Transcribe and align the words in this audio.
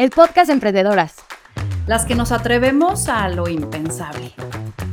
el 0.00 0.08
podcast 0.08 0.48
Emprendedoras. 0.48 1.16
Las 1.86 2.06
que 2.06 2.14
nos 2.14 2.32
atrevemos 2.32 3.10
a 3.10 3.28
lo 3.28 3.48
impensable. 3.48 4.32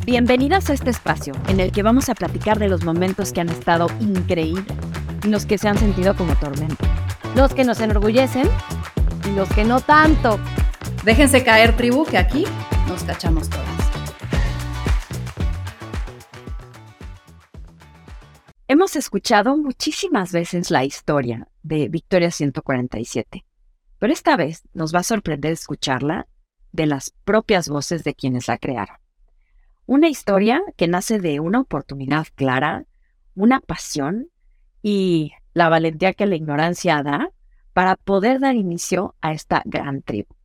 Bienvenidas 0.06 0.70
a 0.70 0.74
este 0.74 0.90
espacio 0.90 1.34
en 1.48 1.62
el 1.62 1.72
que 1.72 1.82
vamos 1.82 2.10
a 2.10 2.14
platicar 2.14 2.60
de 2.60 2.68
los 2.68 2.84
momentos 2.84 3.32
que 3.32 3.40
han 3.40 3.48
estado 3.48 3.88
increíbles 4.02 4.66
y 5.24 5.30
los 5.30 5.46
que 5.46 5.58
se 5.58 5.70
han 5.70 5.78
sentido 5.78 6.14
como 6.18 6.36
tormento. 6.36 6.84
Los 7.38 7.54
que 7.54 7.64
nos 7.64 7.80
enorgullecen 7.80 8.50
y 9.26 9.34
los 9.34 9.48
que 9.48 9.64
no 9.64 9.80
tanto. 9.80 10.42
Déjense 11.06 11.42
caer, 11.42 11.78
tribu, 11.78 12.04
que 12.04 12.18
aquí 12.18 12.44
nos 12.90 13.06
cachamos 13.06 13.50
todas. 13.50 13.66
Hemos 18.68 18.98
escuchado 18.98 19.56
muchísimas 19.56 20.34
veces 20.34 20.70
la 20.70 20.84
historia 20.84 21.48
de 21.64 21.88
Victoria 21.88 22.30
147, 22.30 23.46
pero 24.00 24.14
esta 24.14 24.36
vez 24.36 24.64
nos 24.74 24.94
va 24.94 25.00
a 25.00 25.04
sorprender 25.04 25.52
escucharla 25.52 26.28
de 26.72 26.86
las 26.86 27.12
propias 27.24 27.70
voces 27.70 28.04
de 28.04 28.14
quienes 28.14 28.48
la 28.48 28.58
crearon. 28.58 28.98
Una 29.86 30.10
historia 30.10 30.62
que 30.76 30.88
nace 30.88 31.20
de 31.20 31.40
una 31.40 31.62
oportunidad 31.62 32.28
clara, 32.36 32.86
una 33.36 33.60
pasión 33.60 34.30
y 34.82 35.32
la 35.54 35.70
valentía 35.70 36.14
que 36.14 36.26
la 36.26 36.36
ignorancia 36.36 37.02
da 37.04 37.32
para 37.74 37.96
poder 37.96 38.40
dar 38.40 38.56
inicio 38.56 39.16
a 39.22 39.32
esta 39.32 39.62
gran 39.66 40.02
tribu. 40.02 40.36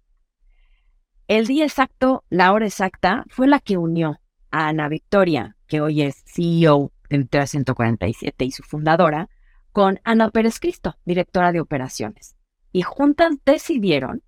El 1.28 1.46
día 1.46 1.64
exacto, 1.64 2.24
la 2.28 2.52
hora 2.52 2.66
exacta, 2.66 3.24
fue 3.28 3.48
la 3.48 3.58
que 3.58 3.78
unió 3.78 4.20
a 4.50 4.68
Ana 4.68 4.88
Victoria, 4.88 5.56
que 5.66 5.80
hoy 5.80 6.02
es 6.02 6.22
CEO 6.26 6.92
de 7.08 7.46
147 7.46 8.44
y 8.44 8.50
su 8.50 8.62
fundadora, 8.62 9.28
con 9.72 10.00
Ana 10.04 10.30
Pérez 10.30 10.60
Cristo, 10.60 10.96
directora 11.04 11.52
de 11.52 11.60
operaciones. 11.60 12.36
Y 12.72 12.82
juntas 12.82 13.34
decidieron 13.44 14.22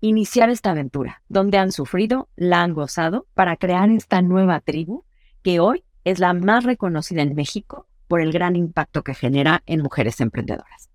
iniciar 0.00 0.50
esta 0.50 0.70
aventura, 0.70 1.22
donde 1.28 1.58
han 1.58 1.72
sufrido, 1.72 2.28
la 2.36 2.62
han 2.62 2.74
gozado, 2.74 3.26
para 3.34 3.56
crear 3.56 3.90
esta 3.90 4.22
nueva 4.22 4.60
tribu 4.60 5.04
que 5.42 5.60
hoy 5.60 5.84
es 6.04 6.18
la 6.18 6.32
más 6.32 6.64
reconocida 6.64 7.22
en 7.22 7.34
México 7.34 7.86
por 8.08 8.20
el 8.20 8.32
gran 8.32 8.56
impacto 8.56 9.02
que 9.02 9.14
genera 9.14 9.62
en 9.66 9.80
mujeres 9.80 10.20
emprendedoras. 10.20 10.90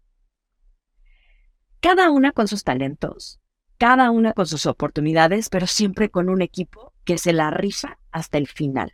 Cada 1.79 2.09
una 2.09 2.31
con 2.31 2.47
sus 2.47 2.63
talentos, 2.63 3.39
cada 3.77 4.11
una 4.11 4.33
con 4.33 4.45
sus 4.45 4.65
oportunidades, 4.65 5.49
pero 5.49 5.67
siempre 5.67 6.09
con 6.09 6.29
un 6.29 6.41
equipo 6.41 6.93
que 7.03 7.17
se 7.17 7.33
la 7.33 7.51
rifa 7.51 7.99
hasta 8.11 8.37
el 8.37 8.47
final. 8.47 8.93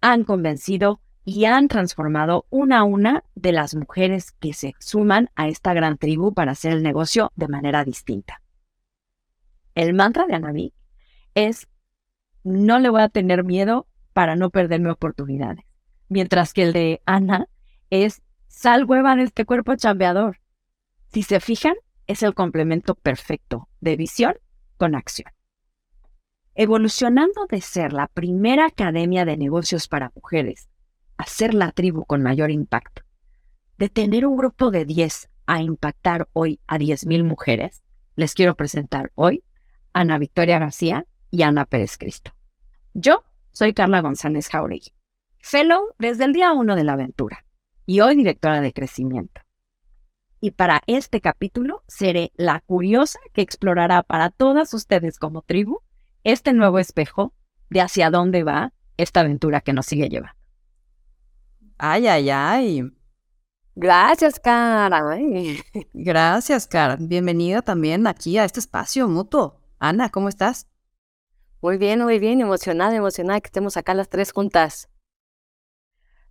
Han 0.00 0.24
convencido 0.24 1.00
y 1.24 1.44
han 1.44 1.68
transformado 1.68 2.46
una 2.50 2.80
a 2.80 2.84
una 2.84 3.24
de 3.34 3.52
las 3.52 3.74
mujeres 3.74 4.32
que 4.32 4.52
se 4.52 4.74
suman 4.80 5.30
a 5.36 5.48
esta 5.48 5.72
gran 5.72 5.96
tribu 5.96 6.34
para 6.34 6.52
hacer 6.52 6.72
el 6.72 6.82
negocio 6.82 7.32
de 7.36 7.48
manera 7.48 7.84
distinta. 7.84 8.42
El 9.74 9.94
mantra 9.94 10.26
de 10.26 10.34
Anavi 10.34 10.74
es, 11.34 11.68
no 12.42 12.78
le 12.78 12.88
voy 12.88 13.02
a 13.02 13.08
tener 13.08 13.44
miedo 13.44 13.86
para 14.12 14.36
no 14.36 14.50
perderme 14.50 14.90
oportunidades. 14.90 15.64
Mientras 16.08 16.52
que 16.52 16.64
el 16.64 16.72
de 16.72 17.02
Ana 17.06 17.48
es, 17.88 18.20
sal 18.48 18.84
hueva 18.84 19.16
de 19.16 19.22
este 19.22 19.46
cuerpo 19.46 19.76
chambeador. 19.76 20.40
Si 21.12 21.22
se 21.22 21.40
fijan, 21.40 21.74
es 22.06 22.22
el 22.22 22.34
complemento 22.34 22.94
perfecto 22.94 23.68
de 23.80 23.96
visión 23.96 24.34
con 24.76 24.94
acción. 24.94 25.32
Evolucionando 26.54 27.46
de 27.48 27.60
ser 27.62 27.92
la 27.92 28.08
primera 28.08 28.66
academia 28.66 29.24
de 29.24 29.38
negocios 29.38 29.88
para 29.88 30.12
mujeres 30.14 30.68
a 31.22 31.26
ser 31.26 31.54
la 31.54 31.70
tribu 31.70 32.04
con 32.04 32.20
mayor 32.20 32.50
impacto, 32.50 33.02
de 33.78 33.88
tener 33.88 34.26
un 34.26 34.36
grupo 34.36 34.72
de 34.72 34.84
10 34.84 35.30
a 35.46 35.62
impactar 35.62 36.28
hoy 36.32 36.58
a 36.66 36.78
10.000 36.78 37.22
mujeres, 37.22 37.84
les 38.16 38.34
quiero 38.34 38.56
presentar 38.56 39.12
hoy 39.14 39.44
Ana 39.92 40.18
Victoria 40.18 40.58
García 40.58 41.06
y 41.30 41.42
Ana 41.42 41.64
Pérez 41.64 41.96
Cristo. 41.96 42.32
Yo 42.92 43.22
soy 43.52 43.72
Carla 43.72 44.00
González 44.00 44.48
Jauregui, 44.48 44.94
fellow 45.38 45.94
desde 45.96 46.24
el 46.24 46.32
día 46.32 46.52
1 46.52 46.74
de 46.74 46.82
la 46.82 46.94
aventura 46.94 47.46
y 47.86 48.00
hoy 48.00 48.16
directora 48.16 48.60
de 48.60 48.72
crecimiento. 48.72 49.42
Y 50.40 50.50
para 50.50 50.82
este 50.88 51.20
capítulo 51.20 51.84
seré 51.86 52.32
la 52.34 52.58
curiosa 52.66 53.20
que 53.32 53.42
explorará 53.42 54.02
para 54.02 54.30
todas 54.30 54.74
ustedes 54.74 55.20
como 55.20 55.42
tribu 55.42 55.82
este 56.24 56.52
nuevo 56.52 56.80
espejo 56.80 57.32
de 57.70 57.80
hacia 57.80 58.10
dónde 58.10 58.42
va 58.42 58.72
esta 58.96 59.20
aventura 59.20 59.60
que 59.60 59.72
nos 59.72 59.86
sigue 59.86 60.08
llevando. 60.08 60.41
Ay, 61.84 62.06
ay, 62.06 62.30
ay. 62.30 62.92
Gracias, 63.74 64.38
Cara. 64.38 65.02
Gracias, 65.92 66.68
Cara. 66.68 66.96
Bienvenida 66.96 67.60
también 67.60 68.06
aquí 68.06 68.38
a 68.38 68.44
este 68.44 68.60
espacio 68.60 69.08
mutuo. 69.08 69.60
Ana, 69.80 70.08
¿cómo 70.08 70.28
estás? 70.28 70.68
Muy 71.60 71.78
bien, 71.78 72.00
muy 72.04 72.20
bien, 72.20 72.40
emocionada, 72.40 72.94
emocionada 72.94 73.40
que 73.40 73.48
estemos 73.48 73.76
acá 73.76 73.94
las 73.94 74.08
tres 74.08 74.30
juntas. 74.30 74.90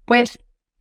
Pues, 0.05 0.39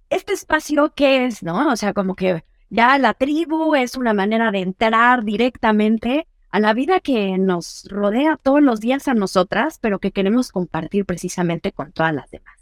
este 0.08 0.34
espacio, 0.34 0.92
¿qué 0.94 1.26
es, 1.26 1.42
no? 1.42 1.72
O 1.72 1.74
sea, 1.74 1.92
como 1.92 2.14
que 2.14 2.44
ya 2.68 2.96
la 2.98 3.14
tribu 3.14 3.74
es 3.74 3.96
una 3.96 4.14
manera 4.14 4.52
de 4.52 4.60
entrar 4.60 5.24
directamente 5.24 6.28
a 6.52 6.60
la 6.60 6.74
vida 6.74 7.00
que 7.00 7.38
nos 7.38 7.88
rodea 7.90 8.36
todos 8.40 8.62
los 8.62 8.78
días 8.78 9.08
a 9.08 9.14
nosotras, 9.14 9.80
pero 9.80 9.98
que 9.98 10.12
queremos 10.12 10.52
compartir 10.52 11.06
precisamente 11.06 11.72
con 11.72 11.90
todas 11.90 12.14
las 12.14 12.30
demás. 12.30 12.59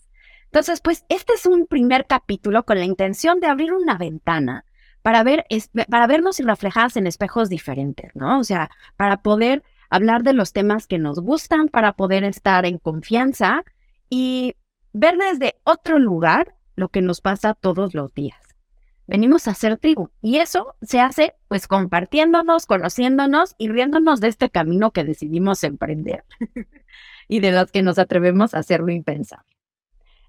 Entonces, 0.59 0.81
pues, 0.81 1.05
este 1.09 1.35
es 1.35 1.47
un 1.47 1.69
primer 1.69 2.09
capítulo 2.09 2.65
con 2.65 2.81
la 2.81 2.85
intención 2.85 3.39
de 3.39 3.47
abrir 3.47 3.73
una 3.73 3.97
ventana 3.97 4.65
para 5.03 5.23
ver, 5.23 5.45
para 5.89 6.09
vernos 6.09 6.41
reflejadas 6.41 6.97
en 6.97 7.07
espejos 7.07 7.49
diferentes, 7.49 8.11
¿no? 8.17 8.41
O 8.41 8.43
sea, 8.43 8.69
para 8.97 9.19
poder 9.23 9.63
hablar 9.89 10.25
de 10.25 10.33
los 10.33 10.53
temas 10.53 10.89
que 10.89 10.99
nos 10.99 11.21
gustan 11.21 11.69
para 11.69 11.93
poder 11.93 12.25
estar 12.25 12.67
en 12.67 12.79
confianza 12.79 13.63
y 14.11 14.57
ver 14.93 15.17
desde 15.17 15.61
otro 15.63 16.01
lugar 16.01 16.57
lo 16.75 16.89
que 16.89 17.03
nos 17.03 17.21
pasa 17.21 17.55
todos 17.55 17.95
los 17.95 18.13
días. 18.13 18.43
Venimos 19.07 19.47
a 19.47 19.55
ser 19.55 19.77
tribu 19.77 20.11
y 20.23 20.39
eso 20.39 20.75
se 20.83 20.99
hace 20.99 21.37
pues 21.47 21.69
compartiéndonos, 21.69 22.67
conociéndonos 22.67 23.55
y 23.59 23.69
riéndonos 23.69 24.21
de 24.21 24.27
este 24.27 24.51
camino 24.51 24.91
que 24.91 25.05
decidimos 25.05 25.63
emprender 25.63 26.25
y 27.29 27.39
de 27.39 27.53
los 27.53 27.71
que 27.71 27.85
nos 27.85 28.01
atrevemos 28.01 28.55
a 28.55 28.59
hacerlo 28.59 28.91
impensable. 28.91 29.48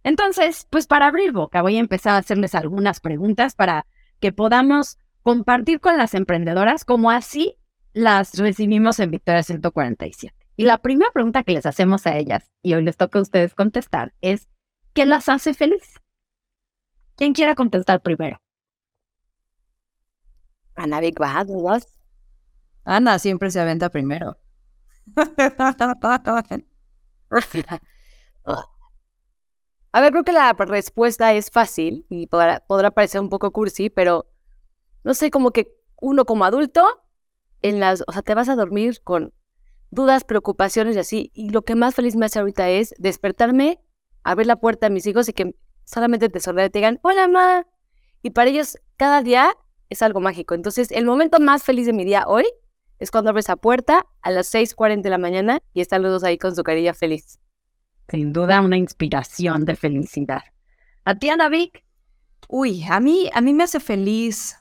Entonces, 0.04 0.68
pues 0.70 0.88
para 0.88 1.08
abrir 1.08 1.32
boca 1.32 1.62
voy 1.62 1.78
a 1.78 1.80
empezar 1.80 2.14
a 2.14 2.18
hacerles 2.18 2.56
algunas 2.56 3.00
preguntas 3.00 3.56
para 3.56 3.86
que 4.20 4.32
podamos 4.32 4.98
compartir 5.24 5.80
con 5.80 5.98
las 5.98 6.14
emprendedoras 6.14 6.86
como 6.86 7.12
así 7.12 7.58
las 7.94 8.38
recibimos 8.38 9.00
en 9.00 9.12
Victoria 9.12 9.44
147. 9.44 10.36
Y 10.56 10.66
la 10.66 10.78
primera 10.80 11.12
pregunta 11.12 11.44
que 11.44 11.54
les 11.54 11.66
hacemos 11.66 12.06
a 12.06 12.18
ellas, 12.18 12.52
y 12.62 12.74
hoy 12.74 12.84
les 12.84 12.98
toca 12.98 13.20
a 13.20 13.22
ustedes 13.22 13.56
contestar, 13.56 14.14
es, 14.22 14.50
¿qué 14.94 15.06
las 15.06 15.30
hace 15.30 15.54
feliz? 15.54 16.02
¿Quién 17.16 17.34
quiera 17.34 17.56
contestar 17.56 18.02
primero? 18.02 18.42
Ana 20.76 21.00
Big 21.00 21.16
Ana 22.86 23.20
siempre 23.20 23.52
se 23.52 23.60
aventa 23.60 23.90
primero. 23.90 24.38
A 29.92 30.02
ver, 30.02 30.12
creo 30.12 30.24
que 30.24 30.32
la 30.32 30.54
respuesta 30.54 31.34
es 31.34 31.50
fácil 31.50 32.06
y 32.10 32.28
podrá, 32.28 32.64
parecer 32.94 33.22
un 33.22 33.30
poco 33.30 33.52
cursi, 33.52 33.90
pero 33.90 34.28
no 35.04 35.14
sé, 35.16 35.32
como 35.32 35.52
que 35.52 35.76
uno 36.00 36.26
como 36.26 36.46
adulto 36.46 36.86
en 37.62 37.80
las, 37.80 38.04
o 38.08 38.12
sea, 38.12 38.22
te 38.22 38.36
vas 38.36 38.50
a 38.50 38.56
dormir 38.56 39.02
con 39.04 39.34
dudas, 39.90 40.24
preocupaciones 40.24 40.96
y 40.96 41.00
así. 41.00 41.32
Y 41.34 41.50
lo 41.50 41.64
que 41.64 41.76
más 41.76 41.96
feliz 41.96 42.16
me 42.16 42.28
hace 42.28 42.40
ahorita 42.40 42.70
es 42.70 42.94
despertarme, 43.00 43.82
abrir 44.24 44.46
la 44.46 44.58
puerta 44.58 44.88
a 44.88 44.90
mis 44.90 45.08
hijos 45.08 45.28
y 45.28 45.34
que 45.34 45.56
solamente 45.86 46.30
te 46.30 46.40
sonríen 46.40 46.68
y 46.68 46.70
te 46.70 46.80
digan, 46.80 47.00
hola, 47.02 47.28
ma. 47.28 47.66
Y 48.22 48.30
para 48.30 48.52
ellos, 48.52 48.78
cada 48.96 49.24
día 49.24 49.56
es 49.90 50.04
algo 50.04 50.20
mágico. 50.20 50.54
Entonces, 50.54 50.92
el 50.92 51.06
momento 51.06 51.40
más 51.40 51.64
feliz 51.64 51.88
de 51.88 51.94
mi 51.94 52.06
día 52.06 52.26
hoy 52.28 52.46
es 53.00 53.10
cuando 53.10 53.32
abres 53.32 53.48
la 53.48 53.56
puerta 53.56 54.06
a 54.22 54.30
las 54.30 54.54
6:40 54.54 55.02
de 55.02 55.10
la 55.10 55.18
mañana 55.18 55.60
y 55.74 55.82
están 55.82 56.04
los 56.04 56.12
dos 56.12 56.24
ahí 56.24 56.38
con 56.38 56.56
su 56.56 56.64
carilla 56.64 56.94
feliz. 56.94 57.40
Sin 58.10 58.34
duda, 58.34 58.62
una 58.62 58.78
inspiración 58.78 59.66
de 59.66 59.76
felicidad. 59.76 60.42
¿A 61.06 61.16
ti, 61.16 61.30
Ana 61.30 61.50
Vic? 61.50 61.86
Uy, 62.48 62.84
a 62.84 63.00
mí, 63.00 63.30
a 63.34 63.42
mí 63.42 63.54
me 63.54 63.64
hace 63.64 63.80
feliz 63.80 64.58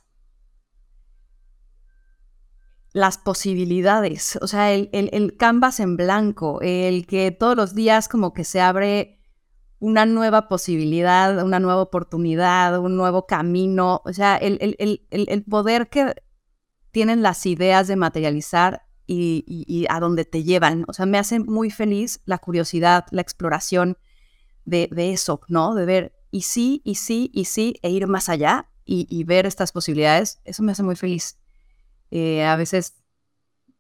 las 2.93 3.17
posibilidades, 3.19 4.37
o 4.43 4.47
sea, 4.47 4.73
el, 4.73 4.91
el, 4.93 5.37
canvas 5.37 5.79
en 5.79 5.97
blanco, 5.97 6.59
el 6.63 7.07
que 7.07 7.31
todos 7.31 7.57
los 7.57 7.75
días 7.75 8.09
como 8.09 8.33
que 8.33 8.45
se 8.45 8.61
abre 8.61 9.21
una 9.79 10.05
nueva 10.05 10.49
posibilidad, 10.49 11.43
una 11.45 11.61
nueva 11.61 11.83
oportunidad, 11.83 12.79
un 12.79 12.97
nuevo 12.97 13.27
camino, 13.27 14.03
o 14.05 14.13
sea, 14.13 14.37
el, 14.37 14.59
el 14.61 15.45
poder 15.45 15.89
que 15.89 16.15
tienen 16.91 17.23
las 17.23 17.47
ideas 17.47 17.87
de 17.87 17.97
materializar 17.97 18.88
y, 19.09 19.87
a 19.89 20.01
dónde 20.01 20.25
te 20.25 20.45
llevan, 20.45 20.85
o 20.89 20.93
sea, 20.93 21.07
me 21.07 21.19
hace 21.19 21.41
muy 21.41 21.71
feliz 21.71 22.21
la 22.27 22.39
curiosidad, 22.39 23.07
la 23.11 23.23
exploración 23.23 23.97
de, 24.65 24.89
de 24.93 25.13
eso, 25.13 25.41
¿no? 25.49 25.75
De 25.75 25.87
ver, 25.87 26.13
y 26.31 26.43
sí, 26.43 26.83
y 26.85 26.97
sí, 26.97 27.31
y 27.35 27.47
sí, 27.47 27.75
e 27.83 27.91
ir 27.91 28.07
más 28.07 28.29
allá 28.29 28.71
y, 28.85 29.07
y 29.11 29.25
ver 29.25 29.47
estas 29.47 29.73
posibilidades, 29.73 30.41
eso 30.45 30.63
me 30.63 30.73
hace 30.73 30.83
muy 30.83 30.97
feliz. 30.97 31.39
Eh, 32.11 32.45
a 32.45 32.57
veces 32.57 32.95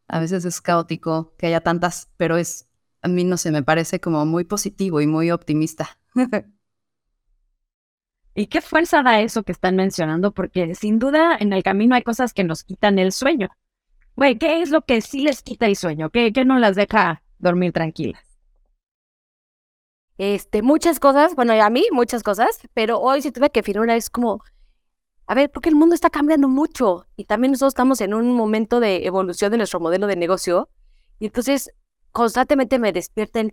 A 0.08 0.20
veces 0.20 0.44
es 0.44 0.60
caótico 0.60 1.34
que 1.38 1.46
haya 1.46 1.60
tantas, 1.60 2.08
pero 2.16 2.36
es, 2.38 2.68
a 3.02 3.08
mí 3.08 3.24
no 3.24 3.36
sé, 3.36 3.50
me 3.50 3.62
parece 3.62 4.00
como 4.00 4.24
muy 4.26 4.44
positivo 4.44 5.00
y 5.00 5.06
muy 5.06 5.30
optimista. 5.30 5.98
¿Y 8.34 8.46
qué 8.46 8.60
fuerza 8.60 9.02
da 9.02 9.20
eso 9.20 9.42
que 9.42 9.52
están 9.52 9.76
mencionando? 9.76 10.32
Porque 10.32 10.74
sin 10.74 10.98
duda 10.98 11.36
en 11.38 11.52
el 11.52 11.62
camino 11.62 11.94
hay 11.94 12.02
cosas 12.02 12.32
que 12.32 12.44
nos 12.44 12.64
quitan 12.64 12.98
el 12.98 13.12
sueño. 13.12 13.48
Güey, 14.18 14.36
¿qué 14.36 14.62
es 14.62 14.70
lo 14.70 14.82
que 14.82 15.00
sí 15.00 15.20
les 15.20 15.44
quita 15.44 15.66
el 15.66 15.76
sueño? 15.76 16.10
¿Qué, 16.10 16.32
qué 16.32 16.44
no 16.44 16.58
las 16.58 16.74
deja 16.74 17.22
dormir 17.38 17.72
tranquilas? 17.72 18.20
Este, 20.16 20.60
muchas 20.60 20.98
cosas, 20.98 21.36
bueno, 21.36 21.52
a 21.52 21.70
mí 21.70 21.84
muchas 21.92 22.24
cosas, 22.24 22.58
pero 22.74 22.98
hoy 22.98 23.22
si 23.22 23.30
tuve 23.30 23.50
que 23.50 23.62
una 23.78 23.94
es 23.94 24.10
como, 24.10 24.42
a 25.28 25.36
ver, 25.36 25.52
porque 25.52 25.68
el 25.68 25.76
mundo 25.76 25.94
está 25.94 26.10
cambiando 26.10 26.48
mucho 26.48 27.06
y 27.14 27.26
también 27.26 27.52
nosotros 27.52 27.74
estamos 27.74 28.00
en 28.00 28.12
un 28.12 28.34
momento 28.34 28.80
de 28.80 29.06
evolución 29.06 29.52
de 29.52 29.58
nuestro 29.58 29.78
modelo 29.78 30.08
de 30.08 30.16
negocio 30.16 30.68
y 31.20 31.26
entonces 31.26 31.70
constantemente 32.10 32.80
me 32.80 32.92
despierten, 32.92 33.52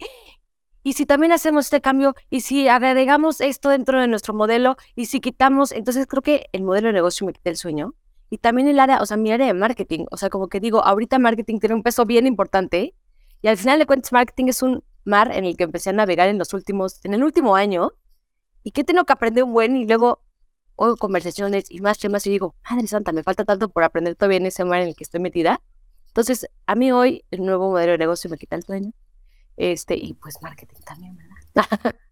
y 0.82 0.94
si 0.94 1.06
también 1.06 1.32
hacemos 1.32 1.66
este 1.66 1.80
cambio 1.80 2.16
y 2.32 2.42
si 2.42 2.70
agregamos 2.70 3.40
esto 3.40 3.70
dentro 3.70 4.02
de 4.02 4.08
nuestro 4.08 4.34
modelo 4.34 4.78
y 4.96 5.06
si 5.06 5.22
quitamos, 5.22 5.72
entonces 5.72 6.08
creo 6.08 6.24
que 6.24 6.48
el 6.54 6.64
modelo 6.64 6.88
de 6.88 6.94
negocio 6.94 7.28
me 7.28 7.34
quita 7.34 7.52
el 7.52 7.58
sueño 7.58 7.94
y 8.30 8.40
también 8.40 8.68
el 8.68 8.80
área, 8.80 9.02
o 9.02 9.06
sea, 9.06 9.18
mi 9.18 9.32
área 9.32 9.48
de 9.48 9.54
marketing, 9.54 10.06
o 10.12 10.18
sea, 10.18 10.30
como 10.30 10.48
que 10.48 10.60
digo, 10.60 10.84
ahorita 10.84 11.20
marketing 11.20 11.60
tiene 11.60 11.76
un 11.76 11.84
peso 11.84 12.06
bien 12.06 12.28
importante 12.28 12.96
y 13.42 13.48
al 13.48 13.58
final 13.58 13.80
de 13.80 13.86
cuentas 13.86 14.12
marketing 14.12 14.46
es 14.48 14.62
un 14.62 14.84
mar 15.04 15.32
en 15.32 15.46
el 15.46 15.56
que 15.56 15.64
empecé 15.64 15.92
a 15.92 15.94
navegar 15.94 16.28
en 16.30 16.38
los 16.38 16.54
últimos, 16.54 17.00
en 17.04 17.14
el 17.14 17.24
último 17.24 17.56
año 17.56 17.94
y 18.64 18.72
que 18.72 18.84
tengo 18.84 19.04
que 19.06 19.14
aprender 19.14 19.44
un 19.44 19.54
buen 19.54 19.76
y 19.76 19.86
luego 19.86 20.24
oigo 20.76 20.98
conversaciones 20.98 21.70
y 21.70 21.80
más 21.80 22.00
temas 22.00 22.26
y 22.28 22.32
digo, 22.32 22.56
madre 22.70 22.88
santa, 22.88 23.12
me 23.12 23.24
falta 23.24 23.46
tanto 23.46 23.70
por 23.70 23.84
aprender 23.84 24.16
todavía 24.16 24.38
en 24.38 24.48
ese 24.48 24.66
mar 24.66 24.82
en 24.82 24.90
el 24.90 24.96
que 24.96 25.04
estoy 25.04 25.20
metida. 25.20 25.62
Entonces, 26.08 26.48
a 26.66 26.76
mí 26.76 26.92
hoy 26.92 27.26
el 27.32 27.46
nuevo 27.46 27.70
modelo 27.70 27.94
de 27.94 27.98
negocio 27.98 28.30
me 28.30 28.38
quita 28.38 28.56
el 28.56 28.64
sueño. 28.64 28.92
Este, 29.58 29.96
y 29.96 30.14
pues 30.16 30.42
marketing 30.42 30.82
también, 30.86 31.18
¿verdad? 31.18 31.96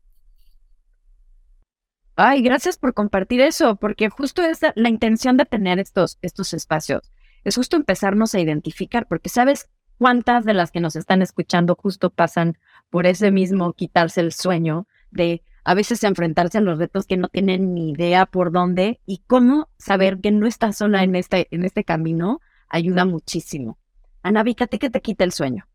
Ay, 2.26 2.42
gracias 2.42 2.78
por 2.78 2.94
compartir 2.94 3.42
eso, 3.42 3.76
porque 3.76 4.08
justo 4.08 4.44
es 4.44 4.62
la, 4.76 4.88
intención 4.88 5.36
de 5.36 5.44
tener 5.44 5.78
estos, 5.78 6.20
estos 6.22 6.54
espacios. 6.54 7.12
Es 7.44 7.58
justo 7.58 7.76
empezarnos 7.76 8.34
a 8.34 8.40
identificar, 8.40 9.10
porque 9.10 9.28
sabes 9.28 9.68
cuántas 9.98 10.46
de 10.46 10.54
las 10.54 10.72
que 10.72 10.80
nos 10.80 10.96
están 10.96 11.22
escuchando 11.22 11.76
justo 11.76 12.12
pasan 12.12 12.58
por 12.90 13.08
ese 13.08 13.30
mismo 13.30 13.74
quitarse 13.74 14.22
el 14.22 14.32
sueño 14.32 14.88
de 15.12 15.44
a 15.66 15.74
veces 15.74 16.02
enfrentarse 16.06 16.60
a 16.60 16.62
los 16.62 16.80
retos 16.80 17.08
que 17.08 17.18
no 17.18 17.28
tienen 17.28 17.74
ni 17.74 17.92
idea 17.92 18.26
por 18.26 18.54
dónde 18.54 19.02
y 19.06 19.24
cómo 19.28 19.68
saber 19.78 20.22
que 20.22 20.32
no 20.32 20.48
estás 20.48 20.78
sola 20.78 21.04
en 21.04 21.18
este, 21.18 21.50
en 21.52 21.66
este 21.66 21.84
camino 21.84 22.40
ayuda 22.70 23.04
muchísimo. 23.04 23.78
Ana, 24.22 24.46
que 24.46 24.66
te 24.66 25.02
quita 25.02 25.26
el 25.26 25.34
sueño. 25.34 25.66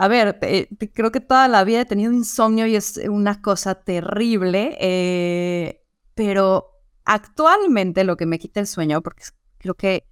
A 0.00 0.06
ver, 0.06 0.38
creo 0.94 1.10
que 1.10 1.20
toda 1.20 1.48
la 1.48 1.64
vida 1.64 1.80
he 1.80 1.84
tenido 1.84 2.12
insomnio 2.12 2.68
y 2.68 2.76
es 2.76 2.98
una 3.10 3.42
cosa 3.42 3.74
terrible, 3.74 4.76
eh, 4.80 5.84
pero 6.14 6.70
actualmente 7.04 8.04
lo 8.04 8.16
que 8.16 8.24
me 8.24 8.38
quita 8.38 8.60
el 8.60 8.68
sueño, 8.68 9.02
porque 9.02 9.24
creo 9.58 9.74
que 9.74 10.06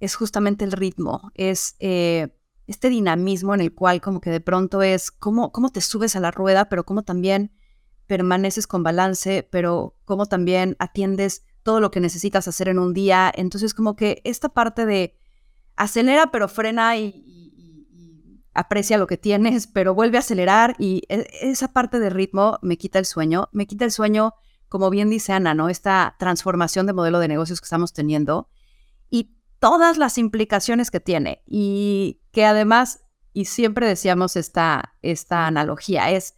es 0.00 0.14
justamente 0.14 0.64
el 0.64 0.72
ritmo, 0.72 1.30
es 1.34 1.76
eh, 1.78 2.28
este 2.66 2.88
dinamismo 2.88 3.52
en 3.52 3.60
el 3.60 3.74
cual 3.74 4.00
como 4.00 4.22
que 4.22 4.30
de 4.30 4.40
pronto 4.40 4.80
es 4.80 5.10
cómo, 5.10 5.52
cómo 5.52 5.68
te 5.68 5.82
subes 5.82 6.16
a 6.16 6.20
la 6.20 6.30
rueda, 6.30 6.70
pero 6.70 6.84
cómo 6.84 7.02
también 7.02 7.52
permaneces 8.06 8.66
con 8.66 8.82
balance, 8.82 9.46
pero 9.50 9.94
cómo 10.06 10.24
también 10.24 10.74
atiendes 10.78 11.44
todo 11.62 11.80
lo 11.80 11.90
que 11.90 12.00
necesitas 12.00 12.48
hacer 12.48 12.70
en 12.70 12.78
un 12.78 12.94
día. 12.94 13.30
Entonces 13.34 13.74
como 13.74 13.94
que 13.94 14.22
esta 14.24 14.48
parte 14.48 14.86
de 14.86 15.18
acelera 15.76 16.30
pero 16.30 16.48
frena 16.48 16.96
y, 16.96 17.47
aprecia 18.58 18.98
lo 18.98 19.06
que 19.06 19.16
tienes, 19.16 19.66
pero 19.66 19.94
vuelve 19.94 20.18
a 20.18 20.20
acelerar 20.20 20.74
y 20.78 21.02
e, 21.08 21.26
esa 21.42 21.72
parte 21.72 21.98
de 21.98 22.10
ritmo 22.10 22.58
me 22.62 22.76
quita 22.76 22.98
el 22.98 23.06
sueño, 23.06 23.48
me 23.52 23.66
quita 23.66 23.84
el 23.84 23.92
sueño, 23.92 24.34
como 24.68 24.90
bien 24.90 25.10
dice 25.10 25.32
Ana, 25.32 25.54
¿no? 25.54 25.68
Esta 25.68 26.16
transformación 26.18 26.86
de 26.86 26.92
modelo 26.92 27.18
de 27.18 27.28
negocios 27.28 27.60
que 27.60 27.66
estamos 27.66 27.92
teniendo 27.92 28.48
todas 29.58 29.98
las 29.98 30.18
implicaciones 30.18 30.90
que 30.90 31.00
tiene 31.00 31.42
y 31.46 32.20
que 32.32 32.44
además, 32.44 33.00
y 33.32 33.46
siempre 33.46 33.86
decíamos 33.86 34.36
esta, 34.36 34.94
esta 35.02 35.46
analogía, 35.46 36.10
es, 36.10 36.34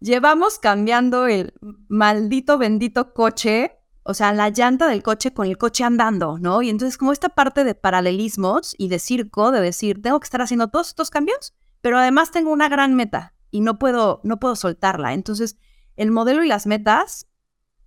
llevamos 0.00 0.58
cambiando 0.58 1.26
el 1.26 1.54
maldito 1.88 2.58
bendito 2.58 3.12
coche, 3.12 3.78
o 4.10 4.14
sea, 4.14 4.32
la 4.32 4.50
llanta 4.50 4.88
del 4.88 5.02
coche 5.02 5.32
con 5.32 5.46
el 5.46 5.56
coche 5.56 5.84
andando, 5.84 6.38
¿no? 6.38 6.62
Y 6.62 6.68
entonces 6.68 6.98
como 6.98 7.12
esta 7.12 7.30
parte 7.30 7.64
de 7.64 7.74
paralelismos 7.74 8.74
y 8.76 8.88
de 8.88 8.98
circo, 8.98 9.50
de 9.50 9.60
decir, 9.60 10.02
tengo 10.02 10.20
que 10.20 10.24
estar 10.24 10.42
haciendo 10.42 10.68
todos 10.68 10.88
estos 10.88 11.10
cambios, 11.10 11.54
pero 11.80 11.98
además 11.98 12.30
tengo 12.30 12.50
una 12.52 12.68
gran 12.68 12.94
meta 12.94 13.34
y 13.50 13.60
no 13.60 13.78
puedo, 13.78 14.20
no 14.24 14.38
puedo 14.38 14.56
soltarla. 14.56 15.14
Entonces, 15.14 15.56
el 15.96 16.10
modelo 16.10 16.44
y 16.44 16.48
las 16.48 16.66
metas 16.66 17.26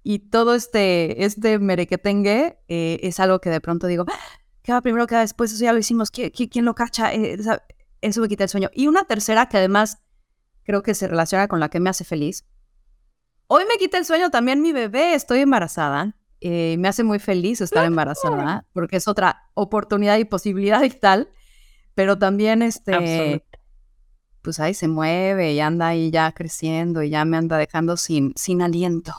y 0.02 0.20
todo 0.20 0.56
este, 0.56 1.24
este 1.24 1.60
merequetengue 1.60 2.60
eh, 2.68 3.00
es 3.04 3.20
algo 3.20 3.40
que 3.40 3.50
de 3.50 3.62
pronto 3.62 3.88
digo, 3.88 4.06
¿Qué 4.64 4.72
va 4.72 4.82
primero, 4.82 5.06
qué 5.08 5.16
va 5.16 5.22
después? 5.22 5.52
Eso 5.52 5.64
ya 5.64 5.74
lo 5.74 5.80
hicimos. 5.80 6.10
¿Quién, 6.10 6.66
lo 6.66 6.74
cacha? 6.74 7.14
Eh, 7.14 7.38
eso 8.02 8.22
me 8.22 8.30
quita 8.30 8.46
el 8.46 8.50
sueño. 8.50 8.70
Y 8.74 8.88
una 8.88 9.04
tercera 9.04 9.50
que 9.50 9.58
además 9.58 10.00
creo 10.64 10.82
que 10.82 10.96
se 10.96 11.08
relaciona 11.08 11.50
con 11.50 11.60
la 11.60 11.70
que 11.70 11.82
me 11.82 11.90
hace 11.90 12.06
feliz. 12.06 12.46
Hoy 13.48 13.64
me 13.66 13.78
quita 13.78 13.98
el 13.98 14.06
sueño 14.06 14.30
también 14.30 14.62
mi 14.62 14.72
bebé. 14.72 15.14
Estoy 15.14 15.40
embarazada. 15.40 16.16
Eh, 16.42 16.76
me 16.78 16.88
hace 16.88 17.04
muy 17.04 17.20
feliz 17.20 17.62
estar 17.62 17.86
embarazada 17.86 18.66
porque 18.74 18.98
es 18.98 19.08
otra 19.08 19.50
oportunidad 19.54 20.18
y 20.18 20.26
posibilidad 20.26 20.82
y 20.84 20.90
tal. 20.90 21.30
Pero 21.96 22.18
también 22.18 22.62
este... 22.62 23.46
Pues 24.42 24.60
ahí 24.60 24.74
se 24.74 24.90
mueve 24.90 25.54
y 25.54 25.62
anda 25.62 25.88
ahí 25.88 26.12
ya 26.12 26.34
creciendo 26.34 27.02
y 27.02 27.10
ya 27.10 27.24
me 27.24 27.38
anda 27.38 27.58
dejando 27.58 27.96
sin, 27.96 28.34
sin 28.36 28.62
aliento 28.62 29.14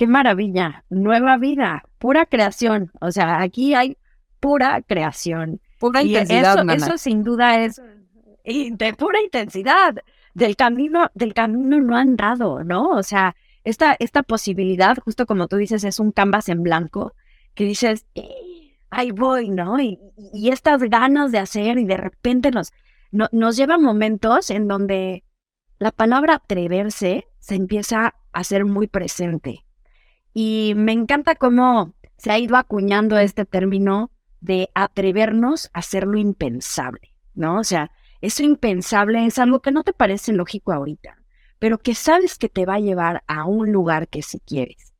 qué 0.00 0.06
maravilla, 0.06 0.82
nueva 0.88 1.36
vida, 1.36 1.84
pura 1.98 2.24
creación. 2.24 2.90
O 3.02 3.12
sea, 3.12 3.42
aquí 3.42 3.74
hay 3.74 3.98
pura 4.40 4.80
creación. 4.80 5.60
Pura 5.78 6.02
intensidad, 6.02 6.58
eso, 6.70 6.86
eso 6.86 6.96
sin 6.96 7.22
duda 7.22 7.62
es 7.62 7.82
de 8.42 8.94
pura 8.94 9.20
intensidad. 9.20 9.96
Del 10.34 10.56
camino, 10.56 11.10
del 11.14 11.34
camino 11.34 11.80
no 11.80 11.96
han 11.96 12.16
dado, 12.16 12.62
¿no? 12.64 12.88
O 12.90 13.02
sea, 13.02 13.36
esta, 13.64 13.96
esta 13.98 14.22
posibilidad, 14.22 14.96
justo 14.98 15.26
como 15.26 15.48
tú 15.48 15.56
dices, 15.56 15.84
es 15.84 16.00
un 16.00 16.12
canvas 16.12 16.48
en 16.48 16.62
blanco 16.62 17.14
que 17.54 17.64
dices, 17.64 18.06
ahí 18.90 19.10
voy, 19.10 19.50
¿no? 19.50 19.80
Y, 19.80 19.98
estas 20.48 20.82
ganas 20.82 21.32
de 21.32 21.38
hacer 21.38 21.78
y 21.78 21.84
de 21.84 21.96
repente 21.96 22.50
nos, 22.50 22.72
nos 23.10 23.56
lleva 23.56 23.78
momentos 23.78 24.50
en 24.50 24.68
donde 24.68 25.24
la 25.78 25.90
palabra 25.90 26.34
atreverse 26.34 27.26
se 27.38 27.54
empieza 27.54 28.06
a 28.06 28.14
hacer 28.32 28.64
muy 28.64 28.86
presente. 28.86 29.64
Y 30.32 30.74
me 30.76 30.92
encanta 30.92 31.34
cómo 31.34 31.94
se 32.16 32.30
ha 32.30 32.38
ido 32.38 32.56
acuñando 32.56 33.18
este 33.18 33.44
término 33.44 34.10
de 34.40 34.70
atrevernos 34.74 35.70
a 35.72 35.80
hacer 35.80 36.06
lo 36.06 36.18
impensable, 36.18 37.14
¿no? 37.34 37.58
O 37.58 37.64
sea, 37.64 37.90
eso 38.20 38.42
impensable 38.42 39.24
es 39.26 39.38
algo 39.38 39.60
que 39.60 39.72
no 39.72 39.82
te 39.82 39.92
parece 39.92 40.32
lógico 40.32 40.72
ahorita, 40.72 41.16
pero 41.58 41.78
que 41.78 41.94
sabes 41.94 42.36
que 42.36 42.48
te 42.48 42.66
va 42.66 42.74
a 42.74 42.80
llevar 42.80 43.22
a 43.26 43.44
un 43.44 43.72
lugar 43.72 44.08
que 44.08 44.22
si 44.22 44.40
quieres. 44.40 44.94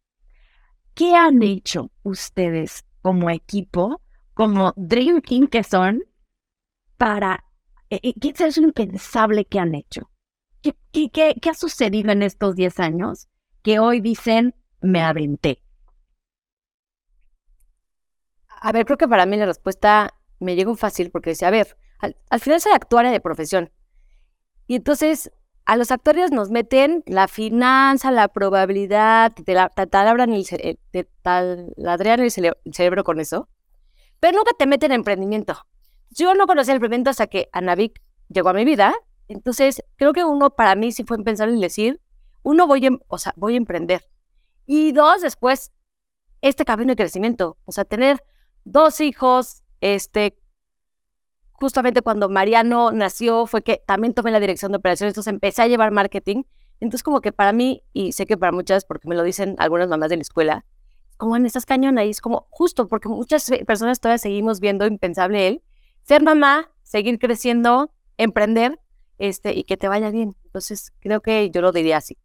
¿Qué 0.94 1.14
han 1.14 1.42
hecho 1.42 1.90
ustedes 2.02 2.84
como 3.02 3.30
equipo, 3.30 4.00
como 4.34 4.72
Dream 4.76 5.20
Team 5.20 5.46
que 5.48 5.62
son, 5.62 6.02
para... 6.96 7.44
Eh, 7.90 8.00
eh, 8.02 8.14
¿Qué 8.20 8.32
es 8.36 8.56
lo 8.56 8.64
impensable 8.64 9.44
que 9.44 9.58
han 9.58 9.74
hecho? 9.74 10.10
¿Qué, 10.62 10.74
qué, 10.92 11.34
qué 11.40 11.50
ha 11.50 11.54
sucedido 11.54 12.12
en 12.12 12.22
estos 12.22 12.54
10 12.54 12.78
años 12.80 13.28
que 13.62 13.78
hoy 13.78 14.00
dicen, 14.00 14.54
me 14.80 15.02
aventé? 15.02 15.62
A 18.48 18.72
ver, 18.72 18.84
creo 18.84 18.98
que 18.98 19.08
para 19.08 19.26
mí 19.26 19.36
la 19.36 19.46
respuesta 19.46 20.14
me 20.38 20.54
llegó 20.54 20.76
fácil 20.76 21.10
porque 21.10 21.30
decía, 21.30 21.48
a 21.48 21.52
ver, 21.52 21.76
al, 22.00 22.40
final 22.40 22.60
soy 22.60 22.72
actuaria 22.72 23.10
de 23.10 23.20
profesión. 23.20 23.70
Y 24.66 24.76
entonces 24.76 25.30
a 25.64 25.76
los 25.76 25.90
actores 25.90 26.32
nos 26.32 26.50
meten 26.50 27.02
la 27.06 27.28
finanza, 27.28 28.10
la 28.10 28.28
probabilidad, 28.28 29.32
te, 29.32 29.54
la, 29.54 29.68
taladran 29.68 30.32
el, 30.32 30.44
te 30.90 31.04
taladrean 31.22 32.20
el, 32.20 32.30
cerebro 32.30 33.04
con 33.04 33.20
eso, 33.20 33.48
pero 34.18 34.38
nunca 34.38 34.52
te 34.58 34.66
meten 34.66 34.92
en 34.92 34.96
emprendimiento. 34.96 35.56
Yo 36.10 36.34
no 36.34 36.46
conocía 36.46 36.72
el 36.72 36.76
emprendimiento 36.76 37.10
hasta 37.10 37.26
que 37.26 37.48
Anavik 37.52 38.02
llegó 38.28 38.48
a 38.48 38.54
mi 38.54 38.64
vida, 38.64 38.94
entonces 39.28 39.84
creo 39.96 40.12
que 40.12 40.24
uno 40.24 40.50
para 40.50 40.74
mí 40.74 40.90
sí 40.92 41.04
fue 41.04 41.16
en 41.16 41.24
pensar 41.24 41.48
en 41.48 41.60
decir, 41.60 42.00
uno 42.42 42.66
voy, 42.66 42.86
a, 42.86 42.90
o 43.06 43.18
sea, 43.18 43.32
voy 43.36 43.54
a 43.54 43.58
emprender. 43.58 44.08
Y 44.66 44.92
dos, 44.92 45.20
después, 45.20 45.72
este 46.40 46.64
camino 46.64 46.92
de 46.92 46.96
crecimiento. 46.96 47.58
O 47.64 47.72
sea, 47.72 47.84
tener 47.84 48.24
dos 48.64 49.00
hijos, 49.00 49.62
este, 49.80 50.39
justamente 51.60 52.02
cuando 52.02 52.28
Mariano 52.28 52.90
nació 52.90 53.46
fue 53.46 53.62
que 53.62 53.82
también 53.86 54.14
tomé 54.14 54.30
la 54.30 54.40
dirección 54.40 54.72
de 54.72 54.78
operaciones, 54.78 55.12
entonces 55.12 55.32
empecé 55.32 55.62
a 55.62 55.68
llevar 55.68 55.90
marketing. 55.90 56.44
Entonces 56.80 57.02
como 57.02 57.20
que 57.20 57.32
para 57.32 57.52
mí, 57.52 57.82
y 57.92 58.12
sé 58.12 58.24
que 58.24 58.38
para 58.38 58.52
muchas, 58.52 58.86
porque 58.86 59.06
me 59.06 59.14
lo 59.14 59.22
dicen 59.22 59.56
algunas 59.58 59.88
mamás 59.88 60.08
de 60.08 60.16
la 60.16 60.22
escuela, 60.22 60.64
como 61.18 61.36
en 61.36 61.44
estas 61.44 61.66
cañonas, 61.66 62.06
y 62.06 62.10
es 62.10 62.22
como 62.22 62.46
justo 62.48 62.88
porque 62.88 63.08
muchas 63.08 63.50
personas 63.66 64.00
todavía 64.00 64.18
seguimos 64.18 64.60
viendo 64.60 64.86
impensable 64.86 65.48
él, 65.48 65.62
ser 66.02 66.22
mamá, 66.22 66.70
seguir 66.82 67.18
creciendo, 67.18 67.92
emprender, 68.16 68.80
este, 69.18 69.54
y 69.54 69.64
que 69.64 69.76
te 69.76 69.86
vaya 69.86 70.10
bien. 70.10 70.34
Entonces, 70.46 70.94
creo 71.00 71.20
que 71.20 71.50
yo 71.50 71.60
lo 71.60 71.72
diría 71.72 71.98
así. 71.98 72.16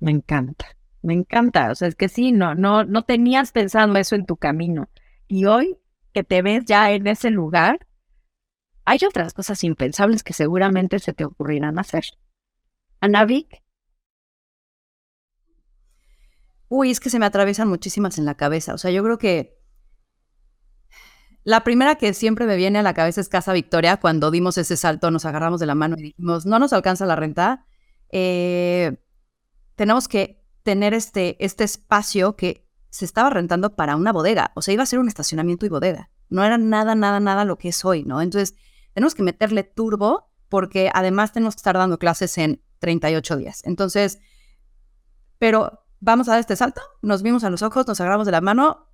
Me 0.00 0.10
encanta, 0.10 0.66
me 1.00 1.14
encanta. 1.14 1.70
O 1.70 1.76
sea, 1.76 1.86
es 1.86 1.94
que 1.94 2.08
sí, 2.08 2.32
no, 2.32 2.56
no, 2.56 2.82
no 2.82 3.04
tenías 3.04 3.52
pensado 3.52 3.94
eso 3.96 4.16
en 4.16 4.26
tu 4.26 4.36
camino. 4.36 4.88
Y 5.28 5.44
hoy 5.44 5.78
que 6.14 6.24
te 6.24 6.40
ves 6.40 6.64
ya 6.64 6.92
en 6.92 7.06
ese 7.06 7.30
lugar, 7.30 7.86
hay 8.84 8.98
otras 9.06 9.34
cosas 9.34 9.62
impensables 9.64 10.22
que 10.22 10.32
seguramente 10.32 10.98
se 10.98 11.12
te 11.12 11.24
ocurrirán 11.24 11.78
hacer. 11.78 12.04
Anavik. 13.00 13.62
Uy, 16.68 16.90
es 16.90 17.00
que 17.00 17.10
se 17.10 17.18
me 17.18 17.26
atraviesan 17.26 17.68
muchísimas 17.68 18.18
en 18.18 18.24
la 18.24 18.36
cabeza. 18.36 18.74
O 18.74 18.78
sea, 18.78 18.90
yo 18.90 19.02
creo 19.02 19.18
que 19.18 19.58
la 21.42 21.62
primera 21.62 21.96
que 21.96 22.14
siempre 22.14 22.46
me 22.46 22.56
viene 22.56 22.78
a 22.78 22.82
la 22.82 22.94
cabeza 22.94 23.20
es 23.20 23.28
Casa 23.28 23.52
Victoria. 23.52 23.98
Cuando 23.98 24.30
dimos 24.30 24.56
ese 24.56 24.76
salto, 24.76 25.10
nos 25.10 25.24
agarramos 25.24 25.60
de 25.60 25.66
la 25.66 25.74
mano 25.74 25.96
y 25.98 26.02
dijimos, 26.02 26.46
no 26.46 26.58
nos 26.58 26.72
alcanza 26.72 27.06
la 27.06 27.16
renta. 27.16 27.66
Eh, 28.10 28.96
tenemos 29.76 30.08
que 30.08 30.42
tener 30.62 30.94
este, 30.94 31.36
este 31.44 31.64
espacio 31.64 32.36
que 32.36 32.63
se 32.94 33.04
estaba 33.04 33.28
rentando 33.28 33.74
para 33.74 33.96
una 33.96 34.12
bodega. 34.12 34.52
O 34.54 34.62
sea, 34.62 34.72
iba 34.72 34.84
a 34.84 34.86
ser 34.86 35.00
un 35.00 35.08
estacionamiento 35.08 35.66
y 35.66 35.68
bodega. 35.68 36.10
No 36.28 36.44
era 36.44 36.58
nada, 36.58 36.94
nada, 36.94 37.18
nada 37.18 37.44
lo 37.44 37.58
que 37.58 37.70
es 37.70 37.84
hoy, 37.84 38.04
¿no? 38.04 38.22
Entonces, 38.22 38.54
tenemos 38.92 39.16
que 39.16 39.24
meterle 39.24 39.64
turbo 39.64 40.30
porque 40.48 40.92
además 40.94 41.32
tenemos 41.32 41.56
que 41.56 41.58
estar 41.58 41.76
dando 41.76 41.98
clases 41.98 42.38
en 42.38 42.62
38 42.78 43.36
días. 43.36 43.62
Entonces, 43.64 44.20
pero 45.40 45.84
vamos 45.98 46.28
a 46.28 46.32
dar 46.32 46.40
este 46.40 46.54
salto, 46.54 46.82
nos 47.02 47.24
vimos 47.24 47.42
a 47.42 47.50
los 47.50 47.62
ojos, 47.62 47.84
nos 47.88 48.00
agarramos 48.00 48.26
de 48.26 48.32
la 48.32 48.40
mano, 48.40 48.92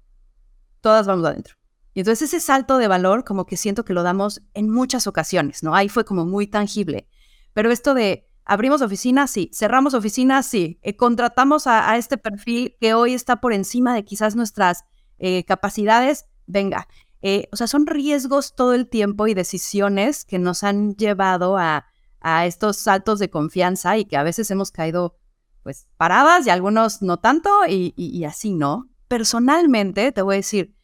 todas 0.80 1.06
vamos 1.06 1.26
adentro. 1.26 1.56
Y 1.92 2.00
entonces 2.00 2.32
ese 2.32 2.40
salto 2.40 2.78
de 2.78 2.88
valor 2.88 3.24
como 3.24 3.44
que 3.44 3.58
siento 3.58 3.84
que 3.84 3.92
lo 3.92 4.02
damos 4.02 4.40
en 4.54 4.70
muchas 4.70 5.08
ocasiones, 5.08 5.62
¿no? 5.62 5.74
Ahí 5.74 5.90
fue 5.90 6.06
como 6.06 6.24
muy 6.24 6.46
tangible. 6.46 7.06
Pero 7.52 7.70
esto 7.70 7.92
de 7.92 8.29
abrimos 8.50 8.82
oficinas, 8.82 9.30
sí, 9.30 9.48
cerramos 9.54 9.94
oficinas, 9.94 10.44
sí, 10.44 10.80
eh, 10.82 10.96
contratamos 10.96 11.68
a, 11.68 11.96
este 11.96 12.18
perfil 12.18 12.76
que 12.80 12.94
hoy 12.94 13.14
está 13.14 13.40
por 13.40 13.52
encima 13.52 13.94
de 13.94 14.04
quizás 14.04 14.34
nuestras 14.34 14.84
eh, 15.18 15.44
capacidades, 15.44 16.26
venga. 16.46 16.88
Eh, 17.22 17.46
o 17.52 17.56
sea, 17.56 17.68
son 17.68 17.86
riesgos 17.86 18.56
todo 18.56 18.74
el 18.74 18.88
tiempo 18.88 19.28
y 19.28 19.34
decisiones 19.34 20.24
que 20.24 20.40
nos 20.40 20.64
han 20.64 20.96
llevado 20.96 21.56
a, 21.56 21.86
estos 22.44 22.76
saltos 22.76 23.18
de 23.18 23.30
confianza 23.30 23.96
y 23.96 24.04
que 24.04 24.18
a 24.18 24.22
veces 24.22 24.50
hemos 24.50 24.72
caído 24.72 25.16
pues 25.62 25.86
paradas 25.96 26.46
y 26.46 26.50
algunos 26.50 27.00
no 27.00 27.18
tanto 27.18 27.48
y, 27.66 27.94
y 27.96 28.24
así, 28.24 28.52
¿no? 28.52 28.90
Personalmente, 29.08 30.12
te 30.12 30.20
voy 30.20 30.34
a 30.34 30.36
decir, 30.36 30.74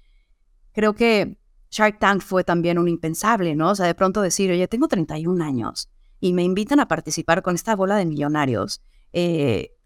creo 0.72 0.94
que 0.94 1.36
Shark 1.70 1.98
Tank 1.98 2.22
fue 2.22 2.42
también 2.42 2.78
un 2.78 2.88
impensable, 2.88 3.54
¿no? 3.54 3.72
O 3.72 3.74
sea, 3.74 3.84
de 3.84 3.94
pronto 3.94 4.22
decir, 4.22 4.50
oye, 4.50 4.66
tengo 4.66 4.88
31 4.88 5.44
años 5.44 5.90
y 6.20 6.32
me 6.32 6.42
invitan 6.42 6.80
a 6.80 6.88
participar 6.88 7.42
con 7.42 7.54
esta 7.54 7.76
bola 7.76 7.96
de 7.96 8.06
millonarios. 8.06 8.82
Eh, 9.12 9.76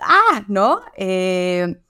ah, 0.00 0.44
¿no? 0.48 0.80
Eh, 0.96 1.82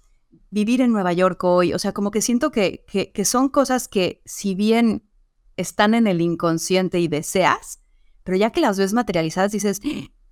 vivir 0.51 0.81
en 0.81 0.93
Nueva 0.93 1.13
York 1.13 1.43
hoy, 1.45 1.73
o 1.73 1.79
sea, 1.79 1.93
como 1.93 2.11
que 2.11 2.21
siento 2.21 2.51
que, 2.51 2.85
que, 2.87 3.25
son 3.25 3.49
cosas 3.49 3.89
que 3.89 4.23
si 4.25 4.55
bien 4.55 5.09
están 5.57 5.95
en 5.95 6.07
el 6.07 6.21
inconsciente 6.21 7.01
y 7.01 7.09
deseas, 7.09 7.83
pero 8.23 8.37
ya 8.37 8.51
que 8.51 8.61
las 8.61 8.79
ves 8.79 8.93
materializadas 8.93 9.53
dices, 9.53 9.81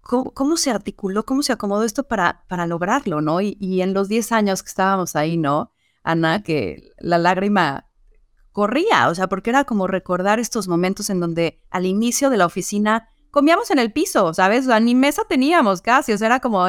¿cómo, 0.02 0.56
se 0.56 0.70
articuló, 0.70 1.24
cómo 1.24 1.42
se 1.42 1.52
acomodó 1.52 1.84
esto 1.84 2.06
para, 2.06 2.44
para 2.48 2.66
lograrlo, 2.66 3.20
¿no? 3.20 3.40
Y, 3.40 3.56
y 3.60 3.80
en 3.80 3.94
los 3.94 4.08
10 4.08 4.32
años 4.32 4.62
que 4.62 4.68
estábamos 4.68 5.16
ahí, 5.16 5.36
¿no? 5.36 5.72
Ana, 6.02 6.42
que 6.42 6.90
la 6.98 7.18
lágrima 7.18 7.89
corría, 8.52 9.08
o 9.08 9.14
sea, 9.14 9.28
porque 9.28 9.50
era 9.50 9.64
como 9.64 9.86
recordar 9.86 10.38
estos 10.40 10.68
momentos 10.68 11.10
en 11.10 11.20
donde 11.20 11.62
al 11.70 11.86
inicio 11.86 12.30
de 12.30 12.36
la 12.36 12.46
oficina 12.46 13.08
comíamos 13.30 13.70
en 13.70 13.78
el 13.78 13.92
piso, 13.92 14.34
¿sabes? 14.34 14.64
O 14.64 14.68
sea, 14.68 14.80
ni 14.80 14.94
mesa 14.94 15.22
teníamos 15.28 15.82
casi, 15.82 16.12
o 16.12 16.18
sea, 16.18 16.26
era 16.26 16.40
como 16.40 16.66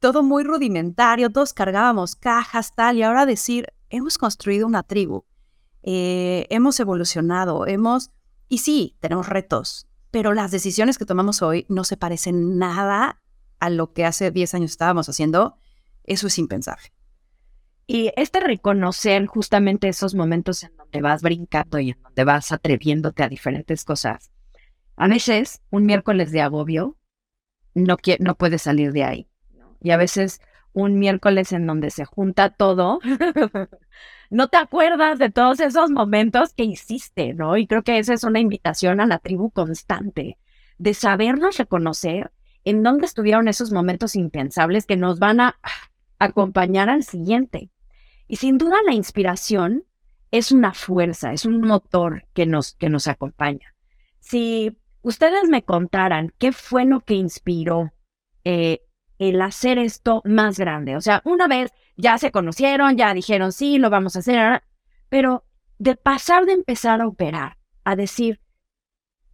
todo 0.00 0.22
muy 0.22 0.44
rudimentario, 0.44 1.30
todos 1.30 1.52
cargábamos 1.52 2.16
cajas, 2.16 2.74
tal, 2.74 2.96
y 2.96 3.02
ahora 3.02 3.26
decir, 3.26 3.72
hemos 3.90 4.18
construido 4.18 4.66
una 4.66 4.82
tribu, 4.82 5.24
eh, 5.82 6.46
hemos 6.50 6.78
evolucionado, 6.80 7.66
hemos, 7.66 8.10
y 8.48 8.58
sí, 8.58 8.96
tenemos 9.00 9.28
retos, 9.28 9.88
pero 10.10 10.34
las 10.34 10.50
decisiones 10.50 10.98
que 10.98 11.04
tomamos 11.04 11.42
hoy 11.42 11.66
no 11.68 11.84
se 11.84 11.96
parecen 11.96 12.58
nada 12.58 13.20
a 13.60 13.70
lo 13.70 13.92
que 13.92 14.04
hace 14.04 14.30
10 14.30 14.54
años 14.54 14.70
estábamos 14.70 15.08
haciendo, 15.08 15.56
eso 16.04 16.26
es 16.26 16.38
impensable. 16.38 16.92
Y 17.90 18.12
este 18.16 18.40
reconocer 18.40 19.24
justamente 19.24 19.88
esos 19.88 20.14
momentos 20.14 20.62
en 20.62 20.76
donde 20.76 21.00
vas 21.00 21.22
brincando 21.22 21.78
y 21.78 21.92
en 21.92 22.02
donde 22.02 22.22
vas 22.22 22.52
atreviéndote 22.52 23.22
a 23.22 23.30
diferentes 23.30 23.82
cosas. 23.82 24.30
A 24.96 25.08
veces, 25.08 25.62
un 25.70 25.86
miércoles 25.86 26.30
de 26.30 26.42
agobio, 26.42 26.98
no, 27.74 27.96
no 28.18 28.34
puedes 28.34 28.60
salir 28.60 28.92
de 28.92 29.04
ahí. 29.04 29.28
Y 29.80 29.92
a 29.92 29.96
veces, 29.96 30.42
un 30.74 30.98
miércoles 30.98 31.50
en 31.52 31.66
donde 31.66 31.88
se 31.88 32.04
junta 32.04 32.50
todo, 32.50 32.98
no 34.30 34.48
te 34.48 34.58
acuerdas 34.58 35.18
de 35.18 35.30
todos 35.30 35.58
esos 35.58 35.90
momentos 35.90 36.52
que 36.52 36.64
hiciste, 36.64 37.32
¿no? 37.32 37.56
Y 37.56 37.66
creo 37.66 37.84
que 37.84 37.98
esa 37.98 38.12
es 38.12 38.22
una 38.22 38.38
invitación 38.38 39.00
a 39.00 39.06
la 39.06 39.18
tribu 39.18 39.50
constante, 39.50 40.36
de 40.76 40.92
sabernos 40.92 41.56
reconocer 41.56 42.32
en 42.64 42.82
dónde 42.82 43.06
estuvieron 43.06 43.48
esos 43.48 43.72
momentos 43.72 44.14
impensables 44.14 44.84
que 44.84 44.98
nos 44.98 45.18
van 45.18 45.40
a 45.40 45.58
acompañar 46.18 46.90
al 46.90 47.02
siguiente. 47.02 47.70
Y 48.28 48.36
sin 48.36 48.58
duda 48.58 48.76
la 48.86 48.92
inspiración 48.92 49.84
es 50.30 50.52
una 50.52 50.74
fuerza, 50.74 51.32
es 51.32 51.46
un 51.46 51.62
motor 51.62 52.26
que 52.34 52.44
nos, 52.44 52.74
que 52.74 52.90
nos 52.90 53.08
acompaña. 53.08 53.74
Si 54.20 54.76
ustedes 55.00 55.48
me 55.48 55.64
contaran 55.64 56.34
qué 56.38 56.52
fue 56.52 56.84
lo 56.84 57.00
que 57.00 57.14
inspiró 57.14 57.92
eh, 58.44 58.82
el 59.18 59.40
hacer 59.40 59.78
esto 59.78 60.20
más 60.24 60.58
grande, 60.58 60.96
o 60.96 61.00
sea, 61.00 61.22
una 61.24 61.48
vez 61.48 61.72
ya 61.96 62.18
se 62.18 62.30
conocieron, 62.30 62.96
ya 62.96 63.14
dijeron, 63.14 63.52
sí, 63.52 63.78
lo 63.78 63.88
vamos 63.88 64.14
a 64.16 64.18
hacer, 64.18 64.62
pero 65.08 65.44
de 65.78 65.96
pasar 65.96 66.44
de 66.44 66.52
empezar 66.52 67.00
a 67.00 67.06
operar 67.06 67.56
a 67.84 67.96
decir, 67.96 68.40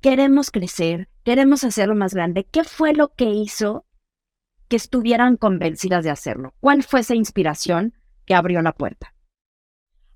queremos 0.01 0.53
crecer, 0.53 1.09
queremos 1.25 1.65
hacerlo 1.65 1.97
más 1.97 2.15
grande, 2.15 2.45
¿qué 2.45 2.63
fue 2.63 2.93
lo 2.93 3.15
que 3.15 3.25
hizo 3.25 3.85
que 4.69 4.77
estuvieran 4.77 5.37
convencidas 5.37 6.05
de 6.05 6.11
hacerlo? 6.11 6.55
¿Cuál 6.61 6.85
fue 6.85 7.01
esa 7.01 7.15
inspiración 7.15 7.95
que 8.27 8.35
abrió 8.35 8.63
la 8.63 8.73
puerta. 8.73 9.15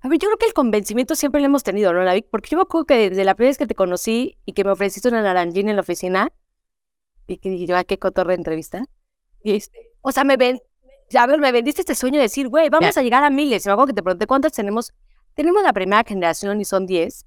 A 0.01 0.07
ver, 0.07 0.17
yo 0.17 0.27
creo 0.27 0.37
que 0.37 0.45
el 0.45 0.53
convencimiento 0.53 1.15
siempre 1.15 1.41
lo 1.41 1.47
hemos 1.47 1.63
tenido, 1.63 1.91
¿no, 1.91 2.05
David? 2.05 2.25
Porque 2.31 2.49
yo 2.49 2.57
me 2.57 2.63
acuerdo 2.63 2.85
que 2.85 3.09
desde 3.09 3.25
la 3.25 3.35
primera 3.35 3.49
vez 3.49 3.57
que 3.57 3.67
te 3.67 3.75
conocí 3.75 4.37
y 4.45 4.53
que 4.53 4.63
me 4.63 4.71
ofreciste 4.71 5.09
una 5.09 5.21
naranjina 5.21 5.71
en 5.71 5.75
la 5.75 5.81
oficina, 5.81 6.31
y 7.27 7.37
que 7.37 7.49
dije 7.49 7.67
yo, 7.67 7.75
¿a 7.75 7.79
ah, 7.79 7.83
qué 7.83 7.99
cotorre 7.99 8.33
entrevista? 8.33 8.85
Y 9.43 9.55
este, 9.55 9.91
o 10.01 10.11
sea, 10.11 10.23
me 10.23 10.37
ven, 10.37 10.61
ya 11.09 11.25
ver, 11.25 11.39
me 11.39 11.51
vendiste 11.51 11.81
este 11.81 11.95
sueño 11.95 12.17
de 12.17 12.23
decir, 12.23 12.47
güey, 12.47 12.69
vamos 12.69 12.97
a 12.97 13.01
llegar 13.01 13.23
a 13.23 13.29
miles. 13.29 13.65
Y 13.65 13.69
me 13.69 13.73
acuerdo 13.73 13.87
que 13.87 13.93
te 13.93 14.03
pregunté 14.03 14.27
cuántas 14.27 14.53
tenemos. 14.53 14.93
Tenemos 15.33 15.61
la 15.63 15.73
primera 15.73 16.03
generación 16.03 16.59
y 16.61 16.65
son 16.65 16.85
10. 16.85 17.25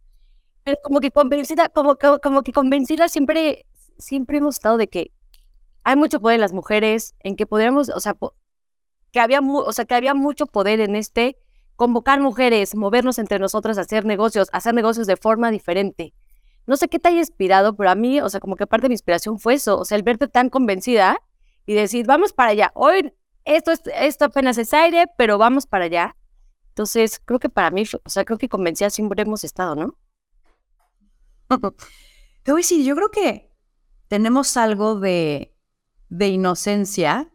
Pero 0.64 0.78
como 0.82 1.00
que 1.00 1.10
convencida, 1.10 1.68
como, 1.68 1.96
como 2.22 2.42
que 2.42 2.52
convencida 2.52 3.08
siempre, 3.08 3.66
siempre 3.98 4.38
hemos 4.38 4.56
estado 4.56 4.76
de 4.76 4.88
que 4.88 5.12
hay 5.84 5.96
mucho 5.96 6.20
poder 6.20 6.36
en 6.36 6.40
las 6.40 6.52
mujeres, 6.52 7.14
en 7.20 7.36
que 7.36 7.46
podríamos, 7.46 7.88
o 7.88 8.00
sea, 8.00 8.16
que 9.12 9.20
había, 9.20 9.40
o 9.40 9.72
sea, 9.72 9.84
que 9.84 9.94
había 9.94 10.14
mucho 10.14 10.46
poder 10.46 10.80
en 10.80 10.96
este 10.96 11.36
convocar 11.76 12.20
mujeres, 12.20 12.74
movernos 12.74 13.18
entre 13.18 13.38
nosotras, 13.38 13.78
hacer 13.78 14.04
negocios, 14.04 14.48
hacer 14.52 14.74
negocios 14.74 15.06
de 15.06 15.16
forma 15.16 15.50
diferente. 15.50 16.14
No 16.66 16.76
sé 16.76 16.88
qué 16.88 16.98
te 16.98 17.08
haya 17.08 17.18
inspirado, 17.18 17.76
pero 17.76 17.90
a 17.90 17.94
mí, 17.94 18.20
o 18.20 18.28
sea, 18.28 18.40
como 18.40 18.56
que 18.56 18.66
parte 18.66 18.84
de 18.84 18.88
mi 18.90 18.94
inspiración 18.94 19.38
fue 19.38 19.54
eso, 19.54 19.78
o 19.78 19.84
sea, 19.84 19.96
el 19.96 20.02
verte 20.02 20.28
tan 20.28 20.48
convencida 20.48 21.18
y 21.66 21.74
decir, 21.74 22.06
vamos 22.06 22.32
para 22.32 22.50
allá. 22.50 22.72
Hoy 22.74 23.12
esto, 23.44 23.72
esto 23.94 24.24
apenas 24.24 24.58
es 24.58 24.72
aire, 24.72 25.06
pero 25.16 25.38
vamos 25.38 25.66
para 25.66 25.86
allá. 25.86 26.16
Entonces, 26.68 27.20
creo 27.24 27.38
que 27.38 27.48
para 27.48 27.70
mí, 27.70 27.84
o 28.04 28.08
sea, 28.08 28.24
creo 28.24 28.38
que 28.38 28.48
convencida 28.48 28.90
siempre 28.90 29.22
hemos 29.22 29.44
estado, 29.44 29.74
¿no? 29.74 29.98
Te 32.44 32.52
voy 32.52 32.62
yo 32.62 32.94
creo 32.96 33.10
que 33.10 33.52
tenemos 34.08 34.56
algo 34.56 34.98
de, 34.98 35.54
de 36.08 36.28
inocencia 36.28 37.31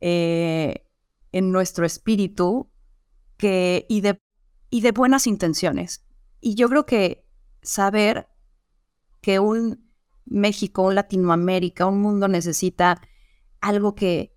eh, 0.00 0.86
en 1.32 1.52
nuestro 1.52 1.84
espíritu 1.84 2.70
que, 3.36 3.86
y, 3.88 4.00
de, 4.00 4.20
y 4.70 4.80
de 4.80 4.92
buenas 4.92 5.26
intenciones. 5.26 6.04
Y 6.40 6.54
yo 6.54 6.68
creo 6.68 6.86
que 6.86 7.26
saber 7.62 8.28
que 9.20 9.38
un 9.38 9.90
México, 10.24 10.82
un 10.82 10.94
Latinoamérica, 10.94 11.86
un 11.86 12.00
mundo 12.00 12.28
necesita 12.28 13.00
algo 13.60 13.94
que 13.94 14.36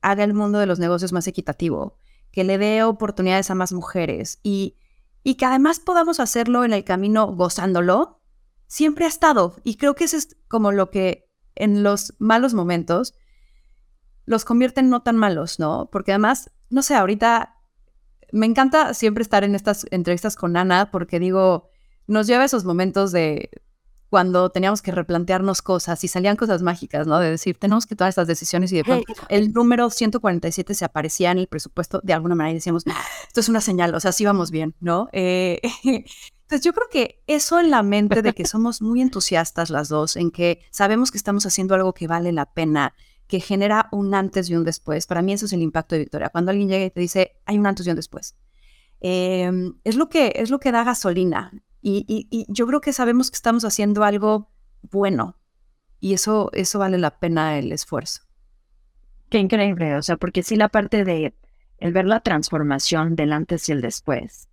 haga 0.00 0.24
el 0.24 0.34
mundo 0.34 0.58
de 0.58 0.66
los 0.66 0.78
negocios 0.78 1.12
más 1.12 1.26
equitativo, 1.26 1.96
que 2.30 2.44
le 2.44 2.58
dé 2.58 2.82
oportunidades 2.84 3.50
a 3.50 3.54
más 3.54 3.72
mujeres 3.72 4.40
y, 4.42 4.76
y 5.22 5.34
que 5.34 5.44
además 5.44 5.80
podamos 5.80 6.20
hacerlo 6.20 6.64
en 6.64 6.72
el 6.72 6.84
camino 6.84 7.26
gozándolo, 7.26 8.20
siempre 8.66 9.04
ha 9.04 9.08
estado. 9.08 9.56
Y 9.64 9.76
creo 9.76 9.94
que 9.94 10.04
eso 10.04 10.16
es 10.16 10.36
como 10.48 10.72
lo 10.72 10.90
que 10.90 11.28
en 11.54 11.82
los 11.82 12.14
malos 12.18 12.54
momentos 12.54 13.14
los 14.24 14.44
convierte 14.44 14.80
en 14.80 14.90
no 14.90 15.02
tan 15.02 15.16
malos, 15.16 15.58
¿no? 15.58 15.88
Porque 15.90 16.12
además, 16.12 16.50
no 16.68 16.82
sé, 16.82 16.94
ahorita 16.94 17.56
me 18.32 18.46
encanta 18.46 18.94
siempre 18.94 19.22
estar 19.22 19.44
en 19.44 19.54
estas 19.54 19.86
entrevistas 19.90 20.36
con 20.36 20.56
Ana 20.56 20.90
porque 20.90 21.18
digo, 21.18 21.68
nos 22.06 22.26
lleva 22.26 22.42
a 22.42 22.46
esos 22.46 22.64
momentos 22.64 23.12
de 23.12 23.50
cuando 24.10 24.50
teníamos 24.50 24.82
que 24.82 24.90
replantearnos 24.90 25.62
cosas 25.62 26.02
y 26.02 26.08
salían 26.08 26.36
cosas 26.36 26.62
mágicas, 26.62 27.06
¿no? 27.06 27.20
De 27.20 27.30
decir, 27.30 27.56
tenemos 27.58 27.86
que 27.86 27.94
tomar 27.94 28.08
estas 28.08 28.26
decisiones 28.26 28.72
y 28.72 28.76
de 28.76 28.84
pronto 28.84 29.12
el 29.28 29.52
número 29.52 29.88
147 29.88 30.74
se 30.74 30.84
aparecía 30.84 31.30
en 31.30 31.38
el 31.38 31.46
presupuesto 31.46 32.00
de 32.02 32.12
alguna 32.12 32.34
manera 32.34 32.50
y 32.50 32.54
decíamos, 32.54 32.84
esto 33.28 33.40
es 33.40 33.48
una 33.48 33.60
señal, 33.60 33.94
o 33.94 34.00
sea, 34.00 34.10
sí 34.10 34.24
vamos 34.24 34.50
bien, 34.50 34.74
¿no? 34.80 35.08
Eh, 35.12 35.60
entonces 35.84 36.60
yo 36.62 36.72
creo 36.72 36.88
que 36.90 37.22
eso 37.28 37.60
en 37.60 37.70
la 37.70 37.84
mente 37.84 38.20
de 38.20 38.32
que 38.32 38.46
somos 38.46 38.82
muy 38.82 39.00
entusiastas 39.00 39.70
las 39.70 39.88
dos, 39.88 40.16
en 40.16 40.32
que 40.32 40.60
sabemos 40.72 41.12
que 41.12 41.18
estamos 41.18 41.46
haciendo 41.46 41.76
algo 41.76 41.94
que 41.94 42.08
vale 42.08 42.32
la 42.32 42.52
pena, 42.52 42.94
que 43.30 43.40
genera 43.40 43.88
un 43.92 44.12
antes 44.12 44.50
y 44.50 44.56
un 44.56 44.64
después, 44.64 45.06
para 45.06 45.22
mí 45.22 45.32
eso 45.32 45.46
es 45.46 45.52
el 45.52 45.62
impacto 45.62 45.94
de 45.94 46.00
Victoria. 46.00 46.30
Cuando 46.30 46.50
alguien 46.50 46.68
llega 46.68 46.84
y 46.84 46.90
te 46.90 47.00
dice, 47.00 47.36
hay 47.46 47.58
un 47.58 47.66
antes 47.66 47.86
y 47.86 47.90
un 47.90 47.96
después. 47.96 48.36
Em, 49.00 49.74
es, 49.84 49.94
lo 49.94 50.08
que, 50.08 50.32
es 50.34 50.50
lo 50.50 50.58
que 50.58 50.72
da 50.72 50.84
gasolina 50.84 51.52
y, 51.80 52.46
yo 52.48 52.66
creo 52.66 52.80
que 52.82 52.92
sabemos 52.92 53.30
que 53.30 53.36
estamos 53.36 53.64
haciendo 53.64 54.04
algo 54.04 54.50
bueno 54.82 55.38
y 56.00 56.12
eso, 56.12 56.50
eso 56.52 56.80
vale 56.80 56.98
la 56.98 57.18
pena 57.18 57.56
el 57.56 57.70
esfuerzo. 57.70 58.22
Qué 59.30 59.38
increíble, 59.38 59.94
o 59.94 60.02
sea, 60.02 60.16
porque 60.16 60.42
sí 60.42 60.56
la 60.56 60.68
parte 60.68 61.04
de 61.04 61.34
el 61.78 61.92
ver 61.92 62.04
la 62.04 62.20
transformación 62.20 63.14
del 63.14 63.32
antes 63.32 63.68
y 63.68 63.72
el 63.72 63.80
después, 63.80 64.48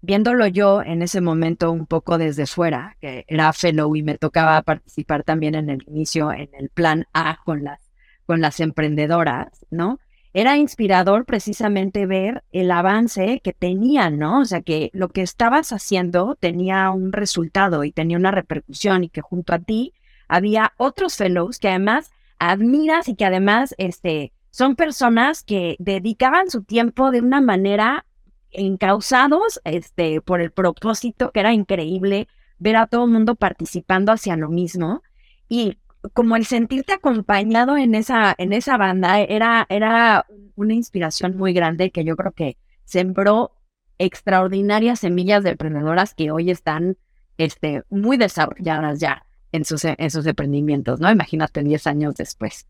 viéndolo 0.00 0.46
yo 0.46 0.82
en 0.82 1.02
ese 1.02 1.20
momento 1.20 1.70
un 1.70 1.86
poco 1.86 2.16
desde 2.16 2.46
fuera, 2.46 2.96
que 3.00 3.26
era 3.28 3.52
fellow 3.52 3.94
y 3.94 4.02
me 4.02 4.16
tocaba 4.16 4.62
participar 4.62 5.24
también 5.24 5.54
en 5.54 5.68
el 5.68 5.84
inicio, 5.86 6.32
en 6.32 6.48
el 6.54 6.70
plan 6.70 7.06
A 7.12 7.38
con 7.44 7.62
las, 7.64 7.83
con 8.26 8.40
las 8.40 8.60
emprendedoras, 8.60 9.66
¿no? 9.70 9.98
era 10.34 10.56
inspirador 10.56 11.24
precisamente 11.24 12.06
ver 12.06 12.42
el 12.50 12.72
avance 12.72 13.40
que 13.42 13.52
tenían, 13.52 14.18
¿no? 14.18 14.40
O 14.40 14.44
sea, 14.44 14.62
que 14.62 14.90
lo 14.92 15.08
que 15.08 15.22
estabas 15.22 15.72
haciendo 15.72 16.34
tenía 16.34 16.90
un 16.90 17.12
resultado 17.12 17.84
y 17.84 17.92
tenía 17.92 18.18
una 18.18 18.32
repercusión 18.32 19.04
y 19.04 19.08
que 19.08 19.20
junto 19.20 19.54
a 19.54 19.60
ti 19.60 19.94
había 20.26 20.72
otros 20.76 21.16
fellows 21.16 21.60
que 21.60 21.68
además 21.68 22.10
admiras 22.40 23.08
y 23.08 23.14
que 23.14 23.24
además 23.24 23.76
este, 23.78 24.32
son 24.50 24.74
personas 24.74 25.44
que 25.44 25.76
dedicaban 25.78 26.50
su 26.50 26.64
tiempo 26.64 27.12
de 27.12 27.20
una 27.20 27.40
manera 27.40 28.04
encausados 28.50 29.60
este, 29.62 30.20
por 30.20 30.40
el 30.40 30.50
propósito, 30.50 31.30
que 31.30 31.40
era 31.40 31.52
increíble 31.52 32.26
ver 32.58 32.74
a 32.74 32.88
todo 32.88 33.04
el 33.04 33.12
mundo 33.12 33.36
participando 33.36 34.10
hacia 34.10 34.36
lo 34.36 34.48
mismo. 34.48 35.02
Y 35.48 35.78
como 36.12 36.36
el 36.36 36.44
sentirte 36.44 36.92
acompañado 36.92 37.76
en 37.76 37.94
esa, 37.94 38.34
en 38.36 38.52
esa 38.52 38.76
banda 38.76 39.20
era, 39.20 39.66
era 39.68 40.26
una 40.54 40.74
inspiración 40.74 41.36
muy 41.36 41.52
grande 41.52 41.90
que 41.90 42.04
yo 42.04 42.16
creo 42.16 42.32
que 42.32 42.58
sembró 42.84 43.52
extraordinarias 43.98 45.00
semillas 45.00 45.42
de 45.44 45.50
emprendedoras 45.50 46.14
que 46.14 46.30
hoy 46.30 46.50
están 46.50 46.98
este, 47.38 47.82
muy 47.88 48.16
desarrolladas 48.16 49.00
ya 49.00 49.26
en 49.52 49.64
sus, 49.64 49.84
en 49.84 50.10
sus 50.10 50.26
emprendimientos, 50.26 51.00
¿no? 51.00 51.10
Imagínate 51.10 51.62
10 51.62 51.86
años 51.86 52.14
después. 52.16 52.66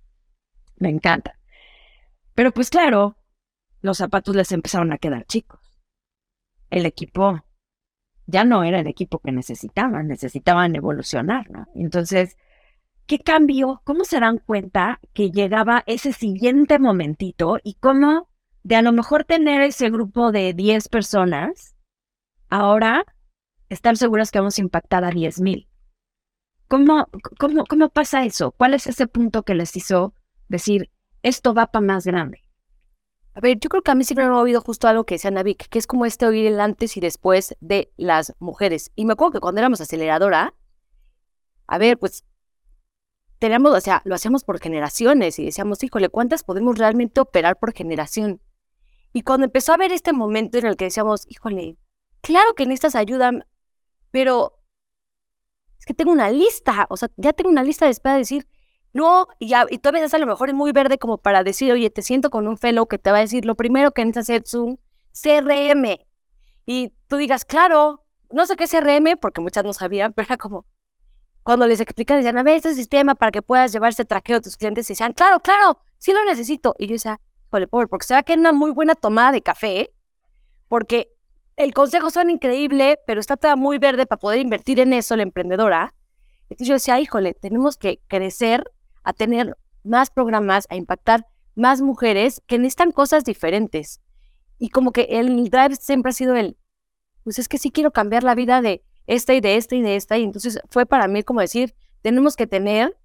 Me 0.77 0.91
encanta. 0.91 1.39
Pero 2.35 2.53
pues 2.53 2.71
claro, 2.71 3.17
los 3.81 3.99
zapatos 3.99 4.37
les 4.37 4.53
empezaron 4.53 4.93
a 4.93 4.99
quedar 4.99 5.25
chicos. 5.25 5.61
El 6.71 6.87
equipo 6.87 7.45
ya 8.27 8.45
no 8.45 8.65
era 8.65 8.81
el 8.81 8.87
equipo 8.87 9.19
que 9.19 9.33
necesitaban, 9.33 10.09
necesitaban 10.09 10.75
evolucionar, 10.77 11.51
¿no? 11.51 11.69
Entonces, 11.75 12.37
¿Qué 13.07 13.19
cambió? 13.19 13.83
¿Cómo 13.85 14.05
se 14.05 14.19
dan 14.19 14.39
cuenta 14.39 14.99
que 15.13 15.31
llegaba 15.31 15.85
ese 15.87 16.13
siguiente 16.13 16.79
momentito 16.79 17.59
y 17.63 17.75
cómo 17.75 18.31
de 18.63 18.77
a 18.77 18.83
lo 18.83 18.93
mejor 18.93 19.25
tener 19.25 19.61
ese 19.61 19.91
grupo 19.91 20.33
de 20.33 20.55
10 20.55 20.89
personas, 20.89 21.77
ahora 22.49 23.05
están 23.69 23.97
seguras 23.97 24.31
que 24.31 24.39
vamos 24.39 24.57
a 24.57 24.63
impactar 24.63 25.05
a 25.05 25.11
10 25.11 25.41
mil? 25.43 25.69
¿Cómo, 26.67 27.09
cómo, 27.39 27.67
¿Cómo 27.67 27.91
pasa 27.91 28.25
eso? 28.25 28.53
¿Cuál 28.53 28.73
es 28.73 28.87
ese 28.87 29.07
punto 29.07 29.43
que 29.43 29.55
les 29.55 29.77
hizo 29.77 30.15
decir, 30.49 30.91
esto 31.23 31.53
va 31.53 31.67
para 31.67 31.85
más 31.85 32.07
grande? 32.07 32.41
A 33.35 33.41
ver, 33.41 33.59
yo 33.61 33.69
creo 33.69 33.83
que 33.83 33.91
a 33.91 33.95
mí 33.95 34.05
siempre 34.05 34.27
me 34.27 34.35
ha 34.35 34.39
oído 34.39 34.63
justo 34.63 34.89
algo 34.89 35.05
que 35.05 35.17
decía 35.17 35.31
Navik, 35.31 35.69
que 35.69 35.79
es 35.79 35.87
como 35.87 36.07
este 36.07 36.25
oír 36.25 36.47
el 36.47 36.59
antes 36.59 36.97
y 36.97 37.01
después 37.01 37.55
de 37.61 37.93
las 37.99 38.35
mujeres. 38.39 38.93
Y 38.95 39.05
me 39.05 39.13
acuerdo 39.13 39.33
que 39.33 39.41
cuando 39.41 39.59
éramos 39.59 39.83
aceleradora, 39.83 40.55
a 41.67 41.79
ver, 41.79 41.99
pues 41.99 42.25
teníamos, 43.45 43.77
o 43.77 43.81
sea, 43.83 44.01
lo 44.07 44.15
hacíamos 44.15 44.43
por 44.43 44.59
generaciones 44.59 45.39
y 45.39 45.45
decíamos, 45.45 45.85
híjole, 45.85 46.09
¿cuántas 46.09 46.43
podemos 46.45 46.79
realmente 46.79 47.21
operar 47.21 47.59
por 47.59 47.75
generación? 47.75 48.41
Y 49.13 49.21
cuando 49.21 49.45
empezó 49.45 49.73
a 49.73 49.75
haber 49.75 49.93
este 49.93 50.15
momento 50.15 50.57
en 50.57 50.65
el 50.65 50.77
que 50.79 50.87
decíamos, 50.87 51.27
híjole, 51.29 51.77
claro 52.23 52.55
que 52.55 52.65
necesitas 52.65 52.95
ayuda, 52.95 53.33
pero 54.11 54.63
es 55.79 55.85
que 55.85 55.93
tengo 55.93 56.11
una 56.11 56.31
lista, 56.31 56.87
o 56.89 56.97
sea, 56.97 57.11
ya 57.19 57.35
tengo 57.35 57.51
una 57.51 57.63
lista 57.63 57.85
de 57.85 57.91
espera 57.91 58.15
de 58.15 58.21
decir, 58.21 58.49
no, 58.95 59.29
y, 59.39 59.49
ya, 59.49 59.67
y 59.69 59.77
todavía 59.77 60.09
a 60.11 60.19
lo 60.19 60.27
mejor 60.27 60.49
es 60.49 60.55
muy 60.55 60.73
verde 60.73 60.97
como 60.97 61.19
para 61.19 61.45
decir, 61.45 61.71
oye, 61.71 61.91
te 61.91 62.01
siento 62.01 62.31
con 62.31 62.49
un 62.49 62.57
fellow 62.57 62.87
que 62.87 62.97
te 62.97 63.11
va 63.11 63.19
a 63.19 63.21
decir, 63.21 63.45
lo 63.45 63.57
primero 63.57 63.93
que 63.93 64.07
necesitas 64.07 64.49
es 64.49 64.55
un 64.55 64.81
CRM. 65.13 65.99
Y 66.65 66.95
tú 67.09 67.19
digas, 67.19 67.45
claro, 67.45 68.07
no 68.31 68.47
sé 68.47 68.57
qué 68.57 68.65
es 68.65 68.71
CRM, 68.71 69.19
porque 69.21 69.43
muchas 69.43 69.65
no 69.65 69.75
sabían, 69.75 70.15
pero 70.15 70.25
era 70.29 70.39
como, 70.39 70.65
cuando 71.45 71.67
les 71.67 71.79
explican, 71.81 72.17
decían, 72.17 72.39
a 72.39 72.43
ver, 72.43 72.57
este 72.57 72.75
sistema 72.75 73.15
para 73.15 73.31
que 73.31 73.43
puedas 73.43 73.71
llevar 73.71 73.91
este 73.91 74.07
traqueo 74.07 74.39
a 74.39 74.41
tus 74.41 74.57
clientes, 74.57 74.89
y 74.89 74.95
decían, 74.95 75.13
claro, 75.13 75.41
claro, 75.41 75.79
sí 75.99 76.13
lo 76.13 76.25
necesito. 76.25 76.75
Y 76.79 76.87
yo 76.87 76.95
decía, 76.95 77.21
joder, 77.51 77.69
pobre, 77.69 77.87
porque 77.87 78.07
se 78.07 78.15
va 78.15 78.21
a 78.21 78.23
quedar 78.23 78.39
una 78.39 78.53
muy 78.53 78.71
buena 78.71 78.95
tomada 78.95 79.31
de 79.31 79.43
café, 79.43 79.93
porque 80.69 81.13
el 81.57 81.75
consejo 81.75 82.11
suena 82.11 82.33
increíble, 82.33 82.99
pero 83.07 83.21
está 83.21 83.37
toda 83.37 83.57
muy 83.57 83.79
verde 83.79 84.07
para 84.07 84.19
poder 84.19 84.41
invertir 84.41 84.81
en 84.81 84.95
eso 84.95 85.17
la 85.17 85.23
emprendedora. 85.23 85.95
Entonces 86.45 86.67
yo 86.67 86.75
decía, 86.75 86.99
híjole, 86.99 87.35
tenemos 87.35 87.77
que 87.77 88.01
crecer 88.09 88.65
a 89.03 89.13
tener 89.13 89.57
más 89.85 90.11
programas, 90.11 90.67
a 90.71 90.77
impactar 90.77 91.27
más 91.55 91.83
mujeres 91.83 92.43
que 92.47 92.59
necesitan 92.59 92.91
cosas 92.91 93.23
diferentes. 93.23 94.01
Y 94.59 94.71
como 94.71 94.93
que 94.93 95.03
el 95.11 95.51
drive 95.51 95.77
siempre 95.77 96.11
ha 96.11 96.15
sido 96.15 96.37
el, 96.37 96.57
pues 97.23 97.39
es 97.39 97.49
que 97.49 97.59
sí 97.59 97.71
quiero 97.71 97.91
cambiar 97.91 98.25
la 98.25 98.35
vida 98.35 98.63
de 98.63 98.83
esta 99.07 99.35
y 99.35 99.41
de 99.41 99.57
esta 99.57 99.75
y 99.75 99.83
de 99.83 99.97
esta. 99.97 100.19
Y 100.19 100.25
entonces 100.25 100.61
fue 100.71 100.87
para 100.87 101.09
mí 101.09 101.23
como 101.23 101.41
decir, 101.41 101.75
tenemos 102.03 102.37
que 102.37 102.47
tener 102.47 102.97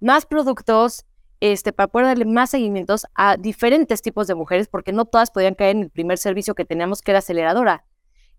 más 0.00 0.26
productos 0.26 1.04
este, 1.40 1.72
para 1.72 1.88
poder 1.88 2.06
darle 2.06 2.26
más 2.26 2.50
seguimientos 2.50 3.06
a 3.14 3.36
diferentes 3.36 4.02
tipos 4.02 4.26
de 4.26 4.34
mujeres, 4.34 4.68
porque 4.68 4.92
no 4.92 5.06
todas 5.06 5.30
podían 5.30 5.54
caer 5.54 5.76
en 5.76 5.82
el 5.84 5.90
primer 5.90 6.18
servicio 6.18 6.54
que 6.54 6.64
teníamos, 6.64 7.00
que 7.00 7.12
era 7.12 7.18
aceleradora. 7.18 7.84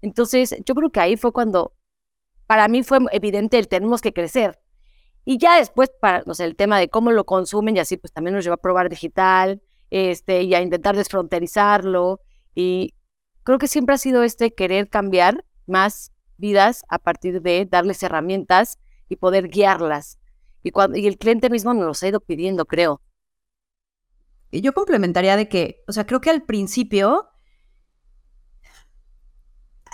Entonces, 0.01 0.55
yo 0.65 0.75
creo 0.75 0.91
que 0.91 0.99
ahí 0.99 1.17
fue 1.17 1.31
cuando, 1.31 1.73
para 2.45 2.67
mí 2.67 2.83
fue 2.83 2.99
evidente 3.11 3.57
el 3.57 3.67
tenemos 3.67 4.01
que 4.01 4.13
crecer. 4.13 4.59
Y 5.25 5.37
ya 5.37 5.57
después, 5.57 5.91
para, 5.99 6.23
el 6.39 6.55
tema 6.55 6.79
de 6.79 6.89
cómo 6.89 7.11
lo 7.11 7.25
consumen 7.25 7.75
y 7.75 7.79
así, 7.79 7.97
pues 7.97 8.13
también 8.13 8.35
nos 8.35 8.43
lleva 8.43 8.55
a 8.55 8.61
probar 8.61 8.89
digital, 8.89 9.61
este, 9.89 10.43
y 10.43 10.53
a 10.53 10.61
intentar 10.61 10.95
desfronterizarlo. 10.95 12.21
Y 12.53 12.93
creo 13.43 13.57
que 13.57 13.67
siempre 13.67 13.95
ha 13.95 13.97
sido 13.97 14.23
este 14.23 14.53
querer 14.53 14.89
cambiar 14.89 15.43
más 15.65 16.10
vidas 16.41 16.83
a 16.89 16.99
partir 16.99 17.41
de 17.41 17.65
darles 17.65 18.03
herramientas 18.03 18.79
y 19.07 19.15
poder 19.15 19.47
guiarlas. 19.47 20.19
Y, 20.63 20.71
cuando, 20.71 20.97
y 20.97 21.07
el 21.07 21.17
cliente 21.17 21.49
mismo 21.49 21.73
nos 21.73 21.85
los 21.85 22.03
ha 22.03 22.09
ido 22.09 22.19
pidiendo, 22.19 22.65
creo. 22.65 23.01
Y 24.51 24.59
yo 24.59 24.73
complementaría 24.73 25.37
de 25.37 25.47
que, 25.47 25.83
o 25.87 25.93
sea, 25.93 26.05
creo 26.05 26.19
que 26.19 26.29
al 26.29 26.43
principio 26.43 27.29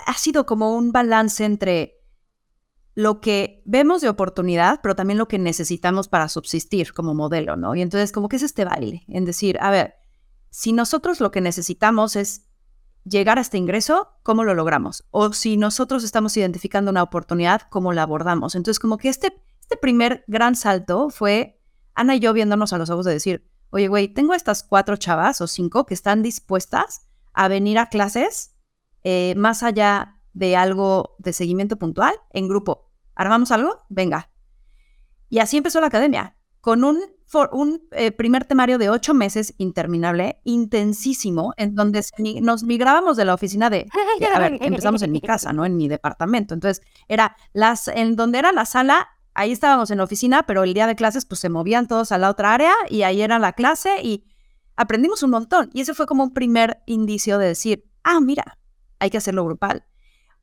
ha 0.06 0.14
sido 0.14 0.46
como 0.46 0.76
un 0.76 0.90
balance 0.90 1.44
entre 1.44 1.98
lo 2.94 3.20
que 3.20 3.62
vemos 3.64 4.00
de 4.00 4.08
oportunidad, 4.08 4.80
pero 4.82 4.96
también 4.96 5.18
lo 5.18 5.28
que 5.28 5.38
necesitamos 5.38 6.08
para 6.08 6.28
subsistir 6.28 6.92
como 6.92 7.14
modelo, 7.14 7.56
¿no? 7.56 7.76
Y 7.76 7.82
entonces, 7.82 8.10
como 8.10 8.28
que 8.28 8.36
es 8.36 8.42
este 8.42 8.64
baile, 8.64 9.04
en 9.06 9.24
decir, 9.24 9.56
a 9.60 9.70
ver, 9.70 9.94
si 10.50 10.72
nosotros 10.72 11.20
lo 11.20 11.30
que 11.30 11.40
necesitamos 11.40 12.16
es 12.16 12.47
llegar 13.08 13.38
a 13.38 13.42
este 13.42 13.58
ingreso, 13.58 14.08
¿cómo 14.22 14.44
lo 14.44 14.54
logramos? 14.54 15.06
O 15.10 15.32
si 15.32 15.56
nosotros 15.56 16.04
estamos 16.04 16.36
identificando 16.36 16.90
una 16.90 17.02
oportunidad, 17.02 17.62
¿cómo 17.70 17.92
la 17.92 18.02
abordamos? 18.02 18.54
Entonces, 18.54 18.78
como 18.78 18.98
que 18.98 19.08
este, 19.08 19.42
este 19.60 19.76
primer 19.76 20.24
gran 20.26 20.56
salto 20.56 21.10
fue 21.10 21.60
Ana 21.94 22.16
y 22.16 22.20
yo 22.20 22.32
viéndonos 22.32 22.72
a 22.72 22.78
los 22.78 22.90
ojos 22.90 23.06
de 23.06 23.12
decir, 23.12 23.50
oye, 23.70 23.88
güey, 23.88 24.08
tengo 24.08 24.34
estas 24.34 24.62
cuatro 24.62 24.96
chavas 24.96 25.40
o 25.40 25.46
cinco 25.46 25.84
que 25.84 25.94
están 25.94 26.22
dispuestas 26.22 27.08
a 27.32 27.48
venir 27.48 27.78
a 27.78 27.86
clases 27.86 28.54
eh, 29.04 29.34
más 29.36 29.62
allá 29.62 30.20
de 30.32 30.56
algo 30.56 31.16
de 31.18 31.32
seguimiento 31.32 31.76
puntual 31.76 32.14
en 32.30 32.48
grupo. 32.48 32.90
¿Armamos 33.14 33.50
algo? 33.50 33.84
Venga. 33.88 34.30
Y 35.28 35.40
así 35.40 35.56
empezó 35.56 35.80
la 35.80 35.88
academia, 35.88 36.36
con 36.60 36.84
un 36.84 37.00
eh, 37.92 38.10
primer 38.12 38.44
temario 38.44 38.78
de 38.78 38.90
ocho 38.90 39.14
meses 39.14 39.54
interminable, 39.58 40.40
intensísimo, 40.44 41.52
en 41.56 41.74
donde 41.74 42.04
nos 42.42 42.64
migrábamos 42.64 43.16
de 43.16 43.24
la 43.24 43.34
oficina 43.34 43.70
de, 43.70 43.88
empezamos 44.60 45.02
en 45.02 45.12
mi 45.12 45.20
casa, 45.20 45.52
¿no? 45.52 45.64
En 45.64 45.76
mi 45.76 45.88
departamento. 45.88 46.54
Entonces, 46.54 46.84
era 47.08 47.36
las, 47.52 47.88
en 47.88 48.16
donde 48.16 48.38
era 48.38 48.52
la 48.52 48.64
sala, 48.64 49.08
ahí 49.34 49.52
estábamos 49.52 49.90
en 49.90 49.98
la 49.98 50.04
oficina, 50.04 50.44
pero 50.44 50.64
el 50.64 50.74
día 50.74 50.86
de 50.86 50.96
clases, 50.96 51.24
pues 51.24 51.40
se 51.40 51.48
movían 51.48 51.86
todos 51.86 52.12
a 52.12 52.18
la 52.18 52.30
otra 52.30 52.54
área 52.54 52.74
y 52.88 53.02
ahí 53.02 53.22
era 53.22 53.38
la 53.38 53.52
clase 53.52 54.02
y 54.02 54.24
aprendimos 54.76 55.22
un 55.22 55.30
montón. 55.30 55.70
Y 55.72 55.82
ese 55.82 55.94
fue 55.94 56.06
como 56.06 56.24
un 56.24 56.32
primer 56.32 56.82
indicio 56.86 57.38
de 57.38 57.46
decir, 57.46 57.84
ah, 58.02 58.20
mira, 58.20 58.58
hay 58.98 59.10
que 59.10 59.18
hacerlo 59.18 59.44
grupal. 59.44 59.84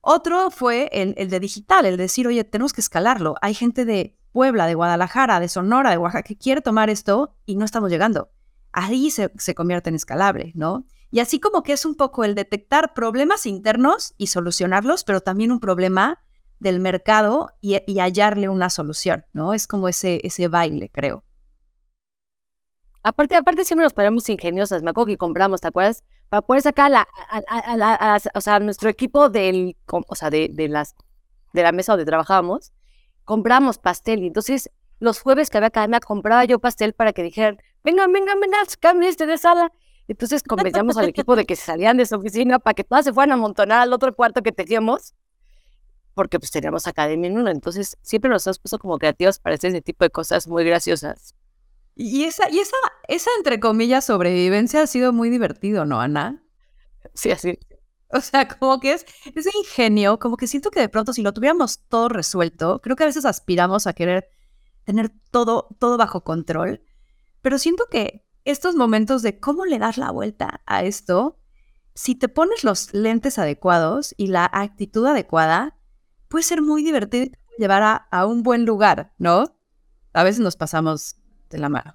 Otro 0.01 0.51
fue 0.51 0.89
el, 0.91 1.15
de 1.15 1.39
digital, 1.39 1.85
el 1.85 1.97
decir, 1.97 2.27
oye, 2.27 2.43
tenemos 2.43 2.73
que 2.73 2.81
escalarlo. 2.81 3.35
Hay 3.41 3.53
gente 3.53 3.85
de 3.85 4.15
Puebla, 4.35 4.67
de 4.67 4.73
Guadalajara, 4.73 5.39
de 5.39 5.47
Sonora, 5.47 5.91
de 5.91 5.97
Oaxaca, 5.97 6.23
que 6.23 6.37
quiere 6.37 6.59
tomar 6.59 6.89
esto 6.89 7.37
y 7.45 7.55
no 7.55 7.63
estamos 7.63 7.89
llegando. 7.89 8.31
Ahí 8.73 9.09
se, 9.09 9.31
se 9.37 9.55
convierte 9.55 9.87
en 9.87 9.95
escalable, 9.95 10.51
¿no? 10.55 10.85
Y 11.09 11.21
así 11.21 11.39
como 11.39 11.63
que 11.63 11.71
es 11.71 11.85
un 11.85 11.95
poco 11.95 12.25
el 12.25 12.35
detectar 12.35 12.93
problemas 12.93 13.45
internos 13.45 14.13
y 14.17 14.27
solucionarlos, 14.27 15.05
pero 15.05 15.21
también 15.21 15.53
un 15.53 15.61
problema 15.61 16.21
del 16.59 16.81
mercado 16.81 17.51
y, 17.61 17.77
hallarle 17.97 18.49
una 18.49 18.69
solución, 18.69 19.25
¿no? 19.31 19.53
Es 19.53 19.67
como 19.67 19.87
ese, 19.87 20.19
ese 20.21 20.49
baile, 20.49 20.89
creo. 20.89 21.23
Aparte, 23.03 23.37
aparte 23.37 23.63
siempre 23.63 23.85
nos 23.85 23.93
ponemos 23.93 24.27
ingeniosas. 24.27 24.83
Me 24.83 24.89
acuerdo 24.89 25.07
que 25.07 25.17
compramos, 25.17 25.61
¿te 25.61 25.69
acuerdas? 25.69 26.03
Para 26.27 26.41
poder 26.41 26.61
sacar 26.61 26.93
a, 26.93 27.07
a, 27.29 28.19
o 28.33 28.41
sea, 28.41 28.59
nuestro 28.59 28.89
equipo 28.89 29.29
del, 29.29 29.77
o 29.87 30.15
sea, 30.15 30.29
de, 30.29 30.49
de, 30.51 30.67
las, 30.67 30.93
de 31.53 31.63
la 31.63 31.71
mesa 31.71 31.93
donde 31.93 32.03
trabajábamos, 32.03 32.73
compramos 33.25 33.77
pastel. 33.77 34.23
Y 34.23 34.27
entonces, 34.27 34.71
los 34.99 35.19
jueves 35.19 35.49
que 35.49 35.57
había 35.57 35.67
academia, 35.67 35.99
compraba 35.99 36.45
yo 36.45 36.59
pastel 36.59 36.93
para 36.93 37.13
que 37.13 37.23
dijeran, 37.23 37.57
vengan, 37.83 38.11
vengan, 38.13 38.39
vengan, 38.39 38.65
cambien 38.79 39.09
este 39.09 39.25
de 39.25 39.37
sala. 39.37 39.71
Entonces 40.07 40.43
convencíamos 40.43 40.97
al 40.97 41.09
equipo 41.09 41.35
de 41.35 41.45
que 41.45 41.55
se 41.55 41.65
salían 41.65 41.97
de 41.97 42.05
su 42.05 42.15
oficina 42.15 42.59
para 42.59 42.75
que 42.75 42.83
todas 42.83 43.05
se 43.05 43.11
fueran 43.11 43.31
a 43.31 43.33
amontonar 43.33 43.81
al 43.81 43.91
otro 43.91 44.15
cuarto 44.15 44.43
que 44.43 44.51
teníamos 44.51 45.15
porque 46.15 46.39
pues 46.39 46.49
teníamos 46.49 46.87
academia 46.87 47.29
en 47.29 47.37
uno, 47.37 47.51
entonces 47.51 47.97
siempre 48.01 48.31
nos 48.31 48.47
hemos 48.47 48.57
puesto 48.57 48.79
como 48.79 48.97
creativos 48.97 49.37
para 49.37 49.55
hacer 49.55 49.71
ese 49.71 49.81
tipo 49.81 50.05
de 50.05 50.09
cosas 50.09 50.47
muy 50.47 50.63
graciosas. 50.63 51.35
Y 51.93 52.23
esa, 52.23 52.49
y 52.49 52.59
esa, 52.59 52.77
esa 53.07 53.29
entre 53.37 53.59
comillas 53.59 54.05
sobrevivencia 54.05 54.81
ha 54.81 54.87
sido 54.87 55.13
muy 55.13 55.29
divertido, 55.29 55.85
¿no, 55.85 56.01
Ana? 56.01 56.41
Sí, 57.13 57.31
así. 57.31 57.59
O 58.09 58.21
sea, 58.21 58.47
como 58.47 58.79
que 58.79 58.93
es 58.93 59.05
ingenio, 59.55 60.19
como 60.19 60.37
que 60.37 60.47
siento 60.47 60.71
que 60.71 60.79
de 60.79 60.89
pronto 60.89 61.13
si 61.13 61.21
lo 61.21 61.33
tuviéramos 61.33 61.79
todo 61.89 62.07
resuelto, 62.09 62.81
creo 62.81 62.95
que 62.95 63.03
a 63.03 63.07
veces 63.07 63.25
aspiramos 63.25 63.87
a 63.87 63.93
querer 63.93 64.29
tener 64.83 65.11
todo, 65.31 65.69
todo 65.79 65.97
bajo 65.97 66.23
control, 66.23 66.81
pero 67.41 67.57
siento 67.57 67.85
que 67.89 68.25
estos 68.45 68.75
momentos 68.75 69.23
de 69.23 69.39
cómo 69.39 69.65
le 69.65 69.79
das 69.79 69.97
la 69.97 70.11
vuelta 70.11 70.61
a 70.65 70.83
esto, 70.83 71.39
si 71.95 72.13
te 72.15 72.29
pones 72.29 72.63
los 72.63 72.93
lentes 72.93 73.39
adecuados 73.39 74.13
y 74.17 74.27
la 74.27 74.49
actitud 74.51 75.05
adecuada, 75.07 75.77
puede 76.27 76.43
ser 76.43 76.61
muy 76.61 76.83
divertido 76.83 77.35
llevar 77.57 78.07
a, 78.09 78.25
un 78.25 78.43
buen 78.43 78.65
lugar, 78.65 79.13
¿no? 79.17 79.57
A 80.13 80.23
veces 80.23 80.41
nos 80.41 80.55
pasamos 80.55 81.17
de 81.49 81.57
la 81.57 81.69
mano. 81.69 81.93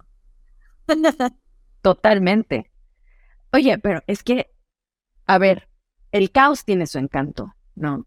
Totalmente. 1.82 2.72
Oye, 3.52 3.78
pero 3.78 4.02
es 4.06 4.22
que, 4.22 4.50
a 5.26 5.38
ver, 5.38 5.69
el 6.12 6.30
caos 6.30 6.64
tiene 6.64 6.86
su 6.86 6.98
encanto, 6.98 7.54
¿no? 7.74 8.06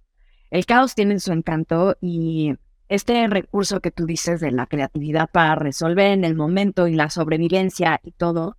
El 0.50 0.66
caos 0.66 0.96
tiene 0.96 1.20
su 1.20 1.32
encanto 1.32 1.98
y 2.02 2.56
este 2.90 3.28
recurso 3.28 3.80
que 3.80 3.92
tú 3.92 4.06
dices 4.06 4.40
de 4.40 4.52
la 4.52 4.68
creatividad 4.68 5.30
para 5.32 5.56
resolver 5.56 6.12
en 6.12 6.24
el 6.24 6.36
momento 6.36 6.88
y 6.88 6.94
la 6.94 7.10
sobrevivencia 7.10 8.00
y 8.04 8.12
todo, 8.12 8.58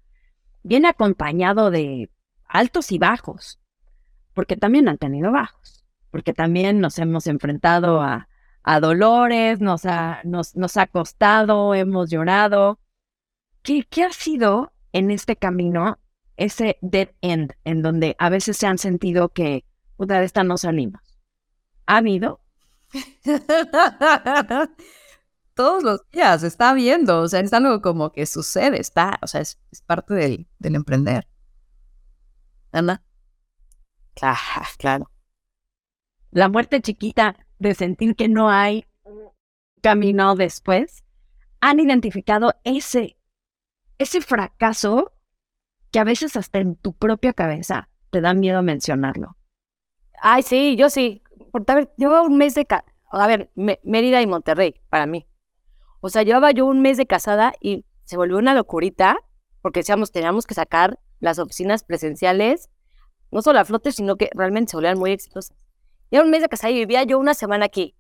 viene 0.63 0.89
acompañado 0.89 1.71
de 1.71 2.11
altos 2.47 2.91
y 2.91 2.99
bajos, 2.99 3.61
porque 4.33 4.57
también 4.57 4.89
han 4.89 4.99
tenido 4.99 5.31
bajos 5.31 5.75
porque 6.15 6.33
también 6.33 6.79
nos 6.79 7.01
hemos 7.01 7.27
enfrentado 7.27 8.01
a, 8.01 8.29
dolores, 8.81 9.61
nos 9.61 9.85
ha, 9.85 10.21
nos, 10.23 10.55
nos 10.55 10.77
ha 10.77 10.87
costado, 10.87 11.75
hemos 11.75 12.09
llorado. 12.09 12.79
¿Qué, 13.63 13.85
¿Qué 13.91 14.05
ha 14.05 14.13
sido 14.13 14.73
en 14.93 15.11
este 15.11 15.35
camino 15.35 15.99
ese 16.37 16.79
dead 16.81 17.11
end 17.21 17.55
en 17.65 17.83
donde 17.83 18.17
a 18.19 18.31
veces 18.31 18.57
se 18.57 18.67
han 18.67 18.79
sentido 18.79 19.29
que, 19.31 19.65
puta, 19.97 20.19
de 20.19 20.27
esta 20.27 20.45
no 20.45 20.59
salimos? 20.59 21.01
¿Ha 21.87 21.99
habido? 21.99 22.41
Todos 25.55 25.83
los 25.83 26.09
días, 26.11 26.43
está 26.43 26.75
viendo, 26.75 27.21
o 27.21 27.29
sea, 27.29 27.41
es 27.41 27.53
algo 27.53 27.81
como 27.81 28.11
que 28.13 28.27
sucede, 28.27 28.81
está, 28.81 29.19
o 29.23 29.27
sea, 29.27 29.41
es, 29.41 29.61
es 29.71 29.81
parte 29.83 30.15
del, 30.15 30.49
del 30.59 30.75
emprender. 30.75 31.29
Ana. 32.73 33.03
Claro, 34.15 34.39
claro 34.79 35.11
la 36.35 36.49
muerte 36.49 36.83
chiquita 36.83 37.37
de 37.61 37.75
sentir 37.75 38.17
que 38.17 38.29
no 38.29 38.51
hay 38.51 38.87
camino 39.81 40.35
después, 40.35 41.05
han 41.61 41.79
identificado 41.79 42.55
ese, 42.65 43.17
ese 43.99 44.21
fracaso 44.21 45.13
que 45.95 46.01
a 46.01 46.05
veces 46.05 46.35
hasta 46.35 46.59
en 46.59 46.75
tu 46.75 46.93
propia 46.93 47.33
cabeza 47.33 47.89
te 48.11 48.21
da 48.21 48.35
miedo 48.35 48.65
mencionarlo. 48.65 49.37
Ay, 50.21 50.43
sí, 50.43 50.75
yo 50.75 50.91
sí. 50.91 51.23
Porque, 51.53 51.71
a 51.71 51.77
ver, 51.77 51.95
llevaba 51.97 52.23
un 52.23 52.37
mes 52.37 52.57
de... 52.57 52.67
a 53.13 53.27
ver, 53.29 53.53
Mérida 53.55 54.21
y 54.21 54.27
Monterrey, 54.27 54.75
para 54.89 55.07
mí. 55.07 55.29
O 56.01 56.09
sea, 56.09 56.25
llevaba 56.25 56.51
yo 56.51 56.67
un 56.67 56.83
mes 56.83 56.97
de 56.97 57.07
casada 57.07 57.53
y 57.61 57.85
se 58.03 58.17
volvió 58.17 58.39
una 58.39 58.55
locurita 58.55 59.19
porque 59.63 59.81
decíamos, 59.81 60.11
teníamos 60.11 60.49
que 60.49 60.55
sacar 60.55 60.99
las 61.21 61.39
oficinas 61.39 61.85
presenciales, 61.85 62.71
no 63.31 63.41
solo 63.41 63.61
a 63.61 63.65
flote, 63.65 63.93
sino 63.93 64.17
que 64.17 64.31
realmente 64.35 64.73
se 64.73 64.77
volvían 64.77 64.99
muy 64.99 65.13
exitosas. 65.13 65.57
Ya 66.11 66.25
un 66.25 66.31
mes 66.31 66.43
de 66.43 66.49
casada 66.49 66.73
y 66.73 66.75
vivía 66.75 67.05
yo 67.05 67.21
una 67.21 67.35
semana 67.35 67.67
aquí, 67.67 67.95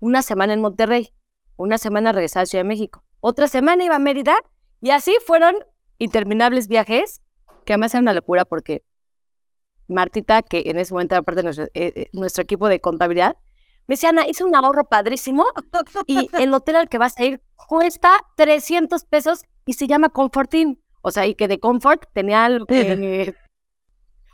una 0.00 0.22
semana 0.22 0.54
en 0.54 0.60
Monterrey, 0.60 1.14
una 1.54 1.78
semana 1.78 2.10
regresada 2.10 2.42
a 2.42 2.46
Ciudad 2.46 2.64
de 2.64 2.68
México, 2.68 3.04
otra 3.20 3.46
semana 3.46 3.84
iba 3.84 3.94
a 3.94 4.00
Mérida 4.00 4.34
y 4.80 4.90
así 4.90 5.16
fueron 5.24 5.54
interminables 5.98 6.66
viajes, 6.66 7.22
que 7.68 7.74
además 7.74 7.92
era 7.92 8.00
una 8.00 8.14
locura 8.14 8.46
porque 8.46 8.82
Martita, 9.88 10.40
que 10.40 10.62
en 10.64 10.78
ese 10.78 10.94
momento 10.94 11.16
era 11.16 11.22
parte 11.22 11.40
de 11.40 11.44
nuestro, 11.44 11.66
eh, 11.66 11.92
eh, 11.96 12.08
nuestro 12.14 12.42
equipo 12.42 12.66
de 12.66 12.80
contabilidad, 12.80 13.36
me 13.86 13.92
decía, 13.92 14.08
Ana, 14.08 14.26
hice 14.26 14.42
un 14.42 14.56
ahorro 14.56 14.88
padrísimo 14.88 15.44
y 16.06 16.30
el 16.38 16.54
hotel 16.54 16.76
al 16.76 16.88
que 16.88 16.96
vas 16.96 17.18
a 17.18 17.24
ir 17.26 17.42
cuesta 17.56 18.24
300 18.38 19.04
pesos 19.04 19.42
y 19.66 19.74
se 19.74 19.86
llama 19.86 20.08
Comfortin. 20.08 20.82
O 21.02 21.10
sea, 21.10 21.26
y 21.26 21.34
que 21.34 21.46
de 21.46 21.60
Comfort 21.60 22.06
tenía 22.14 22.46
algo 22.46 22.64
que... 22.64 23.34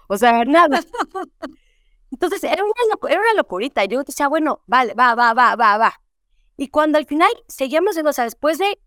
o 0.08 0.16
sea, 0.16 0.44
nada. 0.44 0.80
Entonces 2.12 2.44
era 2.44 2.62
una, 2.62 3.12
era 3.12 3.20
una 3.20 3.34
locurita. 3.34 3.84
Yo 3.84 4.04
decía, 4.04 4.28
bueno, 4.28 4.62
vale, 4.68 4.94
va, 4.94 5.16
va, 5.16 5.34
va, 5.34 5.56
va, 5.56 5.76
va. 5.76 6.00
Y 6.56 6.68
cuando 6.68 6.98
al 6.98 7.06
final 7.06 7.30
seguíamos, 7.48 7.96
o 7.96 8.12
sea, 8.12 8.24
después 8.24 8.58
de 8.58 8.78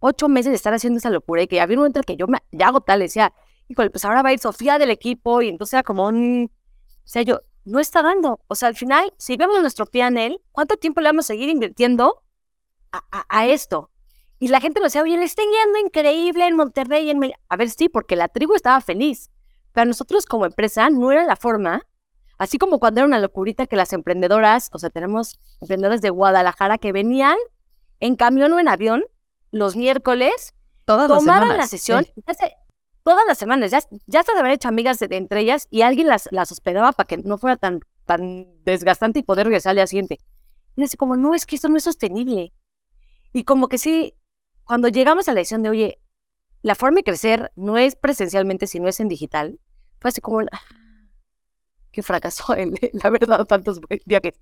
ocho 0.00 0.28
meses 0.28 0.50
de 0.50 0.56
estar 0.56 0.74
haciendo 0.74 0.98
esa 0.98 1.10
locura 1.10 1.42
y 1.42 1.46
que 1.46 1.60
había 1.60 1.76
un 1.76 1.82
momento 1.82 2.00
en 2.00 2.04
que 2.04 2.16
yo 2.16 2.26
me, 2.26 2.38
ya 2.50 2.66
hago 2.66 2.80
tal, 2.80 2.98
decía, 2.98 3.32
híjole, 3.68 3.90
pues 3.90 4.04
ahora 4.04 4.22
va 4.22 4.30
a 4.30 4.32
ir 4.32 4.38
Sofía 4.38 4.78
del 4.78 4.90
equipo 4.90 5.42
y 5.42 5.48
entonces 5.48 5.74
era 5.74 5.82
como 5.82 6.06
un, 6.06 6.50
o 6.50 7.00
sea, 7.04 7.22
yo, 7.22 7.42
no 7.64 7.80
está 7.80 8.02
dando. 8.02 8.40
O 8.48 8.54
sea, 8.54 8.68
al 8.68 8.74
final, 8.74 9.12
si 9.18 9.36
vemos 9.36 9.60
nuestro 9.60 9.86
él, 9.92 10.40
¿cuánto 10.52 10.76
tiempo 10.76 11.00
le 11.00 11.08
vamos 11.08 11.26
a 11.26 11.28
seguir 11.28 11.48
invirtiendo 11.48 12.22
a, 12.92 13.26
a, 13.28 13.46
esto? 13.46 13.90
Y 14.38 14.48
la 14.48 14.60
gente 14.60 14.80
nos 14.80 14.92
decía, 14.92 15.02
oye, 15.02 15.18
le 15.18 15.24
estén 15.24 15.46
yendo 15.50 15.78
increíble 15.78 16.46
en 16.46 16.56
Monterrey. 16.56 17.10
En... 17.10 17.20
A 17.48 17.56
ver, 17.56 17.68
sí, 17.68 17.88
porque 17.88 18.16
la 18.16 18.28
tribu 18.28 18.54
estaba 18.54 18.80
feliz. 18.80 19.30
Pero 19.72 19.84
nosotros 19.84 20.24
como 20.24 20.46
empresa 20.46 20.88
no 20.88 21.12
era 21.12 21.24
la 21.24 21.36
forma 21.36 21.82
Así 22.38 22.56
como 22.56 22.78
cuando 22.78 23.00
era 23.00 23.06
una 23.06 23.18
locurita 23.18 23.66
que 23.66 23.74
las 23.74 23.92
emprendedoras, 23.92 24.70
o 24.72 24.78
sea, 24.78 24.90
tenemos 24.90 25.40
emprendedores 25.60 26.00
de 26.00 26.10
Guadalajara 26.10 26.78
que 26.78 26.92
venían 26.92 27.36
en 27.98 28.14
camión 28.14 28.52
o 28.52 28.60
en 28.60 28.68
avión 28.68 29.04
los 29.50 29.74
miércoles, 29.74 30.54
todas 30.84 31.08
tomaban 31.08 31.56
la 31.56 31.66
sesión, 31.66 32.06
todas 33.08 33.26
las 33.26 33.38
semanas, 33.38 33.70
ya, 33.70 33.80
ya 34.06 34.22
se 34.22 34.32
habían 34.32 34.52
hecho 34.52 34.68
amigas 34.68 35.00
entre 35.00 35.40
ellas 35.40 35.66
y 35.70 35.80
alguien 35.80 36.08
las, 36.08 36.28
las 36.30 36.52
hospedaba 36.52 36.92
para 36.92 37.06
que 37.06 37.16
no 37.16 37.38
fuera 37.38 37.56
tan, 37.56 37.80
tan 38.04 38.46
desgastante 38.66 39.20
y 39.20 39.22
poder 39.22 39.46
regresar 39.46 39.70
al 39.70 39.76
día 39.76 39.86
siguiente. 39.86 40.20
Y 40.76 40.82
así 40.82 40.98
como, 40.98 41.16
no, 41.16 41.34
es 41.34 41.46
que 41.46 41.56
esto 41.56 41.70
no 41.70 41.78
es 41.78 41.84
sostenible. 41.84 42.52
Y 43.32 43.44
como 43.44 43.68
que 43.68 43.78
sí, 43.78 44.12
cuando 44.62 44.88
llegamos 44.88 45.26
a 45.26 45.32
la 45.32 45.38
decisión 45.38 45.62
de, 45.62 45.70
oye, 45.70 46.02
la 46.60 46.74
forma 46.74 46.96
de 46.96 47.04
crecer 47.04 47.50
no 47.56 47.78
es 47.78 47.96
presencialmente, 47.96 48.66
sino 48.66 48.88
es 48.88 49.00
en 49.00 49.08
digital, 49.08 49.58
fue 50.00 50.10
así 50.10 50.20
como, 50.20 50.40
que 51.90 52.02
fracasó 52.02 52.54
en, 52.58 52.74
la 52.92 53.08
verdad, 53.08 53.46
tantos 53.46 53.80
viajes. 54.04 54.38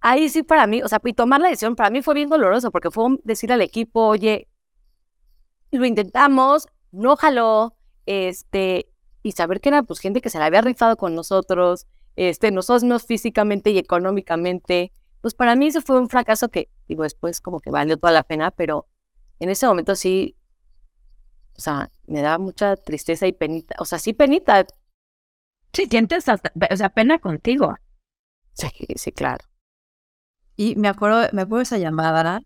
Ahí 0.00 0.30
sí 0.30 0.42
para 0.42 0.66
mí, 0.66 0.80
o 0.82 0.88
sea, 0.88 1.02
y 1.04 1.12
tomar 1.12 1.42
la 1.42 1.48
decisión 1.48 1.76
para 1.76 1.90
mí 1.90 2.00
fue 2.00 2.14
bien 2.14 2.30
doloroso 2.30 2.70
porque 2.70 2.90
fue 2.90 3.18
decir 3.24 3.52
al 3.52 3.60
equipo, 3.60 4.06
oye, 4.06 4.48
lo 5.70 5.84
intentamos, 5.84 6.66
no 6.92 7.16
jaló, 7.16 7.76
este, 8.06 8.88
y 9.22 9.32
saber 9.32 9.60
que 9.60 9.68
era 9.70 9.82
pues 9.82 10.00
gente 10.00 10.20
que 10.20 10.30
se 10.30 10.38
la 10.38 10.46
había 10.46 10.60
rifado 10.60 10.96
con 10.96 11.14
nosotros, 11.14 11.86
este, 12.16 12.50
nosotros 12.50 13.04
físicamente 13.04 13.70
y 13.70 13.78
económicamente, 13.78 14.92
pues 15.20 15.34
para 15.34 15.56
mí 15.56 15.68
eso 15.68 15.82
fue 15.82 15.98
un 16.00 16.08
fracaso 16.08 16.48
que, 16.48 16.70
digo, 16.88 17.02
después 17.02 17.40
como 17.40 17.60
que 17.60 17.70
valió 17.70 17.96
toda 17.96 18.12
la 18.12 18.22
pena, 18.22 18.50
pero 18.50 18.86
en 19.40 19.50
ese 19.50 19.66
momento 19.66 19.94
sí, 19.94 20.36
o 21.56 21.60
sea, 21.60 21.90
me 22.06 22.22
da 22.22 22.38
mucha 22.38 22.76
tristeza 22.76 23.26
y 23.26 23.32
penita, 23.32 23.74
o 23.78 23.84
sea, 23.84 23.98
sí 23.98 24.12
penita, 24.12 24.66
Sí, 25.72 25.86
sientes 25.86 26.28
hasta, 26.28 26.52
o 26.70 26.76
sea, 26.76 26.88
pena 26.90 27.18
contigo. 27.18 27.76
Sí, 28.54 28.68
sí, 28.96 29.12
claro. 29.12 29.44
Y 30.56 30.74
me 30.76 30.88
acuerdo, 30.88 31.28
me 31.32 31.42
acuerdo 31.42 31.62
esa 31.62 31.78
llamada, 31.78 32.42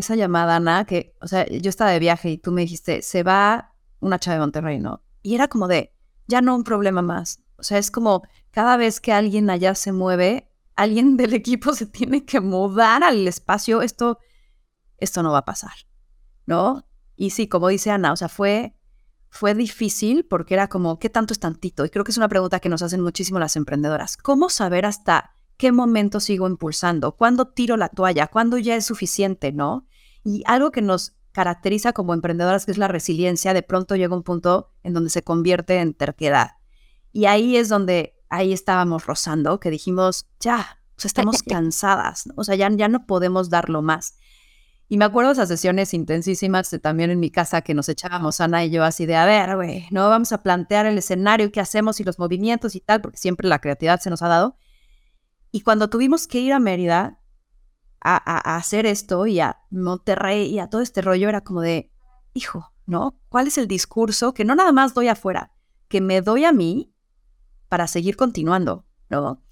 esa 0.00 0.16
llamada, 0.16 0.56
Ana, 0.56 0.84
que, 0.84 1.14
o 1.20 1.28
sea, 1.28 1.46
yo 1.46 1.68
estaba 1.68 1.90
de 1.90 1.98
viaje 1.98 2.30
y 2.30 2.38
tú 2.38 2.52
me 2.52 2.62
dijiste, 2.62 3.02
se 3.02 3.22
va 3.22 3.74
una 4.00 4.18
chava 4.18 4.34
de 4.36 4.40
Monterrey, 4.40 4.78
¿no? 4.78 5.02
Y 5.22 5.34
era 5.34 5.48
como 5.48 5.68
de, 5.68 5.94
ya 6.26 6.40
no 6.40 6.56
un 6.56 6.64
problema 6.64 7.02
más. 7.02 7.40
O 7.56 7.62
sea, 7.62 7.78
es 7.78 7.90
como 7.90 8.22
cada 8.50 8.76
vez 8.76 9.00
que 9.00 9.12
alguien 9.12 9.50
allá 9.50 9.74
se 9.74 9.92
mueve, 9.92 10.50
alguien 10.76 11.16
del 11.18 11.34
equipo 11.34 11.74
se 11.74 11.86
tiene 11.86 12.24
que 12.24 12.40
mudar 12.40 13.04
al 13.04 13.26
espacio. 13.28 13.82
Esto, 13.82 14.18
esto 14.98 15.22
no 15.22 15.32
va 15.32 15.38
a 15.38 15.44
pasar, 15.44 15.74
¿no? 16.46 16.86
Y 17.14 17.30
sí, 17.30 17.46
como 17.46 17.68
dice 17.68 17.90
Ana, 17.90 18.12
o 18.12 18.16
sea, 18.16 18.28
fue, 18.28 18.74
fue 19.28 19.54
difícil 19.54 20.24
porque 20.24 20.54
era 20.54 20.68
como, 20.68 20.98
¿qué 20.98 21.10
tanto 21.10 21.34
es 21.34 21.38
tantito? 21.38 21.84
Y 21.84 21.90
creo 21.90 22.04
que 22.04 22.10
es 22.10 22.16
una 22.16 22.28
pregunta 22.28 22.60
que 22.60 22.68
nos 22.68 22.82
hacen 22.82 23.02
muchísimo 23.02 23.38
las 23.38 23.56
emprendedoras. 23.56 24.16
¿Cómo 24.16 24.48
saber 24.48 24.86
hasta 24.86 25.34
qué 25.56 25.72
momento 25.72 26.20
sigo 26.20 26.46
impulsando? 26.46 27.16
¿Cuándo 27.16 27.48
tiro 27.48 27.76
la 27.76 27.88
toalla? 27.88 28.26
¿Cuándo 28.26 28.58
ya 28.58 28.76
es 28.76 28.86
suficiente, 28.86 29.52
no? 29.52 29.86
Y 30.24 30.42
algo 30.46 30.70
que 30.70 30.82
nos 30.82 31.14
caracteriza 31.32 31.92
como 31.92 32.14
emprendedoras, 32.14 32.66
que 32.66 32.72
es 32.72 32.78
la 32.78 32.88
resiliencia, 32.88 33.54
de 33.54 33.62
pronto 33.62 33.96
llega 33.96 34.14
un 34.14 34.22
punto 34.22 34.70
en 34.82 34.92
donde 34.92 35.10
se 35.10 35.22
convierte 35.22 35.78
en 35.78 35.94
terquedad. 35.94 36.52
Y 37.12 37.26
ahí 37.26 37.56
es 37.56 37.68
donde, 37.68 38.14
ahí 38.28 38.52
estábamos 38.52 39.06
rozando, 39.06 39.60
que 39.60 39.70
dijimos, 39.70 40.26
ya, 40.40 40.82
estamos 41.04 41.42
cansadas, 41.48 42.24
o 42.36 42.44
sea, 42.44 42.54
ya, 42.54 42.70
ya 42.70 42.88
no 42.88 43.06
podemos 43.06 43.50
darlo 43.50 43.82
más. 43.82 44.16
Y 44.88 44.98
me 44.98 45.06
acuerdo 45.06 45.30
de 45.30 45.34
esas 45.34 45.48
sesiones 45.48 45.94
intensísimas 45.94 46.68
también 46.82 47.10
en 47.10 47.18
mi 47.18 47.30
casa 47.30 47.62
que 47.62 47.72
nos 47.72 47.88
echábamos 47.88 48.42
Ana 48.42 48.64
y 48.64 48.70
yo 48.70 48.84
así 48.84 49.06
de, 49.06 49.16
a 49.16 49.24
ver, 49.24 49.56
güey, 49.56 49.86
no 49.90 50.08
vamos 50.10 50.32
a 50.32 50.42
plantear 50.42 50.84
el 50.84 50.98
escenario, 50.98 51.50
qué 51.50 51.60
hacemos 51.60 51.98
y 52.00 52.04
los 52.04 52.18
movimientos 52.18 52.74
y 52.74 52.80
tal, 52.80 53.00
porque 53.00 53.16
siempre 53.16 53.48
la 53.48 53.58
creatividad 53.58 54.00
se 54.00 54.10
nos 54.10 54.20
ha 54.20 54.28
dado. 54.28 54.58
Y 55.52 55.60
cuando 55.60 55.88
tuvimos 55.88 56.26
que 56.26 56.40
ir 56.40 56.52
a 56.54 56.58
Mérida, 56.58 57.20
a, 58.00 58.56
hacer 58.56 58.86
esto 58.86 59.26
y 59.26 59.38
a 59.38 59.60
Monterrey 59.70 60.46
y 60.46 60.58
a 60.58 60.68
todo 60.68 60.80
este 60.80 61.02
rollo 61.02 61.28
era 61.28 61.42
como 61.42 61.60
de, 61.60 61.92
hijo, 62.34 62.72
¿no? 62.86 63.20
¿Cuál 63.28 63.46
es 63.46 63.58
el 63.58 63.68
discurso 63.68 64.34
que 64.34 64.44
no 64.44 64.54
nada 64.56 64.72
más 64.72 64.94
doy 64.94 65.08
afuera, 65.08 65.52
que 65.88 66.00
me 66.00 66.20
doy 66.20 66.44
a 66.44 66.52
mí 66.52 66.92
para 67.68 67.86
seguir 67.86 68.16
continuando, 68.16 68.86
¿no? 69.08 69.42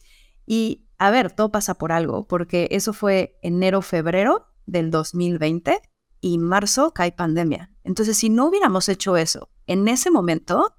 Y 0.47 0.89
a 0.99 1.11
ver, 1.11 1.31
todo 1.31 1.53
pasa 1.53 1.75
por 1.75 1.93
algo, 1.93 2.27
porque 2.27 2.69
eso 2.73 2.93
fue 2.93 3.39
enero, 3.43 3.83
febrero 3.83 4.47
del 4.67 4.91
2020 4.91 5.81
y 6.21 6.39
marzo 6.39 6.93
cae 6.93 7.13
pandemia. 7.13 7.73
Entonces, 7.85 8.17
si 8.17 8.31
no 8.31 8.47
hubiéramos 8.47 8.89
hecho 8.89 9.17
eso 9.17 9.51
en 9.67 9.87
ese 9.87 10.11
momento, 10.11 10.75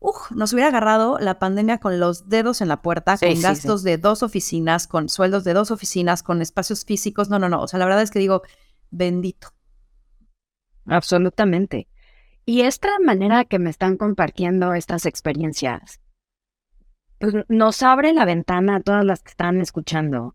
uf, 0.00 0.30
nos 0.30 0.52
hubiera 0.52 0.68
agarrado 0.68 1.18
la 1.18 1.38
pandemia 1.38 1.78
con 1.78 1.98
los 1.98 2.28
dedos 2.28 2.60
en 2.60 2.68
la 2.68 2.82
puerta, 2.82 3.18
con 3.18 3.40
gastos 3.40 3.82
de 3.82 3.98
dos 3.98 4.22
oficinas, 4.22 4.86
con 4.86 5.08
sueldos 5.08 5.44
de 5.44 5.54
dos 5.54 5.70
oficinas, 5.70 6.22
con 6.22 6.42
espacios 6.42 6.84
físicos. 6.84 7.28
No, 7.28 7.38
no, 7.38 7.48
no. 7.48 7.62
O 7.62 7.68
sea, 7.68 7.78
la 7.78 7.86
verdad 7.86 8.02
es 8.02 8.10
que 8.10 8.18
digo, 8.18 8.42
bendito. 8.90 9.48
Absolutamente. 10.86 11.88
Y 12.44 12.62
esta 12.62 12.88
manera 13.04 13.44
que 13.44 13.58
me 13.58 13.70
están 13.70 13.96
compartiendo 13.96 14.72
estas 14.72 15.04
experiencias, 15.04 16.00
pues 17.18 17.34
nos 17.48 17.82
abre 17.82 18.12
la 18.12 18.24
ventana 18.24 18.76
a 18.76 18.80
todas 18.80 19.04
las 19.04 19.22
que 19.22 19.30
están 19.30 19.60
escuchando, 19.60 20.34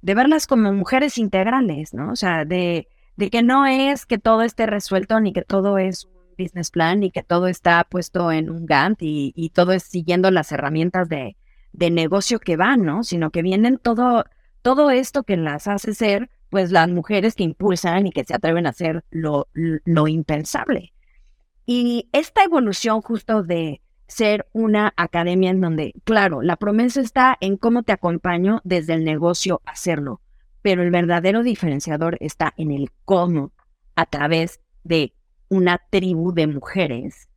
de 0.00 0.14
verlas 0.14 0.46
como 0.46 0.72
mujeres 0.72 1.18
integrales, 1.18 1.94
¿no? 1.94 2.10
O 2.10 2.16
sea, 2.16 2.44
de, 2.44 2.88
de 3.16 3.30
que 3.30 3.42
no 3.42 3.66
es 3.66 4.06
que 4.06 4.18
todo 4.18 4.42
esté 4.42 4.66
resuelto 4.66 5.20
ni 5.20 5.32
que 5.32 5.42
todo 5.42 5.78
es 5.78 6.08
business 6.42 6.70
plan 6.70 7.02
y 7.02 7.10
que 7.10 7.22
todo 7.22 7.46
está 7.46 7.84
puesto 7.84 8.32
en 8.32 8.50
un 8.50 8.66
Gantt 8.66 8.98
y, 9.02 9.50
todo 9.54 9.72
es 9.72 9.82
siguiendo 9.84 10.30
las 10.30 10.52
herramientas 10.52 11.08
de, 11.08 11.36
de, 11.72 11.90
negocio 11.90 12.38
que 12.38 12.56
van, 12.56 12.84
¿no? 12.84 13.04
Sino 13.04 13.30
que 13.30 13.42
vienen 13.42 13.78
todo, 13.78 14.24
todo 14.62 14.90
esto 14.90 15.22
que 15.22 15.36
las 15.36 15.68
hace 15.68 15.94
ser, 15.94 16.30
pues 16.50 16.70
las 16.70 16.88
mujeres 16.88 17.34
que 17.34 17.44
impulsan 17.44 18.06
y 18.06 18.12
que 18.12 18.24
se 18.24 18.34
atreven 18.34 18.66
a 18.66 18.70
hacer 18.70 19.04
lo, 19.10 19.48
lo 19.52 20.08
impensable. 20.08 20.92
Y 21.66 22.08
esta 22.12 22.44
evolución 22.44 23.00
justo 23.02 23.42
de 23.42 23.80
ser 24.06 24.46
una 24.52 24.92
academia 24.96 25.50
en 25.50 25.60
donde, 25.60 25.94
claro, 26.04 26.42
la 26.42 26.56
promesa 26.56 27.00
está 27.00 27.36
en 27.40 27.56
cómo 27.56 27.82
te 27.82 27.92
acompaño 27.92 28.60
desde 28.64 28.94
el 28.94 29.04
negocio 29.04 29.62
a 29.64 29.72
hacerlo, 29.72 30.20
pero 30.60 30.82
el 30.82 30.90
verdadero 30.90 31.42
diferenciador 31.42 32.18
está 32.20 32.52
en 32.56 32.72
el 32.72 32.90
cómo 33.04 33.52
a 33.96 34.06
través 34.06 34.60
de 34.84 35.14
una 35.52 35.78
tribu 35.90 36.32
de 36.32 36.46
mujeres, 36.46 37.28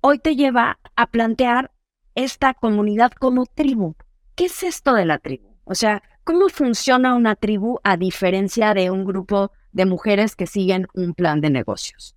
hoy 0.00 0.18
te 0.18 0.34
lleva 0.34 0.80
a 0.96 1.06
plantear 1.06 1.70
esta 2.16 2.52
comunidad 2.52 3.12
como 3.12 3.46
tribu. 3.46 3.94
¿Qué 4.34 4.46
es 4.46 4.64
esto 4.64 4.94
de 4.94 5.04
la 5.04 5.18
tribu? 5.18 5.56
O 5.62 5.76
sea, 5.76 6.02
¿cómo 6.24 6.48
funciona 6.48 7.14
una 7.14 7.36
tribu 7.36 7.78
a 7.84 7.96
diferencia 7.96 8.74
de 8.74 8.90
un 8.90 9.04
grupo 9.04 9.52
de 9.70 9.86
mujeres 9.86 10.34
que 10.34 10.48
siguen 10.48 10.88
un 10.94 11.14
plan 11.14 11.40
de 11.40 11.50
negocios? 11.50 12.16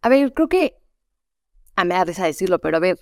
A 0.00 0.08
ver, 0.08 0.32
creo 0.32 0.48
que, 0.48 0.78
a 1.76 1.82
ah, 1.82 1.84
me 1.84 1.94
da 1.94 2.04
risa 2.04 2.24
decirlo, 2.24 2.60
pero 2.60 2.78
a 2.78 2.80
ver, 2.80 2.98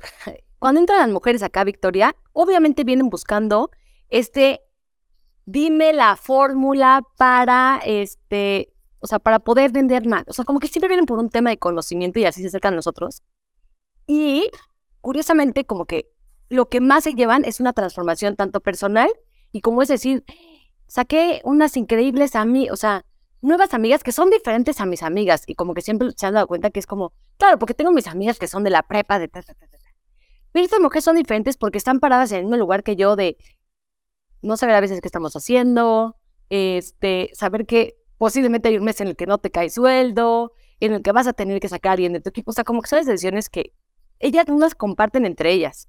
cuando 0.59 0.81
entran 0.81 0.99
las 0.99 1.11
mujeres 1.11 1.45
acá, 1.45 1.63
Victoria, 1.63 2.17
obviamente 2.33 2.83
vienen 2.83 3.09
buscando 3.09 3.71
este, 4.09 4.63
dime 5.45 5.93
la 5.93 6.17
fórmula 6.17 7.07
para 7.17 7.81
este, 7.87 8.72
o 9.03 9.07
sea, 9.07 9.19
para 9.19 9.41
poder 9.41 9.73
vender 9.73 10.07
más. 10.07 10.25
O 10.29 10.33
sea, 10.33 10.45
como 10.45 10.61
que 10.61 10.69
siempre 10.69 10.89
vienen 10.89 11.07
por 11.07 11.19
un 11.19 11.29
tema 11.29 11.51
de 11.51 11.59
conocimiento 11.59 12.21
y 12.21 12.25
así 12.25 12.41
se 12.41 12.49
acercan 12.49 12.75
a 12.75 12.77
nosotros. 12.77 13.23
Y 14.07 14.49
curiosamente, 15.01 15.65
como 15.65 15.87
que 15.87 16.09
lo 16.49 16.69
que 16.69 16.81
más 16.81 17.05
se 17.05 17.15
llevan 17.15 17.45
es 17.45 17.61
una 17.61 17.73
transformación 17.73 18.37
tanto 18.37 18.61
personal 18.61 19.11
y 19.51 19.61
como 19.61 19.83
es 19.83 19.89
decir, 19.89 20.25
saqué 20.87 21.41
unas 21.45 21.77
increíbles 21.77 22.37
amigas, 22.37 22.73
o 22.73 22.77
sea, 22.77 23.05
nuevas 23.41 23.75
amigas 23.75 24.05
que 24.05 24.13
son 24.13 24.31
diferentes 24.31 24.81
a 24.81 24.87
mis 24.87 25.03
amigas 25.03 25.43
y 25.47 25.55
como 25.57 25.75
que 25.75 25.83
siempre 25.83 26.11
se 26.17 26.27
han 26.27 26.35
dado 26.35 26.47
cuenta 26.47 26.71
que 26.71 26.79
es 26.79 26.87
como, 26.87 27.13
claro, 27.39 27.59
porque 27.59 27.75
tengo 27.75 27.91
mis 27.91 28.07
amigas 28.07 28.39
que 28.39 28.47
son 28.47 28.63
de 28.63 28.71
la 28.71 28.83
prepa, 28.83 29.19
de... 29.19 29.29
Pero 29.29 30.65
estas 30.65 30.81
mujeres 30.81 31.05
son 31.05 31.17
diferentes 31.17 31.57
porque 31.57 31.79
están 31.79 31.99
paradas 31.99 32.31
en 32.31 32.39
el 32.39 32.45
mismo 32.45 32.59
lugar 32.59 32.85
que 32.85 32.95
yo 32.95 33.17
de 33.17 33.37
no 34.43 34.57
saber 34.57 34.77
a 34.77 34.81
veces 34.81 35.01
qué 35.01 35.09
estamos 35.09 35.35
haciendo, 35.35 36.17
este, 36.51 37.31
saber 37.33 37.67
que 37.67 37.97
posiblemente 38.23 38.69
hay 38.69 38.79
un 38.79 38.85
mes 38.85 39.01
en 39.01 39.09
el 39.09 39.17
que 39.17 39.27
no 39.27 39.39
te 39.39 39.51
cae 39.51 39.69
sueldo, 39.69 40.53
en 40.79 40.93
el 40.93 41.03
que 41.03 41.11
vas 41.11 41.27
a 41.27 41.33
tener 41.33 41.59
que 41.59 41.69
sacar 41.69 41.95
alguien 41.95 42.13
de 42.13 42.21
tu 42.21 42.29
equipo. 42.29 42.53
O 42.53 42.55
sea, 42.55 42.63
como 42.63 42.81
que 42.81 42.87
son 42.87 43.05
decisiones 43.05 43.49
que 43.49 43.73
ellas 44.21 44.47
no 44.47 44.61
las 44.61 44.77
comparten 44.77 45.27
entre 45.27 45.51
ellas. 45.51 45.89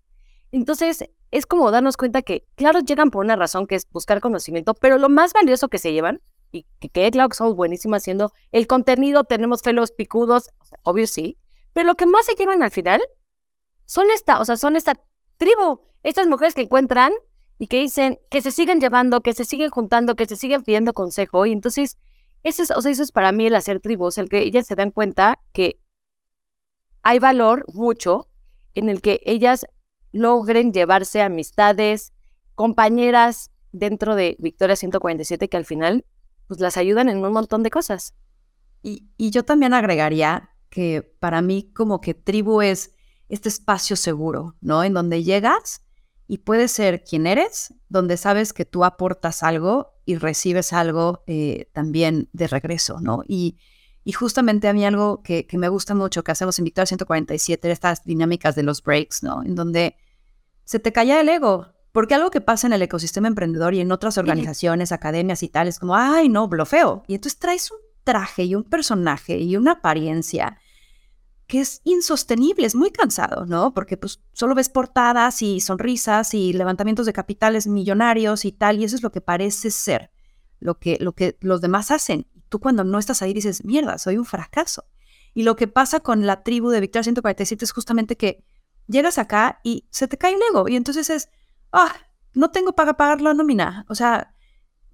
Entonces, 0.52 1.08
es 1.30 1.46
como 1.46 1.69
darnos 1.69 1.96
cuenta 1.96 2.24
que, 2.24 2.48
claro, 2.56 2.80
llegan 2.80 3.12
por 3.12 3.24
una 3.24 3.36
razón 3.36 3.67
que 3.67 3.76
es 3.76 3.88
buscar 3.91 4.19
conocimiento, 4.19 4.74
pero 4.74 4.98
lo 4.98 5.10
más 5.10 5.32
valioso 5.32 5.67
que 5.67 5.78
se 5.78 5.93
llevan, 5.93 6.24
y 6.52 6.65
que 6.80 7.12
claro 7.12 7.30
que 7.30 7.36
somos 7.36 7.56
buenísimas 7.56 8.02
haciendo 8.02 8.32
el 8.52 8.65
contenido, 8.65 9.26
tenemos 9.26 9.62
felos 9.62 9.91
picudos, 9.91 10.50
obvio 10.82 11.06
sí, 11.06 11.38
pero 11.74 11.86
lo 11.86 11.93
que 11.93 12.08
más 12.08 12.26
se 12.26 12.34
llevan 12.34 12.63
al 12.63 12.72
final 12.72 13.00
son 13.86 14.10
esta, 14.10 14.39
o 14.39 14.46
sea, 14.46 14.58
son 14.58 14.76
esta 14.76 15.00
tribu, 15.38 15.82
estas 16.02 16.26
mujeres 16.26 16.56
que 16.56 16.62
encuentran 16.62 17.13
y 17.60 17.67
que 17.67 17.80
dicen 17.80 18.19
que 18.32 18.41
se 18.41 18.50
siguen 18.50 18.82
llevando, 18.82 19.22
que 19.22 19.34
se 19.34 19.46
siguen 19.46 19.69
juntando, 19.69 20.15
que 20.15 20.26
se 20.26 20.36
siguen 20.36 20.63
pidiendo 20.63 20.93
consejo, 20.93 21.46
y 21.46 21.52
entonces 21.52 22.00
eso 22.43 22.63
es, 22.63 22.71
o 22.71 22.82
sea, 22.82 22.91
eso 22.91 23.03
es 23.03 23.12
para 23.12 23.32
mí 23.32 23.47
el 23.47 23.56
hacer 23.56 23.79
tribus, 23.79 24.17
el 24.17 24.29
que 24.29 24.39
ellas 24.39 24.67
se 24.67 24.75
dan 24.75 24.91
cuenta 24.91 25.39
que 25.53 25.79
hay 27.01 27.19
valor 27.19 27.65
mucho 27.73 28.29
en 28.73 28.89
el 28.89 29.01
que 29.01 29.21
ellas 29.25 29.65
logren 30.12 30.73
llevarse 30.73 31.21
amistades, 31.21 32.13
compañeras 32.56 33.51
dentro 33.71 34.15
de 34.15 34.36
Victoria 34.39 34.75
147 34.75 35.49
que 35.49 35.58
al 35.58 35.65
final 35.65 36.06
pues 36.47 36.60
las 36.60 36.77
ayudan 36.77 37.10
en 37.10 37.23
un 37.23 37.34
montón 37.34 37.63
de 37.63 37.69
cosas. 37.69 38.13
Y, 38.82 39.08
y 39.17 39.32
yo 39.32 39.43
también 39.43 39.73
agregaría 39.73 40.49
que 40.69 41.01
para 41.19 41.41
mí 41.41 41.71
como 41.73 42.01
que 42.01 42.13
tribu 42.13 42.62
es 42.62 42.91
este 43.29 43.49
espacio 43.49 43.95
seguro, 43.95 44.56
¿no? 44.62 44.84
En 44.84 44.93
donde 44.93 45.23
llegas 45.23 45.82
y 46.27 46.39
puedes 46.39 46.71
ser 46.71 47.03
quien 47.03 47.27
eres, 47.27 47.73
donde 47.89 48.17
sabes 48.17 48.53
que 48.53 48.65
tú 48.65 48.86
aportas 48.86 49.43
algo 49.43 49.93
y 50.05 50.15
recibes 50.15 50.73
algo 50.73 51.23
eh, 51.27 51.69
también 51.73 52.29
de 52.33 52.47
regreso, 52.47 52.99
¿no? 52.99 53.23
Y, 53.27 53.57
y, 54.03 54.12
justamente 54.13 54.67
a 54.67 54.73
mí 54.73 54.86
algo 54.86 55.21
que, 55.21 55.45
que, 55.45 55.57
me 55.57 55.69
gusta 55.69 55.95
mucho 55.95 56.23
que 56.23 56.31
hacemos 56.31 56.59
en 56.59 56.65
Victoria 56.65 56.88
147, 56.88 57.71
estas 57.71 58.03
dinámicas 58.03 58.55
de 58.55 58.63
los 58.63 58.83
breaks, 58.83 59.23
¿no? 59.23 59.43
En 59.43 59.55
donde 59.55 59.95
se 60.65 60.79
te 60.79 60.91
calla 60.91 61.21
el 61.21 61.29
ego, 61.29 61.67
porque 61.91 62.15
algo 62.15 62.31
que 62.31 62.41
pasa 62.41 62.67
en 62.67 62.73
el 62.73 62.81
ecosistema 62.81 63.27
emprendedor 63.27 63.73
y 63.73 63.79
en 63.79 63.91
otras 63.91 64.17
organizaciones, 64.17 64.91
academias 64.91 65.43
y 65.43 65.49
tal, 65.49 65.67
es 65.67 65.79
como, 65.79 65.95
ay, 65.95 66.27
no, 66.27 66.47
blofeo. 66.47 67.03
Y 67.07 67.15
entonces 67.15 67.39
traes 67.39 67.71
un 67.71 67.77
traje 68.03 68.45
y 68.45 68.55
un 68.55 68.63
personaje 68.63 69.38
y 69.38 69.55
una 69.55 69.73
apariencia 69.73 70.57
que 71.53 71.61
es 71.61 71.81
insostenible, 71.83 72.65
es 72.65 72.73
muy 72.73 72.89
cansado, 72.89 73.45
¿no? 73.45 73.75
Porque 73.75 73.95
pues 73.95 74.23
solo 74.31 74.55
ves 74.55 74.69
portadas 74.69 75.43
y 75.43 75.59
sonrisas 75.59 76.33
y 76.33 76.51
levantamientos 76.51 77.05
de 77.05 77.13
capitales 77.13 77.67
millonarios 77.67 78.43
y 78.43 78.51
tal, 78.51 78.79
y 78.79 78.85
eso 78.85 78.95
es 78.95 79.03
lo 79.03 79.11
que 79.11 79.21
parece 79.21 79.69
ser, 79.69 80.09
lo 80.59 80.79
que, 80.79 80.97
lo 80.99 81.11
que 81.11 81.37
los 81.41 81.61
demás 81.61 81.91
hacen. 81.91 82.25
Tú 82.49 82.59
cuando 82.59 82.83
no 82.83 82.97
estás 82.97 83.21
ahí 83.21 83.35
dices, 83.35 83.63
mierda, 83.65 83.99
soy 83.99 84.17
un 84.17 84.25
fracaso. 84.25 84.85
Y 85.35 85.43
lo 85.43 85.55
que 85.55 85.67
pasa 85.67 85.99
con 85.99 86.25
la 86.25 86.41
tribu 86.41 86.69
de 86.69 86.79
Victoria 86.79 87.03
147 87.03 87.65
es 87.65 87.71
justamente 87.71 88.17
que 88.17 88.43
llegas 88.87 89.19
acá 89.19 89.59
y 89.63 89.85
se 89.91 90.07
te 90.07 90.17
cae 90.17 90.33
el 90.33 90.41
ego, 90.49 90.67
y 90.67 90.75
entonces 90.75 91.11
es, 91.11 91.29
ah, 91.71 91.93
no 92.33 92.49
tengo 92.49 92.73
para 92.73 92.97
pagar 92.97 93.21
la 93.21 93.35
nómina, 93.35 93.85
o 93.89 93.93
sea, 93.93 94.33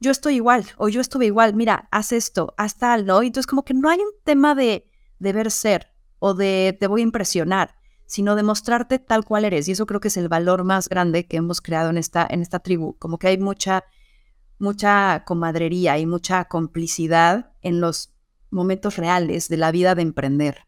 yo 0.01 0.11
estoy 0.11 0.35
igual 0.35 0.65
o 0.75 0.89
yo 0.89 0.99
estuve 0.99 1.25
igual, 1.27 1.53
mira, 1.53 1.87
haz 1.89 2.11
esto, 2.11 2.53
haz 2.57 2.75
tal, 2.75 3.05
¿no? 3.05 3.23
Entonces 3.23 3.47
como 3.47 3.63
que 3.63 3.73
no 3.73 3.89
hay 3.89 3.99
un 3.99 4.11
tema 4.25 4.55
de 4.55 4.91
deber 5.19 5.51
ser 5.51 5.93
o 6.19 6.33
de 6.33 6.77
te 6.79 6.87
voy 6.87 7.01
a 7.01 7.03
impresionar, 7.03 7.75
sino 8.05 8.35
de 8.35 8.43
mostrarte 8.43 8.99
tal 8.99 9.25
cual 9.25 9.45
eres. 9.45 9.67
Y 9.67 9.71
eso 9.71 9.85
creo 9.85 9.99
que 9.99 10.09
es 10.09 10.17
el 10.17 10.29
valor 10.29 10.63
más 10.63 10.89
grande 10.89 11.25
que 11.25 11.37
hemos 11.37 11.61
creado 11.61 11.89
en 11.89 11.97
esta, 11.97 12.27
en 12.29 12.41
esta 12.41 12.59
tribu. 12.59 12.97
Como 12.97 13.17
que 13.17 13.27
hay 13.27 13.37
mucha, 13.37 13.85
mucha 14.57 15.23
comadrería 15.25 15.97
y 15.97 16.05
mucha 16.05 16.45
complicidad 16.45 17.53
en 17.61 17.81
los 17.81 18.13
momentos 18.51 18.97
reales 18.97 19.47
de 19.47 19.57
la 19.57 19.71
vida 19.71 19.95
de 19.95 20.01
emprender. 20.01 20.65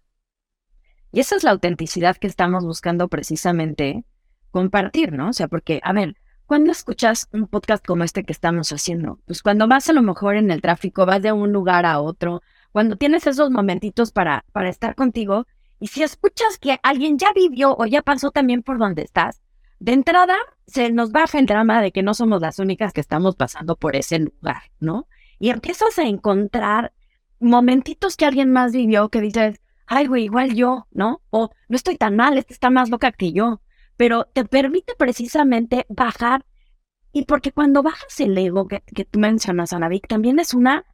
Y 1.11 1.19
esa 1.19 1.35
es 1.35 1.43
la 1.43 1.51
autenticidad 1.51 2.17
que 2.17 2.27
estamos 2.27 2.63
buscando 2.63 3.07
precisamente 3.09 4.05
compartir, 4.51 5.11
¿no? 5.13 5.29
O 5.29 5.33
sea, 5.33 5.47
porque, 5.47 5.81
a 5.83 5.93
ver, 5.93 6.15
cuando 6.45 6.71
escuchas 6.71 7.27
un 7.31 7.47
podcast 7.47 7.85
como 7.85 8.03
este 8.03 8.23
que 8.23 8.33
estamos 8.33 8.71
haciendo? 8.71 9.19
Pues 9.25 9.41
cuando 9.41 9.67
vas 9.67 9.89
a 9.89 9.93
lo 9.93 10.01
mejor 10.01 10.35
en 10.35 10.51
el 10.51 10.61
tráfico, 10.61 11.05
vas 11.05 11.21
de 11.21 11.31
un 11.31 11.53
lugar 11.53 11.85
a 11.85 12.01
otro, 12.01 12.41
cuando 12.71 12.95
tienes 12.95 13.27
esos 13.27 13.51
momentitos 13.51 14.11
para, 14.11 14.45
para 14.51 14.69
estar 14.69 14.95
contigo, 14.95 15.45
y 15.79 15.87
si 15.87 16.03
escuchas 16.03 16.57
que 16.59 16.79
alguien 16.83 17.17
ya 17.17 17.33
vivió 17.33 17.75
o 17.77 17.85
ya 17.85 18.01
pasó 18.01 18.31
también 18.31 18.63
por 18.63 18.77
donde 18.77 19.01
estás, 19.01 19.41
de 19.79 19.93
entrada 19.93 20.37
se 20.67 20.91
nos 20.91 21.11
baja 21.11 21.39
el 21.39 21.47
drama 21.47 21.81
de 21.81 21.91
que 21.91 22.03
no 22.03 22.13
somos 22.13 22.39
las 22.39 22.59
únicas 22.59 22.93
que 22.93 23.01
estamos 23.01 23.35
pasando 23.35 23.75
por 23.75 23.95
ese 23.95 24.19
lugar, 24.19 24.61
¿no? 24.79 25.07
Y 25.39 25.49
empiezas 25.49 25.97
a 25.97 26.03
encontrar 26.03 26.93
momentitos 27.39 28.15
que 28.15 28.25
alguien 28.25 28.51
más 28.51 28.71
vivió 28.73 29.09
que 29.09 29.21
dices, 29.21 29.59
ay, 29.87 30.05
güey, 30.05 30.25
igual 30.25 30.53
yo, 30.53 30.87
¿no? 30.91 31.21
O 31.31 31.49
no 31.67 31.75
estoy 31.75 31.97
tan 31.97 32.15
mal, 32.15 32.37
este 32.37 32.53
está 32.53 32.69
más 32.69 32.89
loca 32.89 33.11
que 33.11 33.33
yo. 33.33 33.61
Pero 33.97 34.25
te 34.25 34.45
permite 34.45 34.93
precisamente 34.95 35.85
bajar. 35.89 36.45
Y 37.11 37.25
porque 37.25 37.51
cuando 37.51 37.83
bajas 37.83 38.19
el 38.19 38.37
ego 38.37 38.67
que, 38.67 38.81
que 38.81 39.03
tú 39.03 39.19
mencionas, 39.19 39.73
Anavik, 39.73 40.07
también 40.07 40.39
es 40.39 40.53
una, 40.53 40.85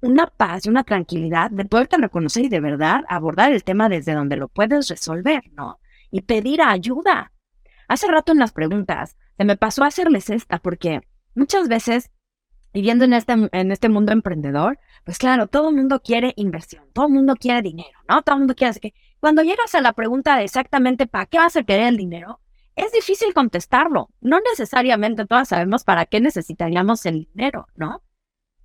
una 0.00 0.26
paz 0.26 0.66
y 0.66 0.68
una 0.68 0.84
tranquilidad 0.84 1.50
de 1.50 1.64
poderte 1.64 1.96
reconocer 1.96 2.44
y 2.44 2.48
de 2.48 2.60
verdad 2.60 3.04
abordar 3.08 3.52
el 3.52 3.64
tema 3.64 3.88
desde 3.88 4.14
donde 4.14 4.36
lo 4.36 4.48
puedes 4.48 4.88
resolver, 4.88 5.42
¿no? 5.52 5.80
Y 6.10 6.22
pedir 6.22 6.62
ayuda. 6.62 7.32
Hace 7.88 8.06
rato 8.08 8.32
en 8.32 8.38
las 8.38 8.52
preguntas 8.52 9.16
se 9.36 9.44
me 9.44 9.56
pasó 9.56 9.84
a 9.84 9.88
hacerles 9.88 10.30
esta 10.30 10.58
porque 10.58 11.00
muchas 11.34 11.68
veces 11.68 12.10
viviendo 12.76 13.06
en 13.06 13.14
este, 13.14 13.34
en 13.52 13.72
este 13.72 13.88
mundo 13.88 14.12
emprendedor, 14.12 14.78
pues 15.04 15.16
claro, 15.16 15.46
todo 15.46 15.70
el 15.70 15.76
mundo 15.76 16.02
quiere 16.02 16.34
inversión, 16.36 16.84
todo 16.92 17.06
el 17.06 17.14
mundo 17.14 17.34
quiere 17.36 17.62
dinero, 17.62 17.98
¿no? 18.06 18.20
Todo 18.20 18.34
el 18.34 18.40
mundo 18.40 18.54
quiere... 18.54 18.78
Que 18.78 18.94
cuando 19.18 19.42
llegas 19.42 19.74
a 19.74 19.80
la 19.80 19.94
pregunta 19.94 20.36
de 20.36 20.44
exactamente 20.44 21.06
para 21.06 21.24
qué 21.24 21.38
vas 21.38 21.56
a 21.56 21.62
querer 21.62 21.86
el 21.86 21.96
dinero, 21.96 22.40
es 22.74 22.92
difícil 22.92 23.32
contestarlo. 23.32 24.10
No 24.20 24.40
necesariamente 24.40 25.24
todas 25.24 25.48
sabemos 25.48 25.84
para 25.84 26.04
qué 26.04 26.20
necesitaríamos 26.20 27.06
el 27.06 27.28
dinero, 27.32 27.66
¿no? 27.76 28.02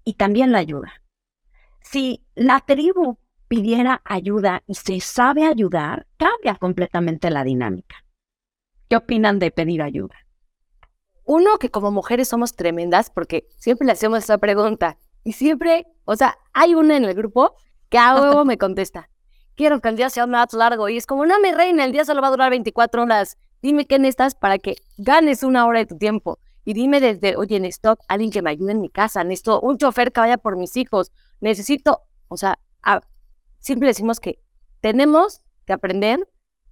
Y 0.04 0.16
también 0.16 0.52
la 0.52 0.58
ayuda. 0.58 1.01
Si 1.82 2.24
la 2.36 2.60
tribu 2.60 3.18
pidiera 3.48 4.02
ayuda 4.06 4.64
y 4.68 4.76
se 4.76 5.00
sabe 5.02 5.46
ayudar, 5.46 6.08
cambia 6.18 6.56
completamente 6.56 7.30
la 7.30 7.44
dinámica. 7.44 7.98
¿Qué 8.90 8.96
opinan 8.96 9.40
de 9.40 9.52
pedir 9.52 9.82
ayuda? 9.82 10.16
Uno, 11.26 11.58
que 11.58 11.70
como 11.70 11.92
mujeres 11.92 12.28
somos 12.28 12.56
tremendas 12.56 13.10
porque 13.10 13.48
siempre 13.58 13.86
le 13.86 13.94
hacemos 13.94 14.20
esa 14.20 14.38
pregunta 14.38 14.98
y 15.24 15.34
siempre, 15.34 15.86
o 16.06 16.16
sea, 16.16 16.38
hay 16.54 16.76
una 16.76 16.98
en 16.98 17.06
el 17.06 17.14
grupo 17.14 17.56
que 17.90 17.98
a 17.98 18.16
huevo 18.16 18.46
me 18.46 18.58
contesta, 18.58 19.10
quiero 19.56 19.80
que 19.82 19.90
el 19.90 19.96
día 19.96 20.10
sea 20.10 20.28
más 20.28 20.54
largo 20.54 20.90
y 20.90 20.98
es 20.98 21.06
como, 21.06 21.26
no 21.26 21.40
me 21.40 21.54
reina, 21.54 21.86
el 21.86 21.92
día 21.92 22.06
solo 22.06 22.22
va 22.22 22.30
a 22.30 22.32
durar 22.32 22.50
24 22.50 23.04
horas, 23.04 23.38
dime 23.62 23.86
qué 23.86 24.00
necesitas 24.00 24.36
para 24.36 24.60
que 24.60 24.76
ganes 24.98 25.44
una 25.44 25.66
hora 25.66 25.80
de 25.80 25.86
tu 25.86 25.98
tiempo 25.98 26.40
y 26.64 26.74
dime 26.74 27.00
desde, 27.00 27.36
oye, 27.36 27.60
necesito 27.60 27.98
alguien 28.08 28.32
que 28.32 28.42
me 28.42 28.50
ayude 28.50 28.72
en 28.72 28.82
mi 28.82 28.90
casa, 28.90 29.24
necesito 29.24 29.62
un 29.62 29.78
chofer 29.78 30.12
que 30.12 30.22
vaya 30.22 30.38
por 30.38 30.58
mis 30.58 30.78
hijos, 30.78 31.12
necesito, 31.42 32.04
o 32.30 32.38
sea, 32.38 32.60
siempre 33.60 33.88
decimos 33.88 34.20
que 34.20 34.42
tenemos 34.80 35.42
que 35.66 35.74
aprender 35.74 36.28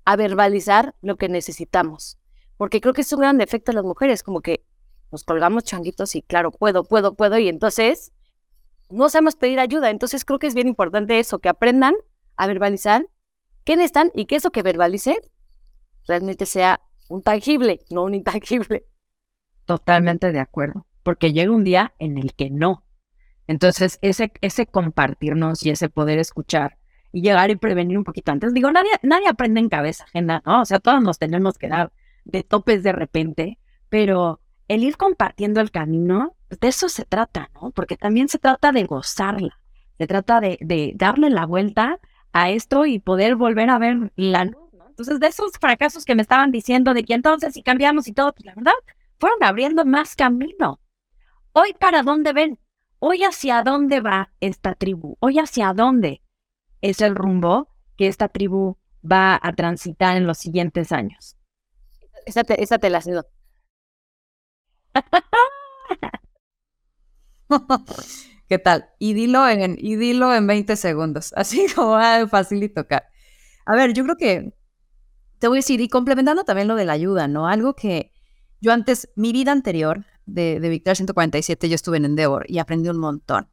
a 0.05 0.15
verbalizar 0.15 0.95
lo 1.01 1.17
que 1.17 1.29
necesitamos 1.29 2.19
porque 2.59 2.81
creo 2.81 2.93
que 2.93 3.01
es 3.01 3.13
un 3.13 3.21
gran 3.21 3.37
defecto 3.37 3.71
de 3.71 3.77
las 3.77 3.85
mujeres, 3.85 4.21
como 4.21 4.41
que 4.41 4.65
nos 5.13 5.23
colgamos 5.23 5.63
changuitos 5.63 6.13
y 6.17 6.21
claro, 6.21 6.51
puedo, 6.51 6.83
puedo, 6.83 7.15
puedo, 7.15 7.39
y 7.39 7.47
entonces 7.47 8.11
no 8.89 9.07
sabemos 9.07 9.37
pedir 9.37 9.61
ayuda. 9.61 9.89
Entonces 9.89 10.25
creo 10.25 10.39
que 10.39 10.47
es 10.47 10.55
bien 10.55 10.67
importante 10.67 11.19
eso, 11.19 11.39
que 11.39 11.47
aprendan 11.47 11.95
a 12.35 12.47
verbalizar 12.47 13.07
qué 13.63 13.77
necesitan 13.77 14.11
y 14.13 14.25
que 14.25 14.35
eso 14.35 14.51
que 14.51 14.61
verbalice 14.61 15.21
realmente 16.05 16.45
sea 16.45 16.81
un 17.07 17.23
tangible, 17.23 17.79
no 17.91 18.03
un 18.03 18.13
intangible. 18.13 18.85
Totalmente 19.63 20.33
de 20.33 20.39
acuerdo, 20.41 20.85
porque 21.01 21.31
llega 21.31 21.53
un 21.53 21.63
día 21.63 21.93
en 21.97 22.17
el 22.17 22.33
que 22.33 22.49
no. 22.49 22.83
Entonces, 23.49 23.97
ese, 24.03 24.31
ese 24.41 24.67
compartirnos 24.67 25.65
y 25.65 25.71
ese 25.71 25.89
poder 25.89 26.19
escuchar 26.19 26.77
y 27.11 27.23
llegar 27.23 27.49
y 27.49 27.55
prevenir 27.55 27.97
un 27.97 28.03
poquito 28.03 28.31
antes. 28.31 28.53
Digo, 28.53 28.71
nadie, 28.71 28.91
nadie 29.01 29.27
aprende 29.27 29.59
en 29.59 29.69
cabeza 29.69 30.03
ajena, 30.03 30.43
¿no? 30.45 30.61
O 30.61 30.65
sea, 30.65 30.77
todos 30.77 31.01
nos 31.01 31.17
tenemos 31.17 31.57
que 31.57 31.67
dar 31.67 31.91
de 32.25 32.43
topes 32.43 32.83
de 32.83 32.91
repente, 32.91 33.57
pero 33.89 34.39
el 34.67 34.83
ir 34.83 34.97
compartiendo 34.97 35.61
el 35.61 35.71
camino, 35.71 36.35
de 36.61 36.67
eso 36.67 36.89
se 36.89 37.05
trata, 37.05 37.49
¿no? 37.55 37.71
Porque 37.71 37.97
también 37.97 38.27
se 38.27 38.37
trata 38.37 38.71
de 38.71 38.83
gozarla, 38.83 39.59
se 39.97 40.05
trata 40.05 40.39
de, 40.41 40.59
de 40.61 40.93
darle 40.95 41.31
la 41.31 41.47
vuelta 41.47 41.99
a 42.33 42.51
esto 42.51 42.85
y 42.85 42.99
poder 42.99 43.35
volver 43.35 43.71
a 43.71 43.79
ver 43.79 44.11
la 44.15 44.45
luz, 44.45 44.71
¿no? 44.73 44.89
Entonces, 44.89 45.19
de 45.19 45.25
esos 45.25 45.53
fracasos 45.59 46.05
que 46.05 46.13
me 46.13 46.21
estaban 46.21 46.51
diciendo 46.51 46.93
de 46.93 47.03
que 47.03 47.15
entonces 47.15 47.55
si 47.55 47.63
cambiamos 47.63 48.07
y 48.07 48.13
todo, 48.13 48.31
pues 48.31 48.45
la 48.45 48.53
verdad, 48.53 48.73
fueron 49.17 49.43
abriendo 49.43 49.85
más 49.85 50.15
camino. 50.15 50.79
Hoy, 51.53 51.73
¿para 51.73 52.03
dónde 52.03 52.31
ven? 52.31 52.59
Hoy, 53.01 53.23
¿hacia 53.23 53.63
dónde 53.63 54.01
va 54.01 54.33
esta 54.41 54.75
tribu? 54.75 55.15
Hoy, 55.21 55.39
¿hacia 55.39 55.73
dónde 55.73 56.21
es 56.81 56.99
el 56.99 57.15
rumbo 57.15 57.69
que 57.95 58.07
esta 58.07 58.27
tribu 58.27 58.75
va 59.09 59.39
a 59.41 59.53
transitar 59.53 60.17
en 60.17 60.27
los 60.27 60.37
siguientes 60.37 60.91
años? 60.91 61.37
Esa 62.25 62.43
te, 62.43 62.61
esa 62.61 62.77
te 62.77 62.89
la 62.89 63.01
cedo. 63.01 63.25
¿Qué 68.49 68.59
tal? 68.59 68.89
Y 68.99 69.13
dilo 69.13 69.47
en, 69.47 69.77
y 69.79 69.95
dilo 69.95 70.35
en 70.35 70.45
20 70.45 70.75
segundos, 70.75 71.31
así 71.37 71.67
como 71.73 71.95
ah, 71.95 72.27
fácil 72.27 72.61
y 72.63 72.67
tocar. 72.67 73.07
A 73.65 73.75
ver, 73.75 73.93
yo 73.93 74.03
creo 74.03 74.17
que 74.17 74.53
te 75.39 75.47
voy 75.47 75.59
a 75.59 75.59
decir, 75.59 75.79
y 75.79 75.87
complementando 75.87 76.43
también 76.43 76.67
lo 76.67 76.75
de 76.75 76.83
la 76.83 76.91
ayuda, 76.93 77.29
¿no? 77.29 77.47
Algo 77.47 77.75
que 77.75 78.11
yo 78.59 78.73
antes, 78.73 79.09
mi 79.15 79.31
vida 79.31 79.53
anterior 79.53 80.05
de, 80.33 80.59
de 80.59 80.69
Victoria 80.69 80.95
147, 80.95 81.69
yo 81.69 81.75
estuve 81.75 81.97
en 81.97 82.05
Endeavor 82.05 82.45
y 82.47 82.59
aprendí 82.59 82.89
un 82.89 82.97
montón. 82.97 83.49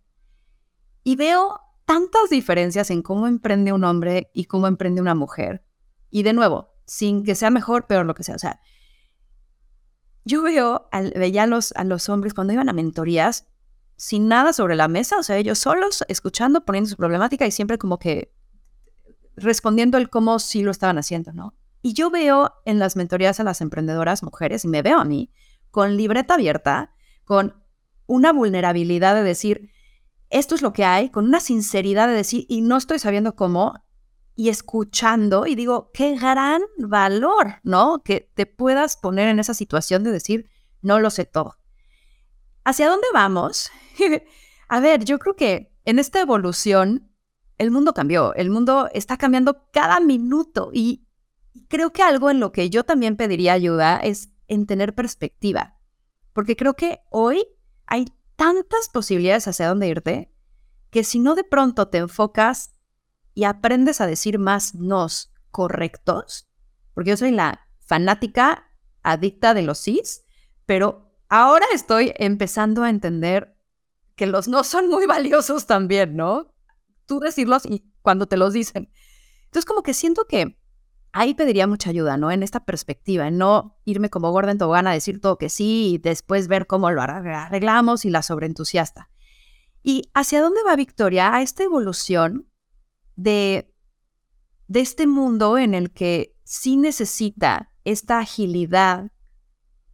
Y 1.05 1.17
veo 1.17 1.61
tantas 1.85 2.31
diferencias 2.31 2.91
en 2.91 3.03
cómo 3.03 3.27
emprende 3.27 3.73
un 3.73 3.85
hombre 3.85 4.31
y 4.35 4.45
cómo 4.45 4.67
emprende 4.67 5.01
una 5.01 5.15
mujer. 5.15 5.65
Y 6.11 6.23
de 6.23 6.33
nuevo, 6.33 6.75
sin 6.85 7.25
que 7.25 7.35
sea 7.35 7.51
mejor, 7.51 7.87
peor, 7.87 8.07
lo 8.07 8.15
que 8.15 8.25
sea. 8.25 8.35
O 8.35 8.39
sea, 8.39 8.61
yo 10.25 10.43
veo, 10.43 10.89
veía 11.15 11.45
a 11.45 11.47
los, 11.47 11.73
a 11.73 11.85
los 11.85 12.09
hombres 12.09 12.35
cuando 12.35 12.53
iban 12.53 12.69
a 12.69 12.73
mentorías 12.73 13.47
sin 13.97 14.29
nada 14.29 14.53
sobre 14.53 14.77
la 14.77 14.89
mesa, 14.89 15.19
o 15.19 15.23
sea, 15.23 15.39
ellos 15.39 15.59
solos, 15.59 16.05
escuchando, 16.09 16.65
poniendo 16.65 16.91
su 16.91 16.97
problemática 16.97 17.47
y 17.47 17.51
siempre 17.51 17.79
como 17.79 17.99
que 17.99 18.33
respondiendo 19.37 19.99
el 19.99 20.11
cómo 20.11 20.39
sí 20.39 20.63
lo 20.63 20.71
estaban 20.71 20.99
haciendo, 20.99 21.33
¿no? 21.33 21.55
Y 21.83 21.93
yo 21.93 22.11
veo 22.11 22.53
en 22.65 22.79
las 22.79 22.97
mentorías 22.97 23.39
a 23.39 23.45
las 23.45 23.61
emprendedoras 23.61 24.23
mujeres, 24.23 24.65
y 24.65 24.69
me 24.69 24.83
veo 24.83 24.99
a 24.99 25.05
mí, 25.05 25.31
con 25.77 25.99
libreta 25.99 26.33
abierta, 26.33 26.95
con 27.27 27.63
una 28.07 28.33
vulnerabilidad 28.33 29.15
de 29.15 29.23
decir, 29.23 29.73
esto 30.31 30.55
es 30.55 30.63
lo 30.63 30.73
que 30.73 30.87
hay, 30.87 31.11
con 31.11 31.27
una 31.27 31.39
sinceridad 31.39 32.09
de 32.09 32.15
decir, 32.15 32.47
y 32.49 32.63
no 32.63 32.79
estoy 32.79 32.99
sabiendo 32.99 33.37
cómo, 33.37 33.75
y 34.35 34.49
escuchando 34.49 35.47
y 35.47 35.55
digo, 35.55 35.91
qué 35.93 36.17
gran 36.17 36.63
valor, 36.79 37.57
¿no? 37.63 38.03
Que 38.03 38.33
te 38.35 38.47
puedas 38.47 38.97
poner 38.97 39.29
en 39.29 39.39
esa 39.39 39.53
situación 39.53 40.03
de 40.03 40.13
decir, 40.13 40.49
no 40.81 40.99
lo 40.99 41.11
sé 41.11 41.27
todo. 41.27 41.59
¿Hacia 42.65 42.89
dónde 42.89 43.09
vamos? 43.13 43.71
A 44.69 44.81
ver, 44.81 45.05
yo 45.05 45.19
creo 45.19 45.37
que 45.37 45.75
en 45.85 45.99
esta 45.99 46.23
evolución 46.23 47.13
el 47.59 47.71
mundo 47.71 47.93
cambió, 47.93 48.33
el 48.33 48.49
mundo 48.49 48.89
está 48.95 49.19
cambiando 49.19 49.69
cada 49.75 50.01
minuto 50.01 50.71
y 50.73 51.07
creo 51.69 51.93
que 51.93 52.03
algo 52.03 52.31
en 52.31 52.41
lo 52.41 52.51
que 52.51 52.71
yo 52.71 52.85
también 52.85 53.19
pediría 53.19 53.53
ayuda 53.53 53.99
es 53.99 54.31
en 54.49 54.67
tener 54.67 54.95
perspectiva, 54.95 55.79
porque 56.33 56.57
creo 56.57 56.75
que 56.75 57.01
hoy 57.11 57.47
hay 57.87 58.07
tantas 58.37 58.89
posibilidades 58.89 59.49
hacia 59.49 59.69
dónde 59.69 59.89
irte 59.89 60.33
que 60.91 61.05
si 61.05 61.19
no 61.19 61.35
de 61.35 61.45
pronto 61.45 61.89
te 61.89 61.99
enfocas 61.99 62.73
y 63.35 63.45
aprendes 63.45 64.01
a 64.01 64.07
decir 64.07 64.39
más 64.39 64.75
nos 64.75 65.33
correctos, 65.51 66.49
porque 66.95 67.11
yo 67.11 67.17
soy 67.17 67.31
la 67.31 67.69
fanática 67.81 68.71
adicta 69.03 69.55
de 69.55 69.63
los 69.63 69.79
sís, 69.79 70.25
pero 70.65 71.15
ahora 71.29 71.67
estoy 71.73 72.13
empezando 72.17 72.83
a 72.83 72.91
entender 72.91 73.57
que 74.15 74.27
los 74.27 74.49
no 74.49 74.65
son 74.65 74.89
muy 74.89 75.07
valiosos 75.07 75.67
también, 75.67 76.17
¿no? 76.17 76.55
Tú 77.07 77.21
decirlos 77.21 77.67
y 77.67 77.93
cuando 78.03 78.27
te 78.27 78.37
los 78.37 78.53
dicen. 78.53 78.91
Entonces 79.45 79.65
como 79.65 79.83
que 79.83 79.95
siento 79.95 80.27
que 80.27 80.59
ahí 81.17 81.33
pediría 81.33 81.67
mucha 81.67 81.89
ayuda, 81.89 82.19
¿no? 82.19 82.31
En 82.31 82.43
esta 82.43 82.65
perspectiva, 82.65 83.27
en 83.27 83.39
no 83.39 83.79
irme 83.87 84.11
como 84.11 84.31
gorda 84.31 84.53
en 84.53 84.59
tobogán 84.59 84.87
a 84.87 84.93
decir 84.93 85.19
todo 85.19 85.39
que 85.39 85.49
sí 85.49 85.95
y 85.95 85.99
después 85.99 86.47
ver 86.47 86.67
cómo 86.67 86.91
lo 86.91 87.01
arreglamos 87.01 88.05
y 88.05 88.11
la 88.11 88.23
sobreentusiasta. 88.23 89.09
¿Y 89.83 90.11
hacia 90.13 90.43
dónde 90.43 90.61
va 90.67 90.77
Victoria? 90.77 91.35
A 91.35 91.41
esta 91.41 91.63
evolución 91.63 92.51
de, 93.15 93.73
de 94.69 94.81
este 94.81 95.07
mundo 95.07 95.57
en 95.57 95.73
el 95.73 95.91
que 95.91 96.37
sí 96.45 96.77
necesita 96.77 97.73
esta 97.85 98.19
agilidad 98.19 99.11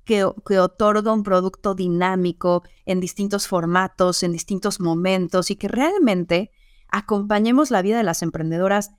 que, 0.05 0.29
que, 0.45 0.59
otorga 0.59 1.13
un 1.13 1.23
producto 1.23 1.77
dinámico 1.77 2.65
en 2.85 2.99
distintos 2.99 3.47
formatos, 3.47 4.25
en 4.25 4.33
distintos 4.33 4.81
momentos 4.81 5.53
y 5.53 5.57
que 5.57 5.69
realmente 5.69 6.51
acompañemos 6.89 7.71
la 7.71 7.81
vida 7.81 7.99
de 7.99 8.03
las 8.03 8.23
emprendedoras, 8.23 8.91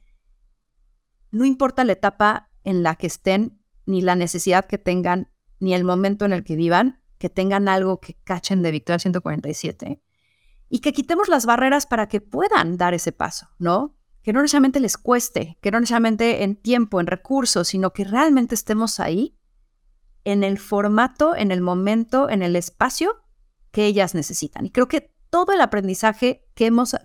no 1.34 1.46
importa 1.46 1.84
la 1.84 1.94
etapa 1.94 2.50
en 2.64 2.84
la 2.84 2.96
que 2.96 3.08
estén, 3.08 3.60
ni 3.86 4.02
la 4.02 4.16
necesidad 4.16 4.66
que 4.66 4.78
tengan, 4.78 5.30
ni 5.60 5.74
el 5.74 5.84
momento 5.84 6.26
en 6.26 6.32
el 6.32 6.44
que 6.44 6.56
vivan, 6.56 7.02
que 7.18 7.30
tengan 7.30 7.68
algo 7.68 8.00
que 8.00 8.14
cachen 8.24 8.62
de 8.62 8.72
Victoria 8.72 9.00
147 9.00 10.02
y 10.70 10.80
que 10.80 10.94
quitemos 10.94 11.30
las 11.30 11.46
barreras 11.46 11.86
para 11.88 12.08
que 12.08 12.22
puedan 12.22 12.78
dar 12.78 12.94
ese 12.94 13.12
paso, 13.12 13.50
¿no? 13.58 13.96
Que 14.22 14.32
no 14.32 14.42
necesariamente 14.42 14.80
les 14.80 14.98
cueste, 14.98 15.58
que 15.62 15.72
no 15.72 15.80
necesariamente 15.80 16.44
en 16.44 16.56
tiempo, 16.56 17.00
en 17.00 17.08
recursos, 17.08 17.68
sino 17.68 17.94
que 17.94 18.04
realmente 18.04 18.56
estemos 18.56 19.00
ahí 19.00 19.36
en 20.26 20.44
el 20.44 20.60
formato, 20.60 21.36
en 21.36 21.52
el 21.52 21.62
momento, 21.62 22.30
en 22.30 22.44
el 22.44 22.56
espacio 22.56 23.24
que 23.72 23.86
ellas 23.86 24.14
necesitan. 24.14 24.68
Y 24.68 24.70
creo 24.70 24.88
que 24.88 25.14
todo 25.32 25.52
el 25.52 25.62
aprendizaje 25.62 26.46
que 26.54 26.68
hemos 26.68 26.96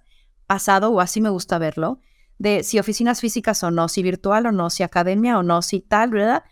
pasado, 0.47 0.91
o 0.91 1.01
así 1.01 1.23
me 1.23 1.31
gusta 1.31 1.59
verlo, 1.59 2.01
de 2.39 2.63
si 2.63 2.79
oficinas 2.79 3.21
físicas 3.21 3.63
o 3.63 3.71
no, 3.71 3.89
si 3.89 4.03
virtual 4.03 4.47
o 4.47 4.53
no, 4.53 4.71
si 4.71 4.83
academia 4.83 5.39
o 5.39 5.43
no, 5.43 5.63
si 5.63 5.81
tal, 5.81 6.11
¿verdad? 6.11 6.45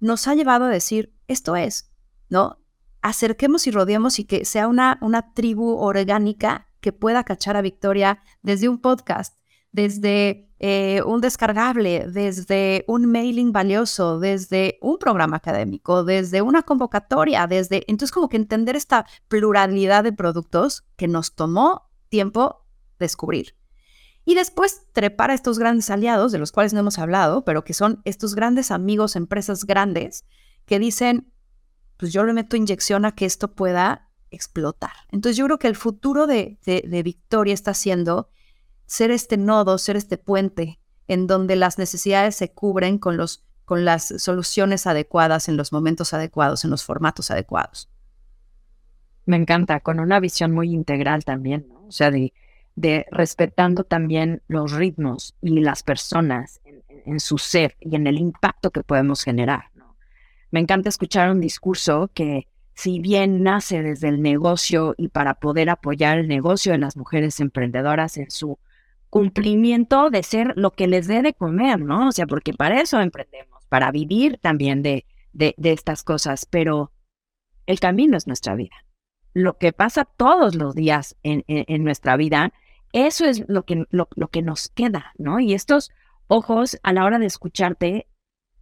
Nos 0.00 0.26
ha 0.28 0.34
llevado 0.34 0.64
a 0.66 0.68
decir, 0.68 1.12
esto 1.28 1.56
es, 1.56 1.90
¿no? 2.28 2.58
Acerquemos 3.02 3.66
y 3.66 3.70
rodeemos 3.70 4.18
y 4.18 4.24
que 4.24 4.44
sea 4.44 4.68
una, 4.68 4.98
una 5.02 5.34
tribu 5.34 5.76
orgánica 5.76 6.68
que 6.80 6.92
pueda 6.92 7.24
cachar 7.24 7.56
a 7.56 7.62
Victoria 7.62 8.22
desde 8.42 8.68
un 8.68 8.78
podcast, 8.78 9.38
desde 9.72 10.50
eh, 10.60 11.02
un 11.04 11.20
descargable, 11.20 12.06
desde 12.08 12.84
un 12.86 13.06
mailing 13.10 13.52
valioso, 13.52 14.20
desde 14.20 14.78
un 14.80 14.98
programa 14.98 15.36
académico, 15.36 16.04
desde 16.04 16.42
una 16.42 16.62
convocatoria, 16.62 17.46
desde... 17.46 17.84
Entonces 17.88 18.12
como 18.12 18.28
que 18.28 18.36
entender 18.36 18.76
esta 18.76 19.04
pluralidad 19.28 20.04
de 20.04 20.12
productos 20.12 20.84
que 20.96 21.08
nos 21.08 21.34
tomó 21.34 21.90
tiempo 22.08 22.64
descubrir. 22.98 23.56
Y 24.24 24.34
después 24.34 24.86
trepar 24.92 25.30
a 25.30 25.34
estos 25.34 25.58
grandes 25.58 25.90
aliados, 25.90 26.32
de 26.32 26.38
los 26.38 26.50
cuales 26.50 26.72
no 26.72 26.80
hemos 26.80 26.98
hablado, 26.98 27.44
pero 27.44 27.64
que 27.64 27.74
son 27.74 28.00
estos 28.04 28.34
grandes 28.34 28.70
amigos, 28.70 29.16
empresas 29.16 29.64
grandes, 29.64 30.24
que 30.64 30.78
dicen, 30.78 31.30
pues 31.96 32.12
yo 32.12 32.24
le 32.24 32.32
meto 32.32 32.56
inyección 32.56 33.04
a 33.04 33.14
que 33.14 33.26
esto 33.26 33.54
pueda 33.54 34.08
explotar. 34.30 34.92
Entonces 35.10 35.36
yo 35.36 35.44
creo 35.44 35.58
que 35.58 35.68
el 35.68 35.76
futuro 35.76 36.26
de, 36.26 36.58
de, 36.64 37.02
Victoria 37.02 37.54
está 37.54 37.74
siendo 37.74 38.30
ser 38.86 39.10
este 39.10 39.36
nodo, 39.36 39.78
ser 39.78 39.96
este 39.96 40.18
puente 40.18 40.80
en 41.06 41.26
donde 41.26 41.56
las 41.56 41.78
necesidades 41.78 42.34
se 42.34 42.50
cubren 42.50 42.98
con, 42.98 43.16
los, 43.16 43.44
con 43.64 43.84
las 43.84 44.14
soluciones 44.18 44.86
adecuadas 44.86 45.48
en 45.48 45.56
los 45.56 45.72
momentos 45.72 46.14
adecuados, 46.14 46.64
en 46.64 46.70
los 46.70 46.82
formatos 46.82 47.30
adecuados. 47.30 47.90
Me 49.26 49.36
encanta, 49.36 49.80
con 49.80 50.00
una 50.00 50.18
visión 50.20 50.52
muy 50.52 50.72
integral 50.72 51.24
también, 51.24 51.66
¿no? 51.68 51.86
O 51.86 51.92
sea, 51.92 52.10
de 52.10 52.32
de 52.76 53.06
respetando 53.10 53.84
también 53.84 54.42
los 54.48 54.72
ritmos 54.72 55.36
y 55.40 55.60
las 55.60 55.82
personas 55.82 56.60
en, 57.04 57.20
su 57.20 57.38
ser 57.38 57.76
y 57.80 57.94
en 57.96 58.06
el 58.06 58.18
impacto 58.18 58.70
que 58.70 58.82
podemos 58.82 59.22
generar. 59.22 59.70
Me 60.50 60.60
encanta 60.60 60.88
escuchar 60.88 61.30
un 61.30 61.40
discurso 61.40 62.10
que 62.14 62.48
si 62.74 62.98
bien 62.98 63.42
nace 63.42 63.82
desde 63.82 64.08
el 64.08 64.22
negocio 64.22 64.94
y 64.96 65.08
para 65.08 65.34
poder 65.34 65.70
apoyar 65.70 66.18
el 66.18 66.28
negocio 66.28 66.72
de 66.72 66.78
las 66.78 66.96
mujeres 66.96 67.38
emprendedoras 67.40 68.16
en 68.16 68.30
su 68.30 68.58
cumplimiento 69.10 70.10
de 70.10 70.24
ser 70.24 70.54
lo 70.56 70.72
que 70.72 70.88
les 70.88 71.06
dé 71.06 71.22
de 71.22 71.34
comer, 71.34 71.80
¿no? 71.80 72.08
O 72.08 72.12
sea, 72.12 72.26
porque 72.26 72.52
para 72.52 72.80
eso 72.80 73.00
emprendemos, 73.00 73.64
para 73.68 73.92
vivir 73.92 74.38
también 74.42 74.82
de, 74.82 75.06
de, 75.32 75.54
estas 75.56 76.02
cosas, 76.02 76.46
pero 76.46 76.90
el 77.66 77.78
camino 77.78 78.16
es 78.16 78.26
nuestra 78.26 78.56
vida. 78.56 78.74
Lo 79.32 79.56
que 79.58 79.72
pasa 79.72 80.04
todos 80.04 80.56
los 80.56 80.74
días 80.74 81.16
en, 81.22 81.44
en 81.46 81.84
nuestra 81.84 82.16
vida 82.16 82.52
eso 82.94 83.24
es 83.24 83.44
lo 83.48 83.64
que, 83.64 83.86
lo, 83.90 84.06
que 84.06 84.40
nos 84.40 84.68
queda, 84.68 85.12
¿no? 85.18 85.40
Y 85.40 85.52
estos 85.52 85.90
ojos, 86.28 86.78
a 86.84 86.92
la 86.92 87.04
hora 87.04 87.18
de 87.18 87.26
escucharte, 87.26 88.06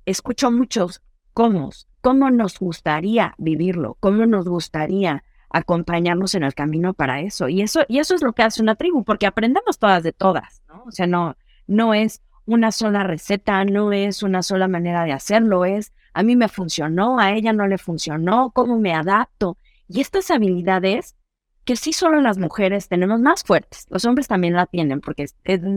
escucho 0.07 0.51
muchos 0.51 1.03
cómo, 1.35 1.68
cómo 2.01 2.30
nos 2.30 2.59
gustaría 2.59 3.35
vivirlo, 3.37 3.99
cómo 4.01 4.24
nos 4.24 4.49
gustaría 4.49 5.22
acompañarnos 5.51 6.35
en 6.35 6.45
el 6.45 6.55
camino 6.55 6.95
para 6.95 7.20
eso. 7.20 7.51
Y 7.51 7.61
eso, 7.61 7.83
y 7.89 7.99
eso 7.99 8.14
es 8.14 8.22
lo 8.22 8.33
que 8.33 8.43
hace 8.43 8.62
una 8.62 8.74
tribu, 8.74 9.05
porque 9.05 9.26
aprendemos 9.26 9.78
todas 9.78 10.03
de 10.03 10.14
todas, 10.14 10.62
¿no? 10.66 10.83
O 10.85 10.93
sea, 10.93 11.07
no, 11.07 11.37
no 11.66 11.93
es 11.93 12.22
una 12.47 12.72
sola 12.72 13.05
receta, 13.05 13.62
no 13.66 13.93
es 13.93 14.22
una 14.22 14.43
sola 14.43 14.66
manera 14.66 15.05
de 15.05 15.12
hacerlo, 15.12 15.66
es 15.66 15.93
a 16.14 16.22
mí 16.22 16.37
me 16.37 16.49
funcionó, 16.49 17.18
a 17.18 17.33
ella 17.33 17.53
no 17.53 17.66
le 17.66 17.76
funcionó, 17.76 18.51
cómo 18.55 18.78
me 18.78 18.95
adapto. 18.95 19.59
Y 19.89 20.01
estas 20.01 20.30
habilidades 20.30 21.16
que 21.65 21.77
sí 21.77 21.93
solo 21.93 22.21
las 22.21 22.39
mujeres 22.39 22.89
tenemos 22.89 23.21
más 23.21 23.45
fuertes, 23.45 23.87
los 23.91 24.05
hombres 24.05 24.29
también 24.29 24.55
la 24.55 24.67
tienen, 24.67 25.01
porque 25.01 25.27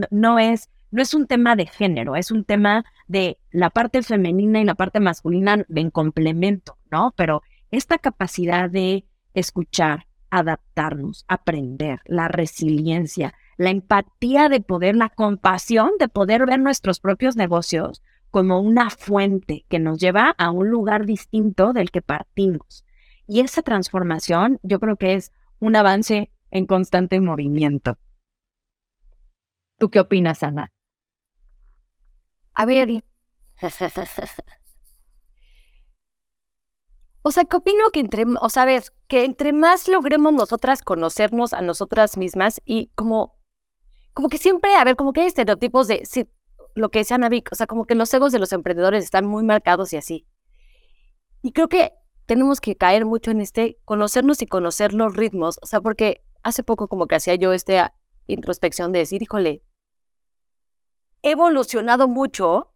no 0.10 0.40
es, 0.40 0.70
no 0.92 1.02
es 1.02 1.14
un 1.14 1.28
tema 1.28 1.56
de 1.56 1.68
género, 1.68 2.16
es 2.16 2.32
un 2.32 2.44
tema 2.44 2.86
de 3.08 3.38
la 3.52 3.70
parte 3.70 4.02
femenina 4.02 4.60
y 4.60 4.66
la 4.66 4.76
parte 4.76 5.00
masculina 5.00 5.66
en 5.74 5.92
complemento, 5.92 6.78
¿no? 6.90 7.14
Pero 7.16 7.44
esta 7.72 7.98
capacidad 7.98 8.70
de 8.70 9.06
escuchar, 9.34 10.08
adaptarnos, 10.30 11.26
aprender, 11.28 12.02
la 12.06 12.28
resiliencia, 12.28 13.34
la 13.58 13.70
empatía 13.70 14.50
de 14.50 14.62
poder, 14.62 14.96
la 14.96 15.10
compasión 15.10 15.92
de 16.00 16.08
poder 16.08 16.46
ver 16.46 16.60
nuestros 16.60 17.00
propios 17.00 17.36
negocios 17.36 18.02
como 18.32 18.60
una 18.60 18.90
fuente 18.90 19.66
que 19.70 19.80
nos 19.80 20.00
lleva 20.00 20.36
a 20.38 20.52
un 20.52 20.70
lugar 20.70 21.06
distinto 21.06 21.74
del 21.74 21.92
que 21.92 22.02
partimos. 22.02 22.86
Y 23.28 23.40
esa 23.40 23.62
transformación 23.62 24.60
yo 24.62 24.80
creo 24.80 24.98
que 24.98 25.14
es 25.14 25.32
un 25.66 25.76
avance 25.76 26.32
en 26.51 26.66
constante 26.66 27.20
movimiento. 27.20 27.97
¿Tú 29.78 29.89
qué 29.89 29.99
opinas, 29.99 30.43
Ana? 30.43 30.72
A 32.53 32.66
ver. 32.66 33.03
o 37.22 37.32
sea, 37.32 37.43
¿qué 37.45 37.57
opino 37.57 37.89
que 37.91 37.99
entre, 37.99 38.26
o 38.39 38.49
sea, 38.49 38.66
ves, 38.66 38.93
que 39.07 39.26
entre 39.26 39.51
más 39.51 39.88
logremos 39.88 40.34
nosotras 40.34 40.82
conocernos 40.82 41.53
a 41.53 41.61
nosotras 41.61 42.18
mismas 42.18 42.61
y 42.66 42.91
como, 42.95 43.38
como 44.13 44.30
que 44.30 44.38
siempre, 44.38 44.76
a 44.76 44.84
ver, 44.84 44.95
como 44.95 45.11
que 45.11 45.22
hay 45.22 45.28
estereotipos 45.28 45.88
de, 45.88 46.05
sí, 46.05 46.30
lo 46.76 46.89
que 46.89 46.99
decía 46.99 47.18
Navi, 47.18 47.43
o 47.51 47.55
sea, 47.55 47.68
como 47.68 47.86
que 47.86 47.95
los 47.95 48.13
egos 48.13 48.32
de 48.32 48.39
los 48.39 48.53
emprendedores 48.53 49.03
están 49.03 49.26
muy 49.26 49.43
marcados 49.43 49.91
y 49.93 49.97
así. 49.97 50.28
Y 51.41 51.51
creo 51.51 51.68
que 51.68 51.93
tenemos 52.26 52.62
que 52.62 52.76
caer 52.76 53.06
mucho 53.06 53.32
en 53.32 53.42
este 53.42 53.78
conocernos 53.86 54.42
y 54.42 54.48
conocer 54.48 54.94
los 54.94 55.16
ritmos. 55.16 55.60
O 55.62 55.68
sea, 55.68 55.82
porque 55.82 56.24
hace 56.44 56.64
poco 56.64 56.88
como 56.88 57.08
que 57.08 57.16
hacía 57.16 57.36
yo 57.36 57.54
esta 57.54 57.94
introspección 58.28 58.92
de 58.92 59.00
decir, 59.00 59.22
híjole, 59.22 59.62
he 61.22 61.32
evolucionado 61.32 62.08
mucho 62.08 62.74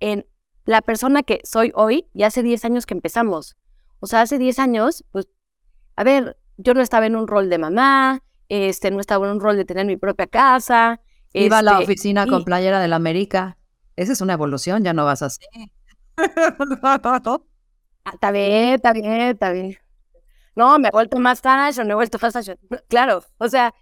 en 0.00 0.26
la 0.64 0.82
persona 0.82 1.22
que 1.22 1.40
soy 1.44 1.72
hoy 1.74 2.08
y 2.12 2.24
hace 2.24 2.42
10 2.42 2.64
años 2.64 2.86
que 2.86 2.94
empezamos. 2.94 3.56
O 4.00 4.06
sea, 4.06 4.22
hace 4.22 4.38
10 4.38 4.58
años, 4.58 5.04
pues, 5.12 5.28
a 5.96 6.04
ver, 6.04 6.38
yo 6.56 6.74
no 6.74 6.80
estaba 6.80 7.06
en 7.06 7.16
un 7.16 7.26
rol 7.26 7.48
de 7.48 7.58
mamá, 7.58 8.22
este, 8.48 8.90
no 8.90 9.00
estaba 9.00 9.26
en 9.26 9.34
un 9.34 9.40
rol 9.40 9.56
de 9.56 9.64
tener 9.64 9.86
mi 9.86 9.96
propia 9.96 10.26
casa. 10.26 11.00
Iba 11.32 11.58
a 11.58 11.62
la 11.62 11.72
este, 11.72 11.84
oficina 11.84 12.26
con 12.26 12.44
playera 12.44 12.80
de 12.80 12.88
la 12.88 12.96
América. 12.96 13.58
Esa 13.96 14.12
es 14.12 14.20
una 14.20 14.34
evolución, 14.34 14.84
ya 14.84 14.92
no 14.92 15.04
vas 15.04 15.22
así. 15.22 15.40
Ah, 18.06 18.12
está 18.14 18.30
bien, 18.30 18.74
está 18.74 18.92
bien, 18.92 19.20
está 19.22 19.50
bien. 19.50 19.76
No, 20.54 20.78
me 20.78 20.88
he 20.88 20.90
vuelto 20.92 21.18
más 21.18 21.40
fashion, 21.40 21.88
me 21.88 21.92
he 21.92 21.96
vuelto 21.96 22.18
fast 22.20 22.36
fashion. 22.36 22.58
Claro, 22.88 23.24
o 23.38 23.48
sea, 23.48 23.74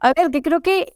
a 0.00 0.12
ver, 0.14 0.30
que 0.32 0.42
creo 0.42 0.60
que, 0.62 0.94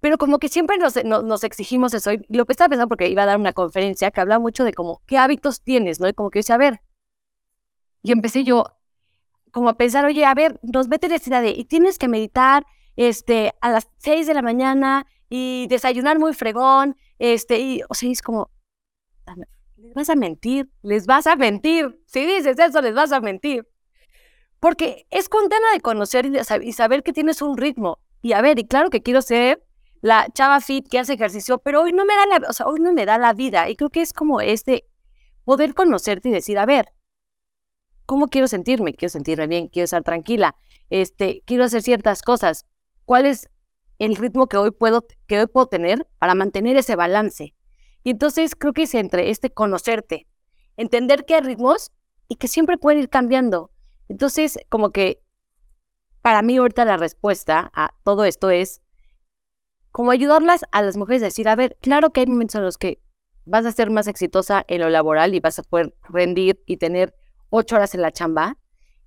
pero 0.00 0.18
como 0.18 0.38
que 0.38 0.48
siempre 0.50 0.76
nos, 0.78 1.02
nos, 1.04 1.44
exigimos 1.44 1.94
eso. 1.94 2.12
Y 2.12 2.26
lo 2.28 2.44
que 2.46 2.52
estaba 2.52 2.68
pensando, 2.68 2.88
porque 2.88 3.08
iba 3.08 3.22
a 3.22 3.26
dar 3.26 3.38
una 3.38 3.54
conferencia 3.54 4.10
que 4.10 4.20
hablaba 4.20 4.38
mucho 4.38 4.64
de 4.64 4.74
como, 4.74 5.02
¿qué 5.06 5.16
hábitos 5.18 5.62
tienes? 5.62 5.98
¿No? 5.98 6.06
Y 6.08 6.12
como 6.14 6.30
que 6.30 6.38
yo 6.38 6.40
decía, 6.40 6.56
a 6.56 6.58
ver, 6.58 6.82
y 8.02 8.12
empecé 8.12 8.44
yo 8.44 8.66
como 9.50 9.70
a 9.70 9.76
pensar, 9.78 10.04
oye, 10.04 10.26
a 10.26 10.34
ver, 10.34 10.60
nos 10.62 10.88
meten 10.88 11.12
esta 11.12 11.30
idea 11.30 11.40
de, 11.40 11.50
y 11.50 11.64
tienes 11.64 11.98
que 11.98 12.08
meditar 12.08 12.66
este, 12.96 13.54
a 13.62 13.70
las 13.70 13.88
6 13.98 14.26
de 14.26 14.34
la 14.34 14.42
mañana 14.42 15.06
y 15.30 15.68
desayunar 15.68 16.18
muy 16.18 16.34
fregón, 16.34 16.96
este, 17.18 17.60
y, 17.60 17.82
o 17.88 17.94
sea, 17.94 18.10
es 18.10 18.20
como, 18.20 18.50
les 19.84 19.94
vas 19.94 20.08
a 20.08 20.14
mentir, 20.14 20.70
les 20.82 21.06
vas 21.06 21.26
a 21.26 21.36
mentir. 21.36 22.00
Si 22.06 22.24
dices 22.24 22.58
eso, 22.58 22.80
les 22.80 22.94
vas 22.94 23.12
a 23.12 23.20
mentir. 23.20 23.68
Porque 24.58 25.06
es 25.10 25.28
condena 25.28 25.72
de 25.74 25.80
conocer 25.80 26.26
y, 26.62 26.72
saber 26.72 27.02
que 27.02 27.12
tienes 27.12 27.42
un 27.42 27.58
ritmo. 27.58 27.98
Y 28.22 28.32
a 28.32 28.40
ver, 28.40 28.58
y 28.58 28.66
claro 28.66 28.88
que 28.88 29.02
quiero 29.02 29.20
ser 29.20 29.62
la 30.00 30.28
chava 30.32 30.60
fit 30.60 30.88
que 30.88 30.98
hace 30.98 31.14
ejercicio, 31.14 31.58
pero 31.58 31.82
hoy 31.82 31.92
no 31.92 32.06
me 32.06 32.14
da 32.14 32.26
la, 32.26 32.48
o 32.48 32.52
sea, 32.54 32.66
hoy 32.66 32.80
no 32.80 32.94
me 32.94 33.04
da 33.04 33.18
la 33.18 33.34
vida. 33.34 33.68
Y 33.68 33.76
creo 33.76 33.90
que 33.90 34.00
es 34.00 34.14
como 34.14 34.40
este 34.40 34.86
poder 35.44 35.74
conocerte 35.74 36.30
y 36.30 36.32
decir, 36.32 36.58
a 36.58 36.64
ver, 36.64 36.86
¿cómo 38.06 38.28
quiero 38.28 38.48
sentirme? 38.48 38.94
Quiero 38.94 39.10
sentirme 39.10 39.46
bien, 39.46 39.68
quiero 39.68 39.84
estar 39.84 40.02
tranquila, 40.02 40.56
este, 40.88 41.42
quiero 41.44 41.64
hacer 41.64 41.82
ciertas 41.82 42.22
cosas. 42.22 42.66
¿Cuál 43.04 43.26
es 43.26 43.50
el 43.98 44.16
ritmo 44.16 44.46
que 44.46 44.56
hoy 44.56 44.70
puedo, 44.70 45.06
que 45.26 45.40
hoy 45.40 45.46
puedo 45.46 45.66
tener 45.66 46.06
para 46.18 46.34
mantener 46.34 46.78
ese 46.78 46.96
balance? 46.96 47.54
Y 48.04 48.10
entonces 48.10 48.54
creo 48.54 48.72
que 48.72 48.82
es 48.82 48.94
entre 48.94 49.30
este 49.30 49.50
conocerte, 49.50 50.28
entender 50.76 51.24
que 51.24 51.34
hay 51.34 51.40
ritmos 51.40 51.90
y 52.28 52.36
que 52.36 52.48
siempre 52.48 52.78
pueden 52.78 53.00
ir 53.00 53.08
cambiando. 53.08 53.70
Entonces, 54.08 54.58
como 54.68 54.90
que 54.90 55.20
para 56.22 56.42
mí 56.42 56.56
ahorita 56.56 56.84
la 56.84 56.96
respuesta 56.96 57.70
a 57.74 57.94
todo 58.04 58.24
esto 58.24 58.50
es 58.50 58.82
como 59.90 60.10
ayudarlas 60.10 60.64
a 60.72 60.82
las 60.82 60.96
mujeres 60.96 61.22
a 61.22 61.26
decir, 61.26 61.48
a 61.48 61.56
ver, 61.56 61.76
claro 61.80 62.10
que 62.10 62.20
hay 62.20 62.26
momentos 62.26 62.56
en 62.56 62.64
los 62.64 62.78
que 62.78 63.00
vas 63.44 63.64
a 63.66 63.72
ser 63.72 63.90
más 63.90 64.06
exitosa 64.06 64.64
en 64.68 64.80
lo 64.80 64.88
laboral 64.88 65.34
y 65.34 65.40
vas 65.40 65.58
a 65.58 65.62
poder 65.62 65.94
rendir 66.08 66.62
y 66.66 66.78
tener 66.78 67.14
ocho 67.50 67.76
horas 67.76 67.94
en 67.94 68.02
la 68.02 68.10
chamba, 68.10 68.58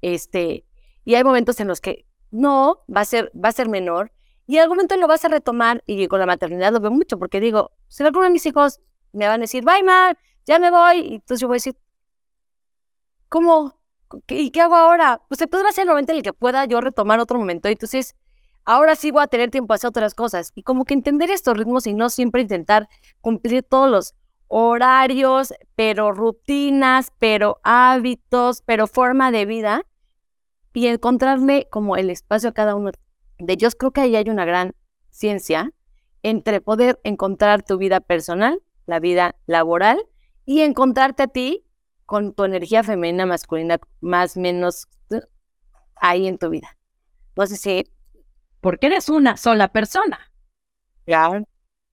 este, 0.02 0.66
y 1.04 1.16
hay 1.16 1.24
momentos 1.24 1.60
en 1.60 1.68
los 1.68 1.82
que 1.82 2.06
no, 2.32 2.84
va 2.94 3.02
a 3.02 3.06
ser, 3.06 3.32
va 3.36 3.50
a 3.50 3.52
ser 3.52 3.68
menor, 3.68 4.12
y 4.46 4.56
en 4.56 4.62
algún 4.62 4.78
momento 4.78 4.96
lo 4.96 5.08
vas 5.08 5.26
a 5.26 5.28
retomar, 5.28 5.84
y 5.86 6.08
con 6.08 6.20
la 6.20 6.26
maternidad 6.26 6.72
lo 6.72 6.80
veo 6.80 6.92
mucho, 6.92 7.20
porque 7.20 7.42
digo, 7.42 7.72
si 7.90 8.04
alguno 8.04 8.26
de 8.26 8.32
mis 8.32 8.46
hijos 8.46 8.80
me 9.14 9.28
van 9.28 9.42
a 9.42 9.44
decir, 9.44 9.64
bye, 9.64 9.84
ma, 9.84 10.14
ya 10.46 10.60
me 10.60 10.72
voy, 10.72 11.00
y 11.00 11.16
entonces 11.16 11.42
yo 11.42 11.48
voy 11.48 11.56
a 11.56 11.58
decir, 11.58 11.78
¿cómo? 13.30 13.74
¿Y 14.28 14.52
qué 14.52 14.62
hago 14.62 14.76
ahora? 14.76 15.22
Pues 15.28 15.42
entonces 15.42 15.66
va 15.66 15.70
a 15.70 15.74
ser 15.74 15.84
el 15.84 15.90
momento 15.90 16.12
en 16.14 16.20
el 16.20 16.24
que 16.24 16.34
pueda 16.34 16.66
yo 16.66 16.80
retomar 16.82 17.20
otro 17.20 17.38
momento, 17.38 17.68
y 17.70 17.74
entonces 17.74 18.16
ahora 18.64 18.96
sí 18.96 19.12
voy 19.12 19.24
a 19.24 19.28
tener 19.28 19.52
tiempo 19.52 19.74
a 19.74 19.76
hacer 19.76 19.90
otras 19.90 20.14
cosas, 20.14 20.52
y 20.56 20.64
como 20.64 20.86
que 20.86 20.94
entender 20.94 21.30
estos 21.32 21.58
ritmos 21.58 21.88
y 21.88 21.94
no 21.94 22.10
siempre 22.10 22.42
intentar 22.42 22.88
cumplir 23.22 23.64
todos 23.64 23.90
los 23.90 24.16
horarios, 24.48 25.54
pero 25.76 26.14
rutinas, 26.14 27.12
pero 27.20 27.60
hábitos, 27.64 28.62
pero 28.62 28.88
forma 28.88 29.32
de 29.32 29.46
vida, 29.46 29.82
y 30.74 30.88
encontrarle 30.88 31.68
como 31.72 31.98
el 31.98 32.12
espacio 32.12 32.50
a 32.50 32.54
cada 32.54 32.76
uno 32.76 32.92
de 33.40 33.54
ellos. 33.54 33.74
Creo 33.76 33.92
que 33.92 34.02
ahí 34.02 34.16
hay 34.16 34.30
una 34.30 34.46
gran 34.46 34.76
ciencia 35.10 35.72
entre 36.22 36.62
poder 36.62 37.00
encontrar 37.04 37.64
tu 37.64 37.80
vida 37.80 38.00
personal, 38.00 38.62
la 38.88 39.00
vida 39.00 39.36
laboral, 39.46 40.04
y 40.46 40.62
encontrarte 40.62 41.24
a 41.24 41.28
ti 41.28 41.66
con 42.06 42.34
tu 42.34 42.46
energía 42.46 42.84
femenina, 42.84 43.26
masculina, 43.26 43.80
más 44.00 44.38
menos 44.38 44.88
uh, 45.10 45.20
ahí 45.98 46.26
en 46.26 46.38
tu 46.38 46.50
vida. 46.50 46.78
Sé 47.46 47.58
si... 47.58 47.92
Porque 48.62 48.88
eres 48.88 49.10
una 49.10 49.38
sola 49.38 49.68
persona. 49.68 50.32
Ya. 51.06 51.44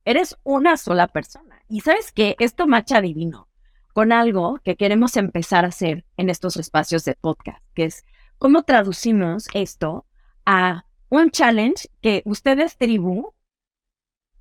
Eres 0.04 0.38
una 0.44 0.76
sola 0.76 1.08
persona. 1.08 1.60
Y 1.68 1.80
sabes 1.80 2.12
que 2.12 2.36
esto 2.38 2.66
macha 2.66 3.00
divino 3.00 3.48
con 3.92 4.12
algo 4.12 4.58
que 4.64 4.76
queremos 4.76 5.16
empezar 5.16 5.64
a 5.64 5.68
hacer 5.68 6.04
en 6.16 6.30
estos 6.30 6.56
espacios 6.56 7.04
de 7.04 7.14
podcast, 7.14 7.62
que 7.74 7.84
es 7.84 8.04
cómo 8.38 8.62
traducimos 8.62 9.48
esto 9.54 10.06
a 10.46 10.84
un 11.10 11.30
challenge 11.30 11.88
que 12.00 12.22
ustedes, 12.24 12.76
tribu, 12.76 13.34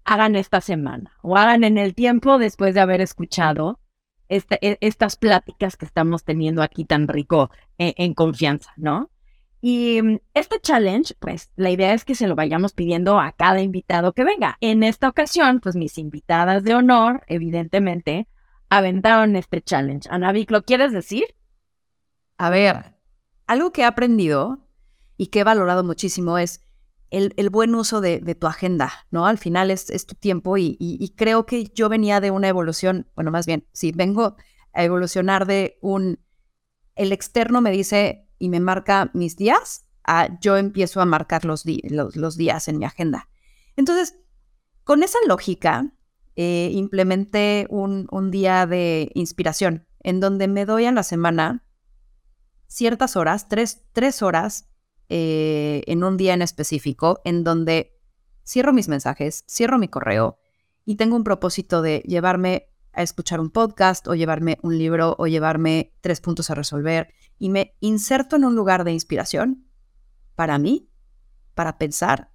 hagan 0.05 0.35
esta 0.35 0.61
semana 0.61 1.17
o 1.21 1.37
hagan 1.37 1.63
en 1.63 1.77
el 1.77 1.95
tiempo 1.95 2.37
después 2.37 2.73
de 2.73 2.81
haber 2.81 3.01
escuchado 3.01 3.79
e, 4.29 4.77
estas 4.81 5.15
pláticas 5.15 5.77
que 5.77 5.85
estamos 5.85 6.23
teniendo 6.23 6.61
aquí 6.61 6.85
tan 6.85 7.07
rico 7.07 7.51
en, 7.77 7.93
en 7.97 8.13
confianza, 8.13 8.71
¿no? 8.77 9.09
Y 9.65 10.01
mm, 10.01 10.19
este 10.33 10.59
challenge, 10.59 11.15
pues 11.19 11.49
la 11.55 11.69
idea 11.69 11.93
es 11.93 12.03
que 12.03 12.15
se 12.15 12.27
lo 12.27 12.35
vayamos 12.35 12.73
pidiendo 12.73 13.17
a 13.17 13.31
cada 13.31 13.61
invitado 13.61 14.11
que 14.11 14.25
venga. 14.25 14.57
En 14.59 14.83
esta 14.83 15.07
ocasión, 15.07 15.61
pues 15.61 15.77
mis 15.77 15.97
invitadas 15.97 16.65
de 16.65 16.75
honor, 16.75 17.23
evidentemente, 17.27 18.27
aventaron 18.69 19.37
este 19.37 19.61
challenge. 19.61 20.09
Vic, 20.33 20.51
¿lo 20.51 20.63
quieres 20.63 20.91
decir? 20.91 21.23
A 22.37 22.49
ver, 22.49 22.95
algo 23.47 23.71
que 23.71 23.81
he 23.81 23.85
aprendido 23.85 24.59
y 25.15 25.27
que 25.27 25.39
he 25.39 25.43
valorado 25.45 25.83
muchísimo 25.85 26.37
es 26.37 26.61
el, 27.13 27.49
buen 27.51 27.75
uso 27.75 28.01
de, 28.01 28.19
tu 28.35 28.47
agenda, 28.47 28.91
¿no? 29.11 29.27
Al 29.27 29.37
final 29.37 29.69
es, 29.69 29.85
tu 30.07 30.15
tiempo 30.15 30.57
y, 30.57 31.13
creo 31.15 31.45
que 31.45 31.65
yo 31.65 31.87
venía 31.87 32.19
de 32.19 32.31
una 32.31 32.47
evolución, 32.47 33.07
bueno, 33.15 33.29
más 33.29 33.45
bien, 33.45 33.67
sí, 33.71 33.91
vengo 33.91 34.35
a 34.73 34.83
evolucionar 34.83 35.45
de 35.45 35.77
un, 35.81 36.19
el 36.95 37.11
externo 37.11 37.61
me 37.61 37.69
dice, 37.69 38.27
y 38.39 38.49
me 38.49 38.59
marca 38.59 39.11
mis 39.13 39.37
días, 39.37 39.85
yo 40.41 40.57
empiezo 40.57 41.01
a 41.01 41.05
marcar 41.05 41.45
los, 41.45 41.63
días 41.63 42.67
en 42.67 42.79
mi 42.79 42.85
agenda. 42.85 43.29
Entonces, 43.75 44.19
con 44.83 45.03
esa 45.03 45.19
lógica, 45.27 45.93
eh, 46.35 46.71
implementé 46.73 47.67
un, 47.69 48.31
día 48.31 48.65
de 48.65 49.11
inspiración 49.13 49.85
en 49.99 50.19
donde 50.19 50.47
me 50.47 50.65
doy 50.65 50.85
a 50.85 50.91
la 50.91 51.03
semana 51.03 51.63
ciertas 52.65 53.15
horas, 53.15 53.47
tres 53.47 54.21
horas 54.23 54.72
eh, 55.09 55.83
en 55.87 56.03
un 56.03 56.17
día 56.17 56.33
en 56.33 56.41
específico, 56.41 57.21
en 57.25 57.43
donde 57.43 57.99
cierro 58.45 58.73
mis 58.73 58.87
mensajes, 58.87 59.43
cierro 59.49 59.77
mi 59.77 59.87
correo 59.87 60.39
y 60.85 60.95
tengo 60.95 61.15
un 61.15 61.23
propósito 61.23 61.81
de 61.81 62.03
llevarme 62.05 62.69
a 62.93 63.01
escuchar 63.01 63.39
un 63.39 63.49
podcast 63.49 64.07
o 64.07 64.15
llevarme 64.15 64.59
un 64.61 64.77
libro 64.77 65.15
o 65.17 65.27
llevarme 65.27 65.93
tres 66.01 66.21
puntos 66.21 66.49
a 66.49 66.55
resolver 66.55 67.13
y 67.39 67.49
me 67.49 67.75
inserto 67.79 68.35
en 68.35 68.45
un 68.45 68.55
lugar 68.55 68.83
de 68.83 68.91
inspiración 68.91 69.67
para 70.35 70.57
mí, 70.57 70.89
para 71.55 71.77
pensar, 71.77 72.31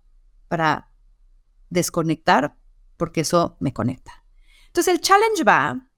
para 0.48 0.90
desconectar, 1.70 2.56
porque 2.96 3.20
eso 3.20 3.56
me 3.60 3.72
conecta. 3.72 4.24
Entonces 4.66 4.94
el 4.94 5.00
challenge 5.00 5.44
va 5.44 5.88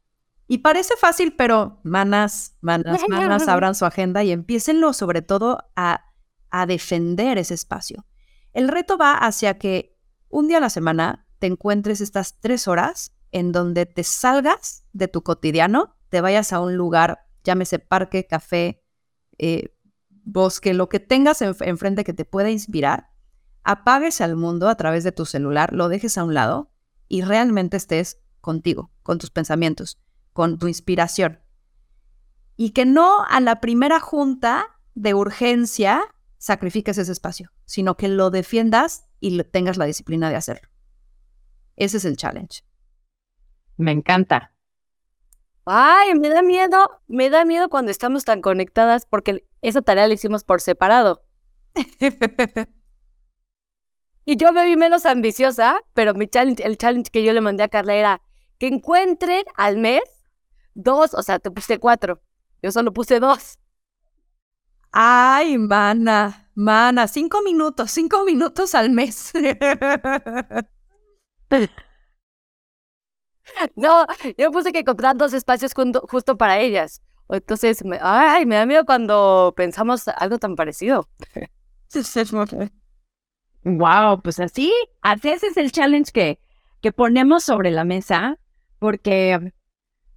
y 0.46 0.58
parece 0.58 0.94
fácil, 0.96 1.34
pero 1.36 1.80
manas, 1.84 2.56
manas, 2.60 3.00
manas, 3.08 3.48
abran 3.48 3.74
su 3.74 3.84
agenda 3.84 4.24
y 4.24 4.32
empiecenlo 4.32 4.92
sobre 4.92 5.22
todo 5.22 5.58
a, 5.76 6.09
a 6.50 6.66
defender 6.66 7.38
ese 7.38 7.54
espacio. 7.54 8.06
El 8.52 8.68
reto 8.68 8.98
va 8.98 9.14
hacia 9.14 9.58
que 9.58 9.96
un 10.28 10.48
día 10.48 10.58
a 10.58 10.60
la 10.60 10.70
semana 10.70 11.26
te 11.38 11.46
encuentres 11.46 12.00
estas 12.00 12.38
tres 12.40 12.68
horas 12.68 13.12
en 13.32 13.52
donde 13.52 13.86
te 13.86 14.04
salgas 14.04 14.84
de 14.92 15.08
tu 15.08 15.22
cotidiano, 15.22 15.96
te 16.08 16.20
vayas 16.20 16.52
a 16.52 16.60
un 16.60 16.76
lugar, 16.76 17.26
llámese 17.44 17.78
parque, 17.78 18.26
café, 18.26 18.82
eh, 19.38 19.74
bosque, 20.08 20.74
lo 20.74 20.88
que 20.88 21.00
tengas 21.00 21.42
enfrente 21.42 22.04
que 22.04 22.12
te 22.12 22.24
pueda 22.24 22.50
inspirar, 22.50 23.10
apagues 23.62 24.20
al 24.20 24.36
mundo 24.36 24.68
a 24.68 24.76
través 24.76 25.04
de 25.04 25.12
tu 25.12 25.26
celular, 25.26 25.72
lo 25.72 25.88
dejes 25.88 26.18
a 26.18 26.24
un 26.24 26.34
lado 26.34 26.70
y 27.08 27.22
realmente 27.22 27.76
estés 27.76 28.20
contigo, 28.40 28.90
con 29.02 29.18
tus 29.18 29.30
pensamientos, 29.30 30.00
con 30.32 30.58
tu 30.58 30.68
inspiración. 30.68 31.40
Y 32.56 32.70
que 32.70 32.84
no 32.84 33.24
a 33.24 33.40
la 33.40 33.60
primera 33.60 34.00
junta 34.00 34.66
de 34.94 35.14
urgencia 35.14 36.02
sacrifiques 36.40 36.96
ese 36.96 37.12
espacio, 37.12 37.52
sino 37.66 37.96
que 37.96 38.08
lo 38.08 38.30
defiendas 38.30 39.06
y 39.20 39.40
tengas 39.44 39.76
la 39.76 39.84
disciplina 39.84 40.30
de 40.30 40.36
hacerlo. 40.36 40.68
Ese 41.76 41.98
es 41.98 42.06
el 42.06 42.16
challenge. 42.16 42.62
Me 43.76 43.92
encanta. 43.92 44.52
Ay, 45.66 46.14
me 46.14 46.30
da 46.30 46.42
miedo, 46.42 47.02
me 47.06 47.28
da 47.28 47.44
miedo 47.44 47.68
cuando 47.68 47.90
estamos 47.90 48.24
tan 48.24 48.40
conectadas 48.40 49.04
porque 49.04 49.46
esa 49.60 49.82
tarea 49.82 50.08
la 50.08 50.14
hicimos 50.14 50.42
por 50.42 50.62
separado. 50.62 51.22
y 54.24 54.36
yo 54.36 54.52
me 54.52 54.64
vi 54.64 54.76
menos 54.76 55.04
ambiciosa, 55.04 55.82
pero 55.92 56.14
mi 56.14 56.26
challenge, 56.26 56.64
el 56.64 56.78
challenge 56.78 57.10
que 57.10 57.22
yo 57.22 57.34
le 57.34 57.42
mandé 57.42 57.64
a 57.64 57.68
Carla 57.68 57.94
era 57.94 58.22
que 58.58 58.66
encuentren 58.66 59.44
al 59.56 59.76
mes 59.76 60.02
dos, 60.72 61.12
o 61.12 61.22
sea, 61.22 61.38
te 61.38 61.50
puse 61.50 61.78
cuatro. 61.78 62.22
Yo 62.62 62.72
solo 62.72 62.94
puse 62.94 63.20
dos. 63.20 63.59
Ay, 64.92 65.56
mana, 65.58 66.50
mana, 66.54 67.06
cinco 67.06 67.42
minutos, 67.42 67.90
cinco 67.90 68.24
minutos 68.24 68.74
al 68.74 68.90
mes. 68.90 69.32
No, 73.74 74.06
yo 74.38 74.52
puse 74.52 74.72
que 74.72 74.84
comprar 74.84 75.16
dos 75.16 75.32
espacios 75.32 75.72
justo 76.08 76.36
para 76.36 76.60
ellas. 76.60 77.02
Entonces, 77.28 77.84
me, 77.84 77.98
ay, 78.00 78.46
me 78.46 78.56
da 78.56 78.66
miedo 78.66 78.84
cuando 78.84 79.52
pensamos 79.56 80.06
algo 80.08 80.38
tan 80.38 80.56
parecido. 80.56 81.08
Wow, 83.64 84.22
pues 84.22 84.40
así, 84.40 84.72
así 85.02 85.30
ese 85.30 85.48
es 85.48 85.56
el 85.56 85.70
challenge 85.72 86.12
que, 86.12 86.38
que 86.80 86.92
ponemos 86.92 87.44
sobre 87.44 87.70
la 87.70 87.84
mesa, 87.84 88.38
porque 88.78 89.52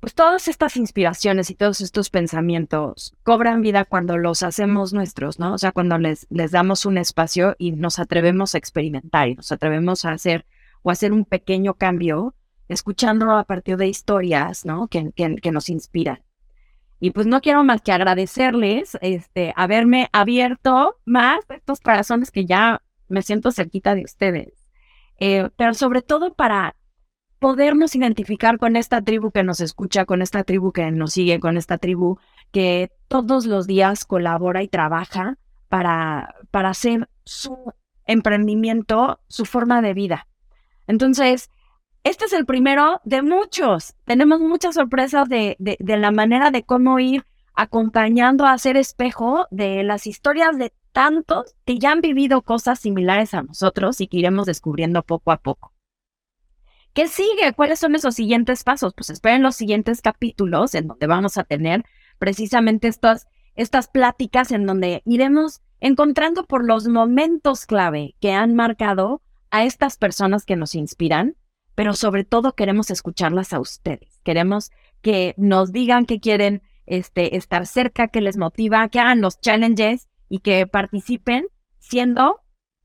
pues 0.04 0.16
todas 0.16 0.50
estas 0.50 0.76
inspiraciones 0.76 1.50
y 1.50 1.56
todos 1.56 1.80
estos 1.80 2.10
pensamientos 2.10 3.16
cobran 3.24 3.62
vida 3.62 3.86
cuando 3.86 4.18
los 4.18 4.44
hacemos 4.44 4.92
nuestros, 4.92 5.40
¿no? 5.40 5.54
O 5.54 5.58
sea, 5.58 5.72
cuando 5.72 5.98
les, 5.98 6.28
les 6.30 6.52
damos 6.52 6.86
un 6.86 6.98
espacio 6.98 7.56
y 7.58 7.72
nos 7.72 8.00
atrevemos 8.00 8.54
a 8.54 8.58
experimentar 8.58 9.30
y 9.30 9.36
nos 9.36 9.54
atrevemos 9.54 10.04
a 10.04 10.12
hacer 10.12 10.46
o 10.82 10.92
hacer 10.92 11.14
un 11.14 11.24
pequeño 11.24 11.76
cambio 11.76 12.36
escuchando 12.68 13.32
a 13.32 13.46
partir 13.46 13.78
de 13.78 13.88
historias, 13.88 14.66
¿no? 14.66 14.90
Que, 14.90 15.14
que, 15.14 15.52
nos 15.54 15.70
inspiran. 15.70 16.22
Y 17.00 17.12
pues 17.12 17.26
no 17.26 17.40
quiero 17.40 17.64
más 17.64 17.82
que 17.82 17.94
agradecerles 17.94 18.98
este, 19.00 19.54
haberme 19.56 20.10
abierto 20.12 20.98
más 21.06 21.46
estos 21.48 21.80
corazones 21.80 22.30
que 22.30 22.46
ya 22.46 22.82
me 23.08 23.22
siento 23.22 23.54
cerquita 23.54 23.96
de 23.96 24.04
ustedes. 24.04 24.68
eh, 25.18 25.50
pero 25.56 25.74
sobre 25.74 26.02
todo 26.02 26.34
para 26.34 26.76
podernos 27.44 27.94
identificar 27.94 28.58
con 28.58 28.78
esta 28.78 29.02
tribu 29.02 29.30
que 29.30 29.44
nos 29.44 29.60
escucha, 29.60 30.06
con 30.06 30.22
esta 30.22 30.46
tribu 30.46 30.72
que 30.72 30.90
nos 30.92 31.12
sigue, 31.12 31.42
con 31.42 31.58
esta 31.58 31.78
tribu 31.78 32.18
que 32.54 32.90
todos 33.10 33.46
los 33.46 33.68
días 33.68 34.06
colabora 34.06 34.64
y 34.64 34.70
trabaja 34.70 35.38
para, 35.68 36.36
para 36.52 36.70
hacer 36.70 37.10
su 37.26 37.74
emprendimiento 38.06 39.20
su 39.28 39.44
forma 39.44 39.82
de 39.82 39.94
vida. 39.94 40.26
Entonces, 40.88 41.50
este 42.06 42.24
es 42.24 42.32
el 42.32 42.46
primero 42.46 43.02
de 43.04 43.22
muchos. 43.22 43.94
Tenemos 44.06 44.40
muchas 44.40 44.76
sorpresas 44.76 45.28
de, 45.28 45.58
de, 45.60 45.98
la 45.98 46.12
manera 46.12 46.50
de 46.50 46.64
cómo 46.64 46.98
ir 47.00 47.26
acompañando 47.56 48.46
a 48.46 48.54
hacer 48.54 48.78
espejo 48.78 49.48
de 49.52 49.84
las 49.84 50.08
historias 50.08 50.58
de 50.58 50.72
tantos 50.94 51.58
que 51.66 51.78
ya 51.78 51.92
han 51.92 52.00
vivido 52.00 52.42
cosas 52.42 52.80
similares 52.80 53.34
a 53.34 53.44
nosotros 53.44 54.00
y 54.00 54.08
que 54.08 54.16
iremos 54.20 54.46
descubriendo 54.46 55.04
poco 55.04 55.34
a 55.34 55.38
poco. 55.40 55.73
¿Qué 56.94 57.08
sigue? 57.08 57.54
¿Cuáles 57.56 57.80
son 57.80 57.96
esos 57.96 58.16
siguientes 58.16 58.64
pasos? 58.64 58.94
Pues 58.94 59.10
esperen 59.10 59.42
los 59.42 59.56
siguientes 59.56 60.02
capítulos 60.02 60.76
en 60.76 60.88
donde 60.88 61.08
vamos 61.08 61.38
a 61.38 61.44
tener 61.44 61.84
precisamente 62.20 62.88
estas, 62.88 63.28
estas 63.56 63.88
pláticas 63.88 64.52
en 64.52 64.66
donde 64.66 65.02
iremos 65.06 65.62
encontrando 65.80 66.46
por 66.46 66.64
los 66.64 66.88
momentos 66.88 67.66
clave 67.66 68.16
que 68.20 68.32
han 68.32 68.56
marcado 68.56 69.22
a 69.50 69.66
estas 69.66 69.98
personas 69.98 70.46
que 70.46 70.56
nos 70.56 70.76
inspiran 70.76 71.36
pero 71.76 71.94
sobre 71.94 72.24
todo 72.24 72.54
queremos 72.54 72.92
escucharlas 72.92 73.54
a 73.54 73.60
ustedes. 73.60 74.20
Queremos 74.24 74.72
que 75.02 75.34
nos 75.38 75.72
digan 75.72 76.06
que 76.06 76.20
quieren 76.20 76.62
este, 76.86 77.36
estar 77.36 77.66
cerca, 77.66 78.08
que 78.08 78.22
les 78.22 78.38
motiva, 78.38 78.88
que 78.90 79.00
hagan 79.00 79.22
los 79.22 79.40
challenges 79.40 80.08
y 80.30 80.40
que 80.40 80.68
participen 80.68 81.48
siendo 81.80 82.42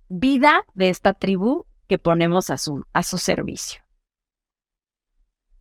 vida 0.08 0.64
de 0.74 0.88
esta 0.88 1.14
tribu 1.14 1.66
que 1.86 1.98
ponemos 1.98 2.50
a 2.50 2.58
su, 2.58 2.84
a 2.92 3.02
su 3.02 3.18
servicio. 3.18 3.82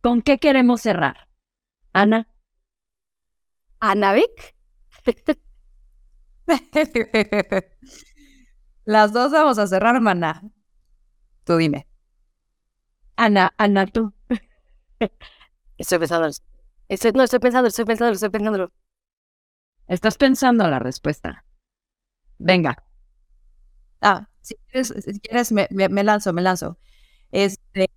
¿Con 0.00 0.22
qué 0.22 0.38
queremos 0.38 0.80
cerrar? 0.82 1.28
Ana. 1.92 2.28
Ana 3.80 4.12
Vic. 4.12 4.54
Las 8.84 9.12
dos 9.12 9.32
vamos 9.32 9.58
a 9.58 9.66
cerrar, 9.66 10.00
mana. 10.00 10.42
Tú 11.44 11.56
dime. 11.56 11.86
Ana, 13.16 13.52
Ana, 13.58 13.86
tú. 13.86 14.12
Estoy 15.78 15.98
pensando. 15.98 16.28
Estoy, 16.88 17.12
no, 17.12 17.22
estoy 17.22 17.38
pensando, 17.38 17.68
estoy 17.68 17.84
pensando, 17.84 18.12
estoy 18.12 18.30
pensando. 18.30 18.72
Estás 19.86 20.16
pensando 20.16 20.68
la 20.68 20.78
respuesta. 20.78 21.44
Venga. 22.38 22.76
Ah, 24.00 24.28
si 24.40 24.56
quieres, 24.66 25.52
me, 25.52 26.04
lanzo, 26.04 26.32
me 26.32 26.42
lanzo. 26.42 26.78
Este, 27.32 27.90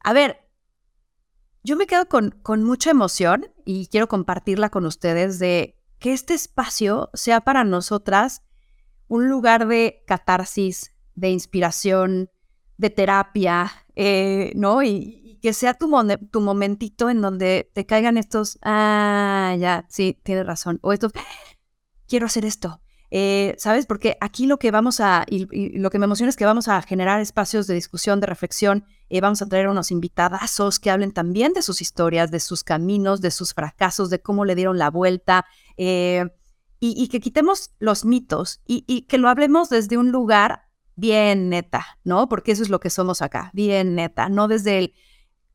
a 0.00 0.12
ver, 0.12 0.43
yo 1.64 1.76
me 1.76 1.86
quedo 1.86 2.06
con, 2.08 2.30
con 2.42 2.62
mucha 2.62 2.90
emoción 2.90 3.46
y 3.64 3.88
quiero 3.88 4.06
compartirla 4.06 4.68
con 4.68 4.84
ustedes 4.84 5.38
de 5.38 5.76
que 5.98 6.12
este 6.12 6.34
espacio 6.34 7.10
sea 7.14 7.40
para 7.40 7.64
nosotras 7.64 8.42
un 9.08 9.28
lugar 9.28 9.66
de 9.66 10.04
catarsis, 10.06 10.92
de 11.14 11.30
inspiración, 11.30 12.30
de 12.76 12.90
terapia, 12.90 13.72
eh, 13.96 14.52
¿no? 14.54 14.82
Y, 14.82 15.22
que 15.40 15.52
sea 15.52 15.74
tu, 15.74 15.90
tu 16.30 16.40
momentito 16.40 17.10
en 17.10 17.20
donde 17.20 17.70
te 17.74 17.84
caigan 17.84 18.16
estos, 18.16 18.58
ah, 18.62 19.54
ya, 19.58 19.84
sí, 19.90 20.18
tienes 20.22 20.46
razón, 20.46 20.78
o 20.80 20.94
estos, 20.94 21.12
quiero 22.08 22.24
hacer 22.24 22.46
esto. 22.46 22.80
Eh, 23.10 23.54
¿Sabes? 23.58 23.86
Porque 23.86 24.16
aquí 24.20 24.46
lo 24.46 24.58
que 24.58 24.70
vamos 24.70 25.00
a, 25.00 25.24
y, 25.28 25.78
lo 25.78 25.90
que 25.90 25.98
me 25.98 26.06
emociona 26.06 26.30
es 26.30 26.36
que 26.36 26.44
vamos 26.44 26.68
a 26.68 26.82
generar 26.82 27.20
espacios 27.20 27.66
de 27.66 27.74
discusión, 27.74 28.20
de 28.20 28.26
reflexión, 28.26 28.84
eh, 29.08 29.20
vamos 29.20 29.40
a 29.42 29.46
traer 29.46 29.68
unos 29.68 29.90
invitadazos 29.90 30.80
que 30.80 30.90
hablen 30.90 31.12
también 31.12 31.52
de 31.52 31.62
sus 31.62 31.80
historias, 31.80 32.30
de 32.30 32.40
sus 32.40 32.64
caminos, 32.64 33.20
de 33.20 33.30
sus 33.30 33.54
fracasos, 33.54 34.10
de 34.10 34.20
cómo 34.20 34.44
le 34.44 34.54
dieron 34.54 34.78
la 34.78 34.90
vuelta, 34.90 35.46
y, 35.76 37.08
que 37.08 37.20
quitemos 37.20 37.70
los 37.78 38.04
mitos 38.04 38.60
y, 38.66 38.84
y 38.86 39.02
que 39.02 39.18
lo 39.18 39.28
hablemos 39.28 39.70
desde 39.70 39.96
un 39.96 40.12
lugar 40.12 40.64
bien 40.96 41.48
neta, 41.48 41.98
¿no? 42.04 42.28
Porque 42.28 42.52
eso 42.52 42.62
es 42.62 42.68
lo 42.68 42.80
que 42.80 42.90
somos 42.90 43.22
acá, 43.22 43.50
bien 43.52 43.94
neta, 43.94 44.28
no 44.28 44.48
desde 44.48 44.78
el 44.78 44.94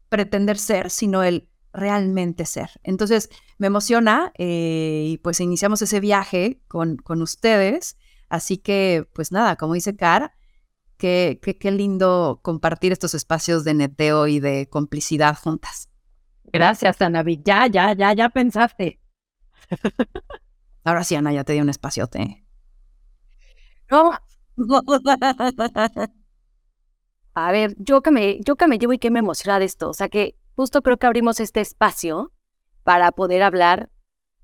pretender 0.10 0.58
ser, 0.58 0.90
sino 0.90 1.24
el 1.24 1.50
realmente 1.72 2.46
ser. 2.46 2.72
Entonces, 2.84 3.30
me 3.60 3.68
emociona 3.68 4.32
eh, 4.38 5.04
y 5.06 5.18
pues 5.18 5.40
iniciamos 5.42 5.82
ese 5.82 6.00
viaje 6.00 6.62
con, 6.68 6.96
con 6.98 7.22
ustedes. 7.22 7.98
Así 8.30 8.58
que, 8.58 9.06
pues 9.14 9.32
nada, 9.32 9.58
como 9.58 9.74
dice 9.74 9.96
Car, 9.96 10.34
qué, 10.98 11.40
qué, 11.42 11.72
lindo 11.72 12.40
compartir 12.42 12.94
estos 12.94 13.14
espacios 13.14 13.66
de 13.66 13.74
neteo 13.74 14.28
y 14.28 14.40
de 14.40 14.70
complicidad 14.70 15.38
juntas. 15.38 15.90
Gracias, 16.46 17.02
Ana. 17.02 17.24
Ya, 17.44 17.68
ya, 17.68 17.94
ya, 17.94 18.14
ya 18.14 18.30
pensaste. 18.30 19.02
Ahora 20.86 21.04
sí, 21.04 21.16
Ana, 21.16 21.34
ya 21.34 21.44
te 21.44 21.52
di 21.54 21.60
un 21.60 21.70
espaciote. 21.70 22.46
No, 23.92 24.14
a 27.34 27.52
ver, 27.52 27.76
yo 27.78 28.02
que, 28.02 28.12
me, 28.12 28.40
yo 28.42 28.56
que 28.56 28.68
me 28.68 28.78
llevo 28.78 28.94
y 28.94 29.00
que 29.00 29.12
me 29.12 29.20
emociona 29.20 29.60
de 29.60 29.66
esto. 29.66 29.90
O 29.90 29.94
sea 29.94 30.08
que 30.08 30.38
justo 30.56 30.82
creo 30.82 30.98
que 30.98 31.08
abrimos 31.08 31.42
este 31.42 31.60
espacio 31.60 32.32
para 32.84 33.12
poder 33.12 33.44
hablar 33.44 33.90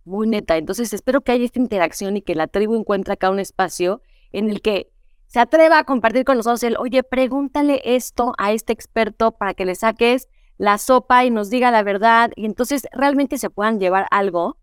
muy 0.04 0.28
neta. 0.28 0.58
Entonces 0.58 0.94
espero 0.94 1.22
que 1.22 1.32
haya 1.32 1.46
esta 1.46 1.60
interacción 1.60 2.18
y 2.18 2.22
que 2.22 2.36
la 2.36 2.48
tribu 2.48 2.76
encuentre 2.76 3.14
acá 3.14 3.30
un 3.30 3.40
espacio 3.40 4.02
en 4.32 4.50
el 4.50 4.62
que 4.62 4.92
se 5.28 5.40
atreva 5.40 5.80
a 5.80 5.84
compartir 5.84 6.24
con 6.24 6.38
nosotros 6.38 6.64
el, 6.64 6.78
oye, 6.78 7.04
pregúntale 7.04 7.82
esto 7.84 8.34
a 8.38 8.52
este 8.52 8.74
experto 8.74 9.32
para 9.32 9.54
que 9.54 9.66
le 9.66 9.76
saques 9.76 10.30
la 10.58 10.78
sopa 10.78 11.26
y 11.26 11.32
nos 11.32 11.50
diga 11.50 11.72
la 11.72 11.84
verdad. 11.84 12.32
Y 12.36 12.46
entonces 12.46 12.88
realmente 12.92 13.38
se 13.38 13.50
puedan 13.50 13.80
llevar 13.80 14.08
algo 14.12 14.58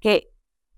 que 0.00 0.28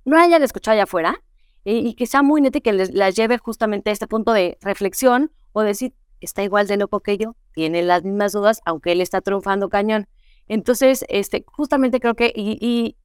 no 0.04 0.18
hayan 0.18 0.42
escuchado 0.42 0.74
allá 0.74 0.84
afuera, 0.84 1.20
y, 1.64 1.94
que 1.94 2.06
sea 2.06 2.22
muy 2.22 2.40
neta 2.40 2.58
y 2.58 2.60
que 2.60 2.72
les, 2.72 2.92
las 2.92 3.14
lleve 3.16 3.38
justamente 3.38 3.90
a 3.90 3.92
este 3.92 4.06
punto 4.06 4.32
de 4.32 4.58
reflexión 4.60 5.32
o 5.52 5.62
decir, 5.62 5.94
está 6.20 6.42
igual 6.42 6.66
de 6.66 6.76
loco 6.76 7.00
que 7.00 7.16
yo, 7.16 7.36
tiene 7.52 7.82
las 7.82 8.04
mismas 8.04 8.32
dudas, 8.32 8.60
aunque 8.64 8.92
él 8.92 9.00
está 9.00 9.20
triunfando 9.20 9.68
cañón. 9.68 10.06
Entonces, 10.48 11.04
este, 11.08 11.44
justamente 11.46 12.00
creo 12.00 12.14
que, 12.14 12.32
y, 12.34 12.96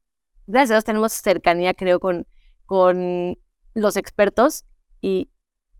gracias 0.47 0.71
a 0.71 0.73
Dios 0.75 0.85
tenemos 0.85 1.13
cercanía, 1.13 1.73
creo, 1.73 1.99
con, 1.99 2.27
con 2.65 3.37
los 3.73 3.97
expertos 3.97 4.65
y 5.01 5.29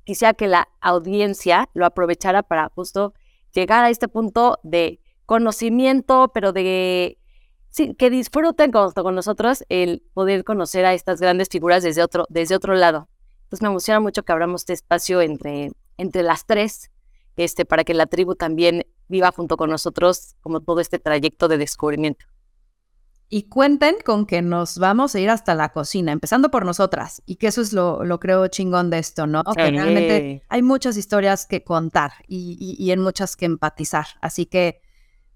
quisiera 0.06 0.34
que 0.34 0.48
la 0.48 0.70
audiencia 0.82 1.70
lo 1.74 1.86
aprovechara 1.86 2.44
para 2.44 2.70
justo 2.70 3.14
llegar 3.54 3.84
a 3.84 3.90
este 3.90 4.08
punto 4.08 4.60
de 4.64 5.00
conocimiento, 5.26 6.32
pero 6.34 6.54
de 6.54 7.18
sí, 7.70 7.94
que 7.96 8.10
disfruten 8.10 8.72
con, 8.72 8.92
con 8.92 9.16
nosotros 9.16 9.64
el 9.70 10.04
poder 10.14 10.44
conocer 10.44 10.86
a 10.86 10.94
estas 10.94 11.20
grandes 11.20 11.50
figuras 11.50 11.84
desde 11.84 12.04
otro, 12.04 12.26
desde 12.30 12.56
otro 12.56 12.74
lado. 12.74 13.10
Entonces 13.44 13.64
me 13.64 13.70
emociona 13.70 14.00
mucho 14.00 14.24
que 14.24 14.32
abramos 14.32 14.62
este 14.62 14.74
espacio 14.74 15.22
entre, 15.22 15.72
entre 15.98 16.24
las 16.24 16.46
tres, 16.46 16.92
este, 17.36 17.66
para 17.66 17.84
que 17.84 17.94
la 17.94 18.06
tribu 18.06 18.36
también 18.36 18.86
viva 19.10 19.32
junto 19.32 19.58
con 19.58 19.70
nosotros 19.70 20.36
como 20.42 20.62
todo 20.62 20.80
este 20.80 21.00
trayecto 21.00 21.48
de 21.48 21.58
descubrimiento. 21.58 22.26
Y 23.32 23.44
cuenten 23.44 23.98
con 24.04 24.26
que 24.26 24.42
nos 24.42 24.80
vamos 24.80 25.14
a 25.14 25.20
ir 25.20 25.30
hasta 25.30 25.54
la 25.54 25.70
cocina, 25.70 26.12
empezando 26.12 26.50
por 26.50 26.66
nosotras. 26.66 27.22
Y 27.28 27.36
que 27.36 27.48
eso 27.48 27.62
es 27.62 27.74
lo, 27.74 28.04
lo 28.04 28.20
creo 28.20 28.48
chingón 28.48 28.90
de 28.90 28.98
esto, 28.98 29.28
¿no? 29.28 29.44
Que 29.44 29.70
realmente 29.70 30.44
hay 30.50 30.62
muchas 30.64 30.98
historias 30.98 31.46
que 31.46 31.64
contar 31.64 32.14
y, 32.28 32.76
y 32.80 32.92
en 32.92 33.02
muchas 33.02 33.36
que 33.36 33.46
empatizar. 33.46 34.08
Así 34.22 34.48
que 34.48 34.82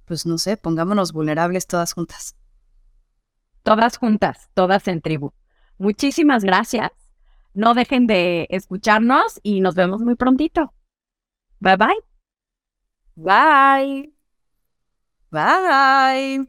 pues 0.05 0.25
no 0.25 0.37
sé, 0.37 0.57
pongámonos 0.57 1.13
vulnerables 1.13 1.67
todas 1.67 1.93
juntas. 1.93 2.35
Todas 3.63 3.97
juntas, 3.97 4.49
todas 4.53 4.87
en 4.87 5.01
tribu. 5.01 5.31
Muchísimas 5.77 6.43
gracias. 6.43 6.91
No 7.53 7.73
dejen 7.73 8.07
de 8.07 8.47
escucharnos 8.49 9.39
y 9.43 9.61
nos 9.61 9.75
vemos 9.75 10.01
muy 10.01 10.15
prontito. 10.15 10.73
Bye 11.59 11.77
bye. 13.17 14.09
Bye. 15.31 16.45